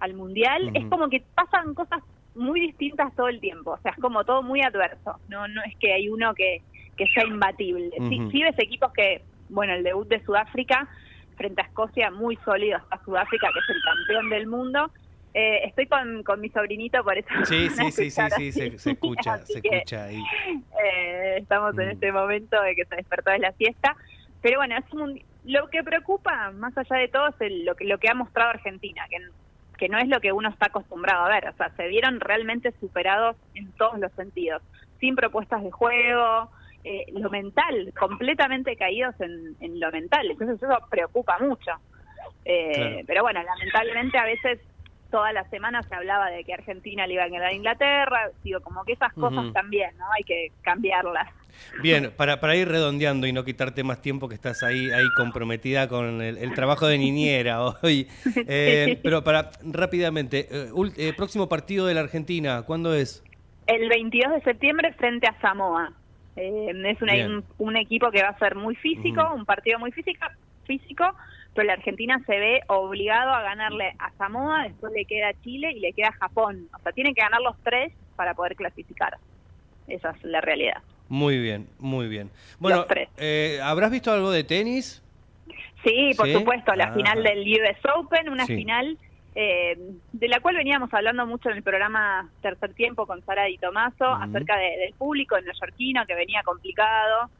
al 0.00 0.14
Mundial. 0.14 0.70
Es 0.74 0.84
como 0.86 1.08
que 1.08 1.22
pasan 1.34 1.74
cosas 1.74 2.02
muy 2.34 2.60
distintas 2.60 3.14
todo 3.14 3.28
el 3.28 3.40
tiempo, 3.40 3.72
o 3.72 3.78
sea, 3.78 3.92
es 3.92 3.98
como 3.98 4.24
todo 4.24 4.42
muy 4.42 4.62
adverso, 4.62 5.18
no 5.28 5.48
no 5.48 5.62
es 5.64 5.76
que 5.78 5.92
hay 5.92 6.08
uno 6.08 6.32
que, 6.34 6.62
que 6.96 7.06
sea 7.08 7.26
imbatible. 7.26 7.90
sí, 8.08 8.42
ves 8.42 8.58
equipos 8.58 8.92
que, 8.92 9.22
bueno, 9.50 9.74
el 9.74 9.82
debut 9.82 10.08
de 10.08 10.24
Sudáfrica 10.24 10.88
frente 11.36 11.62
a 11.62 11.64
Escocia, 11.64 12.10
muy 12.10 12.36
sólido 12.44 12.78
hasta 12.78 13.02
Sudáfrica, 13.04 13.48
que 13.52 13.58
es 13.60 13.76
el 13.76 13.82
campeón 13.82 14.30
del 14.30 14.46
mundo, 14.46 14.90
eh, 15.32 15.60
estoy 15.64 15.86
con, 15.86 16.22
con 16.24 16.40
mi 16.40 16.48
sobrinito, 16.48 17.04
por 17.04 17.16
eso. 17.16 17.28
Sí, 17.44 17.70
sí, 17.70 17.90
sí, 17.92 18.10
sí, 18.10 18.52
sí, 18.52 18.78
se, 18.78 18.90
escucha, 18.90 19.38
se 19.38 19.58
escucha 19.58 20.04
ahí. 20.04 20.22
Eh, 20.84 21.36
estamos 21.38 21.78
en 21.78 21.86
mm. 21.86 21.90
este 21.90 22.12
momento 22.12 22.60
de 22.60 22.74
que 22.74 22.84
se 22.84 22.96
despertó 22.96 23.30
de 23.30 23.38
la 23.38 23.52
siesta. 23.52 23.96
Pero 24.42 24.58
bueno, 24.58 24.76
es 24.76 24.84
lo 25.44 25.68
que 25.68 25.84
preocupa, 25.84 26.50
más 26.52 26.76
allá 26.76 26.96
de 26.96 27.08
todo, 27.08 27.28
es 27.28 27.52
lo, 27.64 27.74
que, 27.76 27.84
lo 27.84 27.98
que 27.98 28.08
ha 28.08 28.14
mostrado 28.14 28.50
Argentina, 28.50 29.04
que, 29.08 29.18
que 29.78 29.88
no 29.88 29.98
es 29.98 30.08
lo 30.08 30.20
que 30.20 30.32
uno 30.32 30.48
está 30.48 30.66
acostumbrado 30.66 31.26
a 31.26 31.28
ver. 31.28 31.48
O 31.48 31.52
sea, 31.52 31.70
se 31.76 31.86
vieron 31.86 32.18
realmente 32.18 32.72
superados 32.80 33.36
en 33.54 33.70
todos 33.72 34.00
los 34.00 34.10
sentidos, 34.12 34.62
sin 34.98 35.14
propuestas 35.14 35.62
de 35.62 35.70
juego, 35.70 36.50
eh, 36.84 37.06
lo 37.12 37.30
mental, 37.30 37.92
completamente 37.98 38.76
caídos 38.76 39.14
en, 39.20 39.56
en, 39.60 39.80
lo 39.80 39.90
mental. 39.90 40.30
Entonces 40.30 40.62
eso 40.62 40.78
preocupa 40.90 41.38
mucho. 41.38 41.72
Eh, 42.44 43.04
Pero 43.06 43.22
bueno, 43.22 43.42
lamentablemente 43.42 44.18
a 44.18 44.24
veces 44.24 44.60
toda 45.10 45.32
la 45.32 45.48
semana 45.50 45.82
se 45.82 45.94
hablaba 45.94 46.30
de 46.30 46.44
que 46.44 46.54
Argentina 46.54 47.06
le 47.06 47.14
iba 47.14 47.24
a 47.24 47.28
ganar 47.28 47.48
a 47.48 47.52
Inglaterra, 47.52 48.30
digo, 48.42 48.60
como 48.60 48.84
que 48.84 48.92
esas 48.92 49.12
cosas 49.12 49.52
también, 49.52 49.90
¿no? 49.98 50.06
Hay 50.16 50.22
que 50.24 50.52
cambiarlas. 50.62 51.28
Bien, 51.82 52.12
para, 52.16 52.40
para 52.40 52.56
ir 52.56 52.68
redondeando 52.68 53.26
y 53.26 53.32
no 53.32 53.44
quitarte 53.44 53.82
más 53.82 54.00
tiempo 54.00 54.28
que 54.28 54.34
estás 54.34 54.62
ahí, 54.62 54.90
ahí 54.90 55.04
comprometida 55.16 55.88
con 55.88 56.22
el, 56.22 56.54
trabajo 56.54 56.86
de 56.86 56.96
niñera 56.98 57.60
hoy, 57.82 58.08
eh, 58.46 59.00
pero 59.02 59.24
para 59.24 59.50
rápidamente, 59.62 60.46
eh, 60.50 60.70
eh, 60.96 61.12
próximo 61.16 61.48
partido 61.48 61.86
de 61.86 61.94
la 61.94 62.00
Argentina, 62.00 62.62
¿cuándo 62.62 62.94
es? 62.94 63.24
El 63.66 63.88
22 63.88 64.34
de 64.34 64.42
septiembre 64.42 64.92
frente 64.94 65.26
a 65.26 65.40
Samoa. 65.40 65.92
Es 66.36 67.00
un, 67.58 67.76
equipo 67.76 68.10
que 68.10 68.22
va 68.22 68.30
a 68.30 68.38
ser 68.38 68.54
muy 68.54 68.74
físico, 68.76 69.22
un 69.34 69.44
partido 69.44 69.78
muy 69.78 69.92
físico, 69.92 70.26
físico, 70.64 71.04
pero 71.54 71.66
la 71.66 71.74
Argentina 71.74 72.20
se 72.26 72.38
ve 72.38 72.60
obligado 72.68 73.32
a 73.32 73.42
ganarle 73.42 73.94
a 73.98 74.12
Samoa, 74.12 74.64
después 74.64 74.92
le 74.92 75.04
queda 75.04 75.32
Chile 75.42 75.72
y 75.72 75.80
le 75.80 75.92
queda 75.92 76.12
Japón. 76.12 76.68
O 76.78 76.82
sea, 76.82 76.92
tiene 76.92 77.12
que 77.14 77.22
ganar 77.22 77.40
los 77.40 77.56
tres 77.62 77.92
para 78.16 78.34
poder 78.34 78.54
clasificar. 78.56 79.18
Esa 79.88 80.10
es 80.10 80.24
la 80.24 80.40
realidad. 80.40 80.82
Muy 81.08 81.38
bien, 81.38 81.68
muy 81.78 82.06
bien. 82.06 82.30
Bueno, 82.60 82.86
eh, 83.16 83.58
¿habrás 83.62 83.90
visto 83.90 84.12
algo 84.12 84.30
de 84.30 84.44
tenis? 84.44 85.02
Sí, 85.82 86.12
por 86.16 86.30
supuesto, 86.30 86.74
la 86.74 86.84
ah. 86.84 86.94
final 86.94 87.22
del 87.22 87.40
US 87.40 87.78
Open, 87.96 88.28
una 88.28 88.46
final 88.46 88.96
eh, 89.34 89.78
de 90.12 90.28
la 90.28 90.40
cual 90.40 90.56
veníamos 90.56 90.92
hablando 90.92 91.26
mucho 91.26 91.50
en 91.50 91.56
el 91.56 91.62
programa 91.62 92.28
Tercer 92.42 92.74
Tiempo 92.74 93.06
con 93.06 93.24
Sara 93.24 93.44
Di 93.44 93.58
Tomaso, 93.58 94.06
acerca 94.06 94.56
del 94.56 94.92
público 94.94 95.40
neoyorquino 95.40 96.04
que 96.06 96.14
venía 96.14 96.42
complicado, 96.42 97.30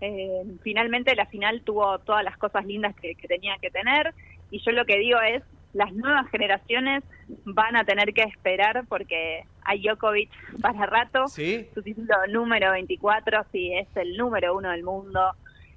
eh, 0.00 0.42
finalmente 0.62 1.14
la 1.14 1.26
final 1.26 1.62
tuvo 1.62 1.98
todas 2.00 2.24
las 2.24 2.36
cosas 2.38 2.64
lindas 2.64 2.94
que, 2.96 3.14
tenía 3.28 3.56
que 3.60 3.70
tener. 3.70 4.14
Y 4.50 4.60
yo 4.60 4.72
lo 4.72 4.84
que 4.84 4.98
digo 4.98 5.20
es, 5.20 5.42
las 5.72 5.92
nuevas 5.92 6.28
generaciones 6.30 7.02
van 7.44 7.76
a 7.76 7.84
tener 7.84 8.12
que 8.14 8.22
esperar 8.22 8.84
porque 8.88 9.44
hay 9.62 9.82
Djokovic 9.82 10.30
para 10.60 10.86
rato, 10.86 11.26
su 11.28 11.82
título 11.82 12.14
número 12.28 12.70
24, 12.72 13.44
sí, 13.50 13.72
es 13.72 13.88
el 13.96 14.16
número 14.16 14.56
uno 14.56 14.70
del 14.70 14.84
mundo, 14.84 15.32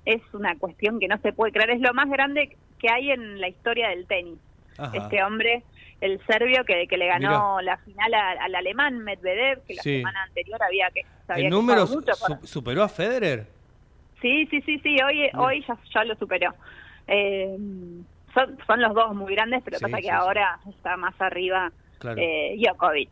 es 0.06 0.22
una 0.34 0.56
cuestión 0.58 1.00
que 1.00 1.08
no 1.08 1.18
se 1.18 1.34
puede 1.34 1.52
creer, 1.52 1.72
es 1.72 1.82
lo 1.82 1.94
más 1.94 2.10
grande 2.10 2.58
que 2.80 2.90
hay 2.90 3.12
en 3.12 3.42
la 3.42 3.48
historia 3.48 3.90
del 3.90 4.06
tenis. 4.06 4.40
Este 4.94 5.24
hombre, 5.24 5.64
el 6.02 6.20
serbio 6.26 6.64
que, 6.66 6.88
que 6.88 6.98
le 6.98 7.08
ganó 7.08 7.62
la 7.62 7.78
final 7.78 8.14
al 8.14 8.56
alemán 8.56 9.00
Medvedev, 9.00 9.64
que 9.66 9.76
la 9.76 9.84
semana 9.84 10.24
anterior 10.24 10.62
había 10.62 10.90
que... 10.92 11.02
¿El 11.36 11.50
número 11.50 11.88
superó 12.44 12.84
a 12.84 12.90
Federer? 12.90 13.48
Sí, 14.22 14.48
sí, 14.48 14.62
sí, 14.62 14.80
sí, 14.80 14.98
hoy, 15.04 15.30
hoy 15.36 15.64
ya, 15.68 15.78
ya 15.94 16.04
lo 16.04 16.16
superó. 16.16 16.54
Eh, 17.08 17.56
son, 18.34 18.58
son 18.66 18.82
los 18.82 18.94
dos 18.94 19.16
muy 19.16 19.34
grandes, 19.36 19.62
pero 19.64 19.80
pasa 19.80 19.98
que 20.00 20.10
ahora 20.10 20.60
está 20.70 20.98
más 20.98 21.14
arriba 21.20 21.72
eh, 22.18 22.58
Djokovic. 22.58 23.10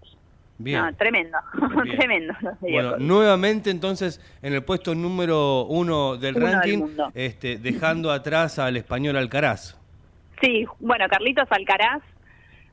Bien. 0.57 0.95
tremendo, 0.95 1.37
tremendo. 1.97 2.33
Bueno, 2.61 2.97
nuevamente 2.97 3.69
entonces 3.69 4.21
en 4.41 4.53
el 4.53 4.63
puesto 4.63 4.95
número 4.95 5.65
uno 5.65 6.15
del 6.15 6.35
ranking, 6.35 6.95
este, 7.13 7.57
dejando 7.57 8.11
atrás 8.11 8.57
al 8.57 8.77
español 8.77 9.17
Alcaraz. 9.17 9.77
Sí, 10.41 10.65
bueno, 10.79 11.07
Carlitos 11.09 11.51
Alcaraz, 11.51 12.01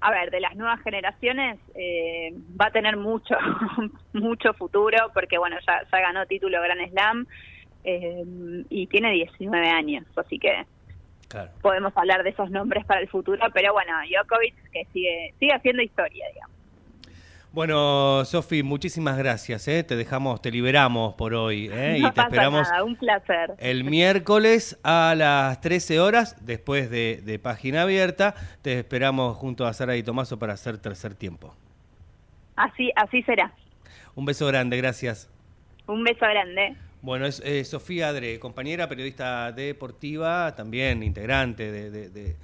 a 0.00 0.10
ver, 0.10 0.30
de 0.30 0.40
las 0.40 0.56
nuevas 0.56 0.80
generaciones 0.82 1.58
eh, 1.74 2.34
va 2.60 2.66
a 2.66 2.70
tener 2.70 2.96
mucho, 2.96 3.36
mucho 4.12 4.52
futuro 4.54 5.10
porque 5.14 5.38
bueno, 5.38 5.56
ya, 5.66 5.82
ya 5.90 6.00
ganó 6.00 6.26
título 6.26 6.60
Gran 6.60 6.88
Slam, 6.90 7.26
eh, 7.84 8.24
y 8.68 8.86
tiene 8.86 9.10
19 9.12 9.68
años, 9.68 10.04
así 10.16 10.38
que 10.38 10.64
podemos 11.62 11.96
hablar 11.96 12.22
de 12.22 12.30
esos 12.30 12.50
nombres 12.50 12.84
para 12.84 13.00
el 13.00 13.08
futuro, 13.08 13.42
pero 13.54 13.72
bueno, 13.72 13.92
Djokovic 14.08 14.54
que 14.70 14.84
sigue, 14.92 15.34
sigue 15.38 15.52
haciendo 15.52 15.82
historia, 15.82 16.26
digamos. 16.32 16.56
Bueno, 17.52 18.24
Sofi, 18.24 18.62
muchísimas 18.62 19.18
gracias. 19.18 19.68
¿eh? 19.68 19.84
Te 19.84 19.94
dejamos, 19.94 20.40
te 20.40 20.50
liberamos 20.50 21.12
por 21.14 21.34
hoy. 21.34 21.68
¿eh? 21.70 21.98
y 22.02 22.10
te 22.10 22.20
esperamos 22.22 22.66
un 22.82 22.96
placer. 22.96 23.52
El 23.58 23.84
miércoles 23.84 24.78
a 24.82 25.14
las 25.14 25.60
13 25.60 26.00
horas, 26.00 26.34
después 26.46 26.88
de, 26.90 27.40
Página 27.42 27.82
Abierta, 27.82 28.34
te 28.62 28.78
esperamos 28.78 29.36
junto 29.36 29.66
a 29.66 29.72
Sara 29.74 29.96
y 29.96 30.02
Tomaso 30.02 30.38
para 30.38 30.54
hacer 30.54 30.78
tercer 30.78 31.14
tiempo. 31.14 31.54
Así, 32.56 32.90
así 32.96 33.22
será. 33.24 33.52
Un 34.14 34.24
beso 34.24 34.46
grande, 34.46 34.78
gracias. 34.78 35.30
Un 35.86 36.04
beso 36.04 36.20
grande. 36.20 36.74
Bueno, 37.02 37.26
es 37.26 37.42
eh, 37.44 37.64
Sofía 37.64 38.08
Adre, 38.08 38.38
compañera 38.38 38.88
periodista 38.88 39.52
deportiva, 39.52 40.54
también 40.54 41.02
integrante 41.02 41.70
de, 41.70 42.36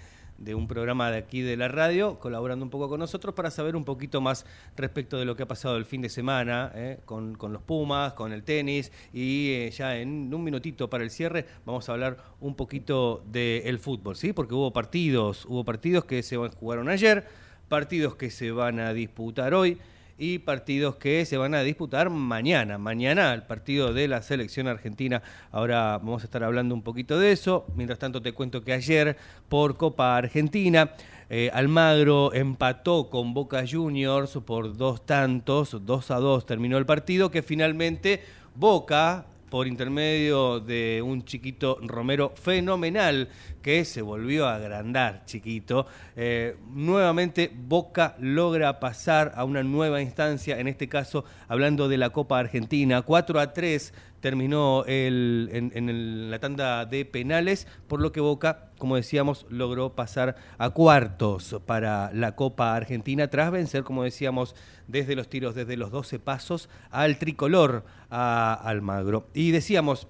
un 0.55 0.68
programa 0.68 1.11
de 1.11 1.18
aquí 1.18 1.41
de 1.41 1.57
la 1.57 1.68
radio, 1.68 2.18
colaborando 2.18 2.64
un 2.64 2.70
poco 2.70 2.89
con 2.89 3.01
nosotros 3.01 3.34
para 3.34 3.51
saber 3.51 3.76
un 3.76 3.84
poquito 3.84 4.20
más 4.20 4.47
respecto 4.76 5.18
de 5.18 5.24
lo 5.24 5.36
que 5.36 5.43
ha 5.43 5.49
pasado 5.49 5.76
el 5.76 5.84
fin 5.84 6.01
de 6.01 6.09
semana 6.09 6.70
eh, 6.74 7.01
con, 7.05 7.36
los 7.41 7.62
Pumas, 7.62 8.12
con 8.12 8.32
el 8.32 8.45
tenis 8.45 8.93
y 9.12 9.51
eh, 9.53 9.70
ya 9.70 9.97
en 9.97 10.32
un 10.32 10.45
minutito 10.45 10.89
para 10.89 11.05
el 11.05 11.11
cierre 11.11 11.47
vamos 11.66 11.89
a 11.89 11.93
hablar 11.93 12.18
un 12.41 12.55
poquito 12.55 13.22
del 13.26 13.78
fútbol, 13.78 14.16
¿sí? 14.16 14.32
Porque 14.32 14.55
hubo 14.55 14.72
partidos, 14.72 15.45
hubo 15.47 15.64
partidos 15.64 16.05
que 16.05 16.22
se 16.22 16.36
jugaron 16.36 16.89
ayer, 16.89 17.26
partidos 17.68 18.14
que 18.14 18.30
se 18.30 18.51
van 18.51 18.78
a 18.80 18.93
disputar 18.93 19.55
hoy 19.55 19.78
y 20.18 20.40
partidos 20.40 20.96
que 20.96 21.24
se 21.24 21.36
van 21.36 21.54
a 21.54 21.62
disputar 21.62 22.10
mañana. 22.10 22.76
Mañana 22.76 23.32
el 23.32 23.44
partido 23.44 23.94
de 23.94 24.08
la 24.08 24.20
selección 24.20 24.66
argentina. 24.66 25.22
Ahora 25.52 25.98
vamos 25.98 26.22
a 26.22 26.24
estar 26.24 26.42
hablando 26.42 26.74
un 26.74 26.82
poquito 26.82 27.18
de 27.18 27.32
eso. 27.32 27.66
Mientras 27.76 27.98
tanto 27.98 28.20
te 28.20 28.32
cuento 28.32 28.64
que 28.64 28.72
ayer 28.72 29.16
por 29.48 29.76
Copa 29.76 30.16
Argentina 30.16 30.92
eh, 31.30 31.50
Almagro 31.52 32.32
empató 32.34 33.10
con 33.10 33.32
Boca 33.32 33.64
Juniors 33.70 34.32
por 34.44 34.76
dos 34.76 35.06
tantos, 35.06 35.76
dos 35.84 36.10
a 36.10 36.16
dos 36.16 36.46
terminó 36.46 36.78
el 36.78 36.86
partido 36.86 37.30
que 37.30 37.42
finalmente 37.42 38.22
Boca 38.54 39.26
por 39.51 39.66
intermedio 39.66 40.61
de 40.61 41.03
un 41.05 41.24
chiquito 41.24 41.78
Romero 41.82 42.32
fenomenal 42.36 43.28
que 43.62 43.84
se 43.84 44.03
volvió 44.03 44.46
a 44.46 44.57
agrandar, 44.57 45.24
chiquito. 45.24 45.86
Eh, 46.16 46.57
nuevamente 46.70 47.51
Boca 47.55 48.16
logra 48.18 48.80
pasar 48.80 49.32
a 49.34 49.44
una 49.44 49.62
nueva 49.62 50.01
instancia, 50.01 50.59
en 50.59 50.68
este 50.68 50.88
caso 50.88 51.24
hablando 51.49 51.88
de 51.88 51.99
la 51.99 52.11
Copa 52.11 52.38
Argentina, 52.38 53.03
4 53.03 53.40
a 53.40 53.53
3 53.53 53.92
terminó 54.20 54.84
el, 54.86 55.50
en, 55.52 56.30
la 56.30 56.38
tanda 56.38 56.84
de 56.84 57.04
penales, 57.04 57.66
por 57.86 58.00
lo 58.00 58.12
que 58.12 58.20
Boca, 58.20 58.70
como 58.78 58.96
decíamos, 58.96 59.46
logró 59.48 59.94
pasar 59.94 60.36
a 60.58 60.70
cuartos 60.70 61.60
para 61.66 62.10
la 62.12 62.34
Copa 62.34 62.74
Argentina 62.74 63.28
tras 63.28 63.50
vencer, 63.50 63.84
como 63.84 64.04
decíamos, 64.04 64.54
desde 64.86 65.14
los 65.14 65.28
tiros, 65.28 65.54
desde 65.54 65.76
los 65.76 65.90
12 65.90 66.18
pasos 66.18 66.68
al 66.90 67.18
tricolor, 67.18 67.84
a 68.10 68.54
Almagro. 68.54 69.28
Y 69.34 69.50
decíamos, 69.50 70.08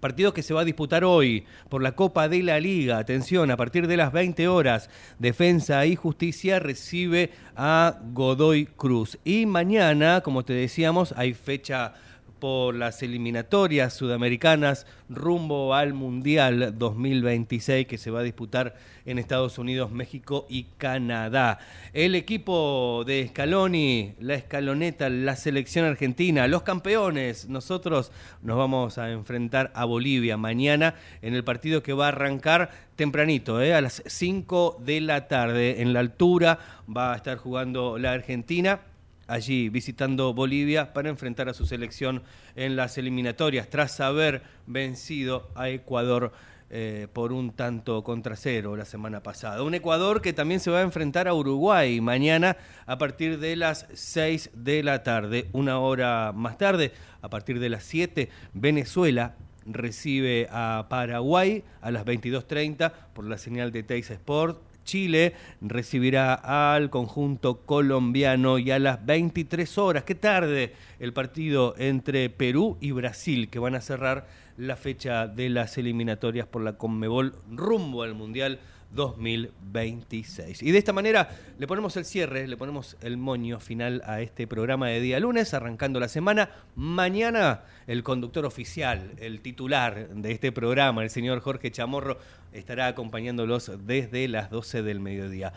partido 0.00 0.32
que 0.32 0.42
se 0.42 0.54
va 0.54 0.60
a 0.60 0.64
disputar 0.64 1.04
hoy 1.04 1.44
por 1.68 1.82
la 1.82 1.92
Copa 1.92 2.28
de 2.28 2.42
la 2.42 2.60
Liga. 2.60 2.98
Atención, 2.98 3.50
a 3.50 3.56
partir 3.56 3.86
de 3.86 3.96
las 3.96 4.12
20 4.12 4.46
horas, 4.48 4.90
Defensa 5.18 5.84
y 5.86 5.96
Justicia 5.96 6.58
recibe 6.58 7.30
a 7.56 7.98
Godoy 8.12 8.66
Cruz. 8.66 9.18
Y 9.24 9.46
mañana, 9.46 10.20
como 10.20 10.44
te 10.44 10.52
decíamos, 10.52 11.12
hay 11.16 11.34
fecha 11.34 11.94
por 12.38 12.74
las 12.74 13.02
eliminatorias 13.02 13.94
sudamericanas 13.94 14.86
rumbo 15.08 15.74
al 15.74 15.94
Mundial 15.94 16.74
2026 16.78 17.86
que 17.86 17.98
se 17.98 18.10
va 18.10 18.20
a 18.20 18.22
disputar 18.22 18.74
en 19.04 19.18
Estados 19.18 19.58
Unidos, 19.58 19.90
México 19.92 20.46
y 20.48 20.64
Canadá. 20.78 21.58
El 21.92 22.14
equipo 22.14 23.04
de 23.06 23.28
Scaloni, 23.28 24.14
la 24.20 24.34
escaloneta, 24.34 25.08
la 25.08 25.36
selección 25.36 25.86
argentina, 25.86 26.48
los 26.48 26.62
campeones, 26.62 27.48
nosotros 27.48 28.12
nos 28.42 28.56
vamos 28.56 28.98
a 28.98 29.10
enfrentar 29.10 29.72
a 29.74 29.84
Bolivia 29.84 30.36
mañana 30.36 30.94
en 31.22 31.34
el 31.34 31.44
partido 31.44 31.82
que 31.82 31.92
va 31.92 32.06
a 32.06 32.08
arrancar 32.08 32.70
tempranito, 32.96 33.62
¿eh? 33.62 33.74
a 33.74 33.80
las 33.80 34.02
5 34.06 34.78
de 34.84 35.00
la 35.00 35.28
tarde. 35.28 35.82
En 35.82 35.92
la 35.92 36.00
altura 36.00 36.58
va 36.94 37.12
a 37.12 37.16
estar 37.16 37.38
jugando 37.38 37.98
la 37.98 38.12
Argentina 38.12 38.80
allí 39.26 39.68
visitando 39.68 40.34
Bolivia 40.34 40.92
para 40.92 41.08
enfrentar 41.08 41.48
a 41.48 41.54
su 41.54 41.66
selección 41.66 42.22
en 42.54 42.76
las 42.76 42.98
eliminatorias 42.98 43.68
tras 43.68 44.00
haber 44.00 44.42
vencido 44.66 45.50
a 45.54 45.68
Ecuador 45.68 46.32
eh, 46.68 47.06
por 47.12 47.32
un 47.32 47.52
tanto 47.52 48.02
contra 48.02 48.34
cero 48.34 48.76
la 48.76 48.84
semana 48.84 49.22
pasada. 49.22 49.62
Un 49.62 49.74
Ecuador 49.74 50.20
que 50.20 50.32
también 50.32 50.58
se 50.58 50.70
va 50.70 50.80
a 50.80 50.82
enfrentar 50.82 51.28
a 51.28 51.34
Uruguay 51.34 52.00
mañana 52.00 52.56
a 52.86 52.98
partir 52.98 53.38
de 53.38 53.54
las 53.54 53.86
6 53.94 54.50
de 54.52 54.82
la 54.82 55.04
tarde. 55.04 55.46
Una 55.52 55.78
hora 55.78 56.32
más 56.34 56.58
tarde, 56.58 56.92
a 57.22 57.30
partir 57.30 57.60
de 57.60 57.68
las 57.68 57.84
7, 57.84 58.30
Venezuela 58.52 59.36
recibe 59.64 60.48
a 60.50 60.86
Paraguay 60.88 61.62
a 61.80 61.92
las 61.92 62.04
22.30 62.04 62.92
por 63.14 63.26
la 63.26 63.38
señal 63.38 63.70
de 63.70 63.84
Teis 63.84 64.10
Sport 64.10 64.60
Chile 64.86 65.34
recibirá 65.60 66.32
al 66.32 66.88
conjunto 66.88 67.66
colombiano 67.66 68.58
y 68.58 68.70
a 68.70 68.78
las 68.78 69.04
23 69.04 69.76
horas, 69.76 70.04
qué 70.04 70.14
tarde, 70.14 70.72
el 70.98 71.12
partido 71.12 71.74
entre 71.76 72.30
Perú 72.30 72.78
y 72.80 72.92
Brasil, 72.92 73.50
que 73.50 73.58
van 73.58 73.74
a 73.74 73.82
cerrar 73.82 74.26
la 74.56 74.76
fecha 74.76 75.26
de 75.26 75.50
las 75.50 75.76
eliminatorias 75.76 76.46
por 76.46 76.62
la 76.62 76.78
Conmebol 76.78 77.34
rumbo 77.50 78.02
al 78.02 78.14
Mundial 78.14 78.58
2026. 78.90 80.62
Y 80.62 80.70
de 80.70 80.78
esta 80.78 80.92
manera 80.92 81.30
le 81.58 81.66
ponemos 81.66 81.96
el 81.96 82.04
cierre, 82.04 82.46
le 82.46 82.56
ponemos 82.56 82.96
el 83.00 83.16
moño 83.16 83.60
final 83.60 84.02
a 84.06 84.20
este 84.20 84.46
programa 84.46 84.88
de 84.88 85.00
día 85.00 85.20
lunes, 85.20 85.54
arrancando 85.54 86.00
la 86.00 86.08
semana. 86.08 86.50
Mañana 86.74 87.62
el 87.86 88.02
conductor 88.02 88.44
oficial, 88.44 89.12
el 89.18 89.40
titular 89.40 90.08
de 90.08 90.32
este 90.32 90.52
programa, 90.52 91.02
el 91.02 91.10
señor 91.10 91.40
Jorge 91.40 91.70
Chamorro, 91.70 92.18
estará 92.52 92.86
acompañándolos 92.86 93.70
desde 93.86 94.28
las 94.28 94.50
12 94.50 94.82
del 94.82 95.00
mediodía. 95.00 95.52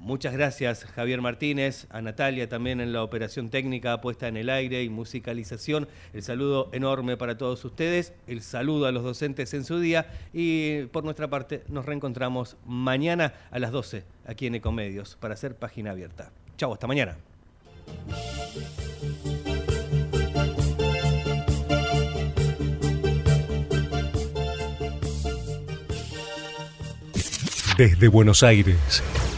Muchas 0.00 0.32
gracias 0.32 0.86
Javier 0.86 1.20
Martínez, 1.20 1.86
a 1.90 2.00
Natalia 2.00 2.48
también 2.48 2.80
en 2.80 2.90
la 2.90 3.04
operación 3.04 3.50
técnica 3.50 4.00
puesta 4.00 4.28
en 4.28 4.38
el 4.38 4.48
aire 4.48 4.82
y 4.82 4.88
musicalización. 4.88 5.88
El 6.14 6.22
saludo 6.22 6.70
enorme 6.72 7.18
para 7.18 7.36
todos 7.36 7.62
ustedes, 7.66 8.14
el 8.26 8.40
saludo 8.40 8.86
a 8.86 8.92
los 8.92 9.04
docentes 9.04 9.52
en 9.52 9.62
su 9.62 9.78
día 9.78 10.10
y 10.32 10.84
por 10.86 11.04
nuestra 11.04 11.28
parte 11.28 11.64
nos 11.68 11.84
reencontramos 11.84 12.56
mañana 12.64 13.34
a 13.50 13.58
las 13.58 13.72
12 13.72 14.04
aquí 14.26 14.46
en 14.46 14.54
Ecomedios 14.54 15.18
para 15.20 15.34
hacer 15.34 15.54
página 15.56 15.90
abierta. 15.90 16.32
Chau, 16.56 16.72
hasta 16.72 16.86
mañana. 16.86 17.18
Desde 27.76 28.08
Buenos 28.08 28.42
Aires 28.42 29.02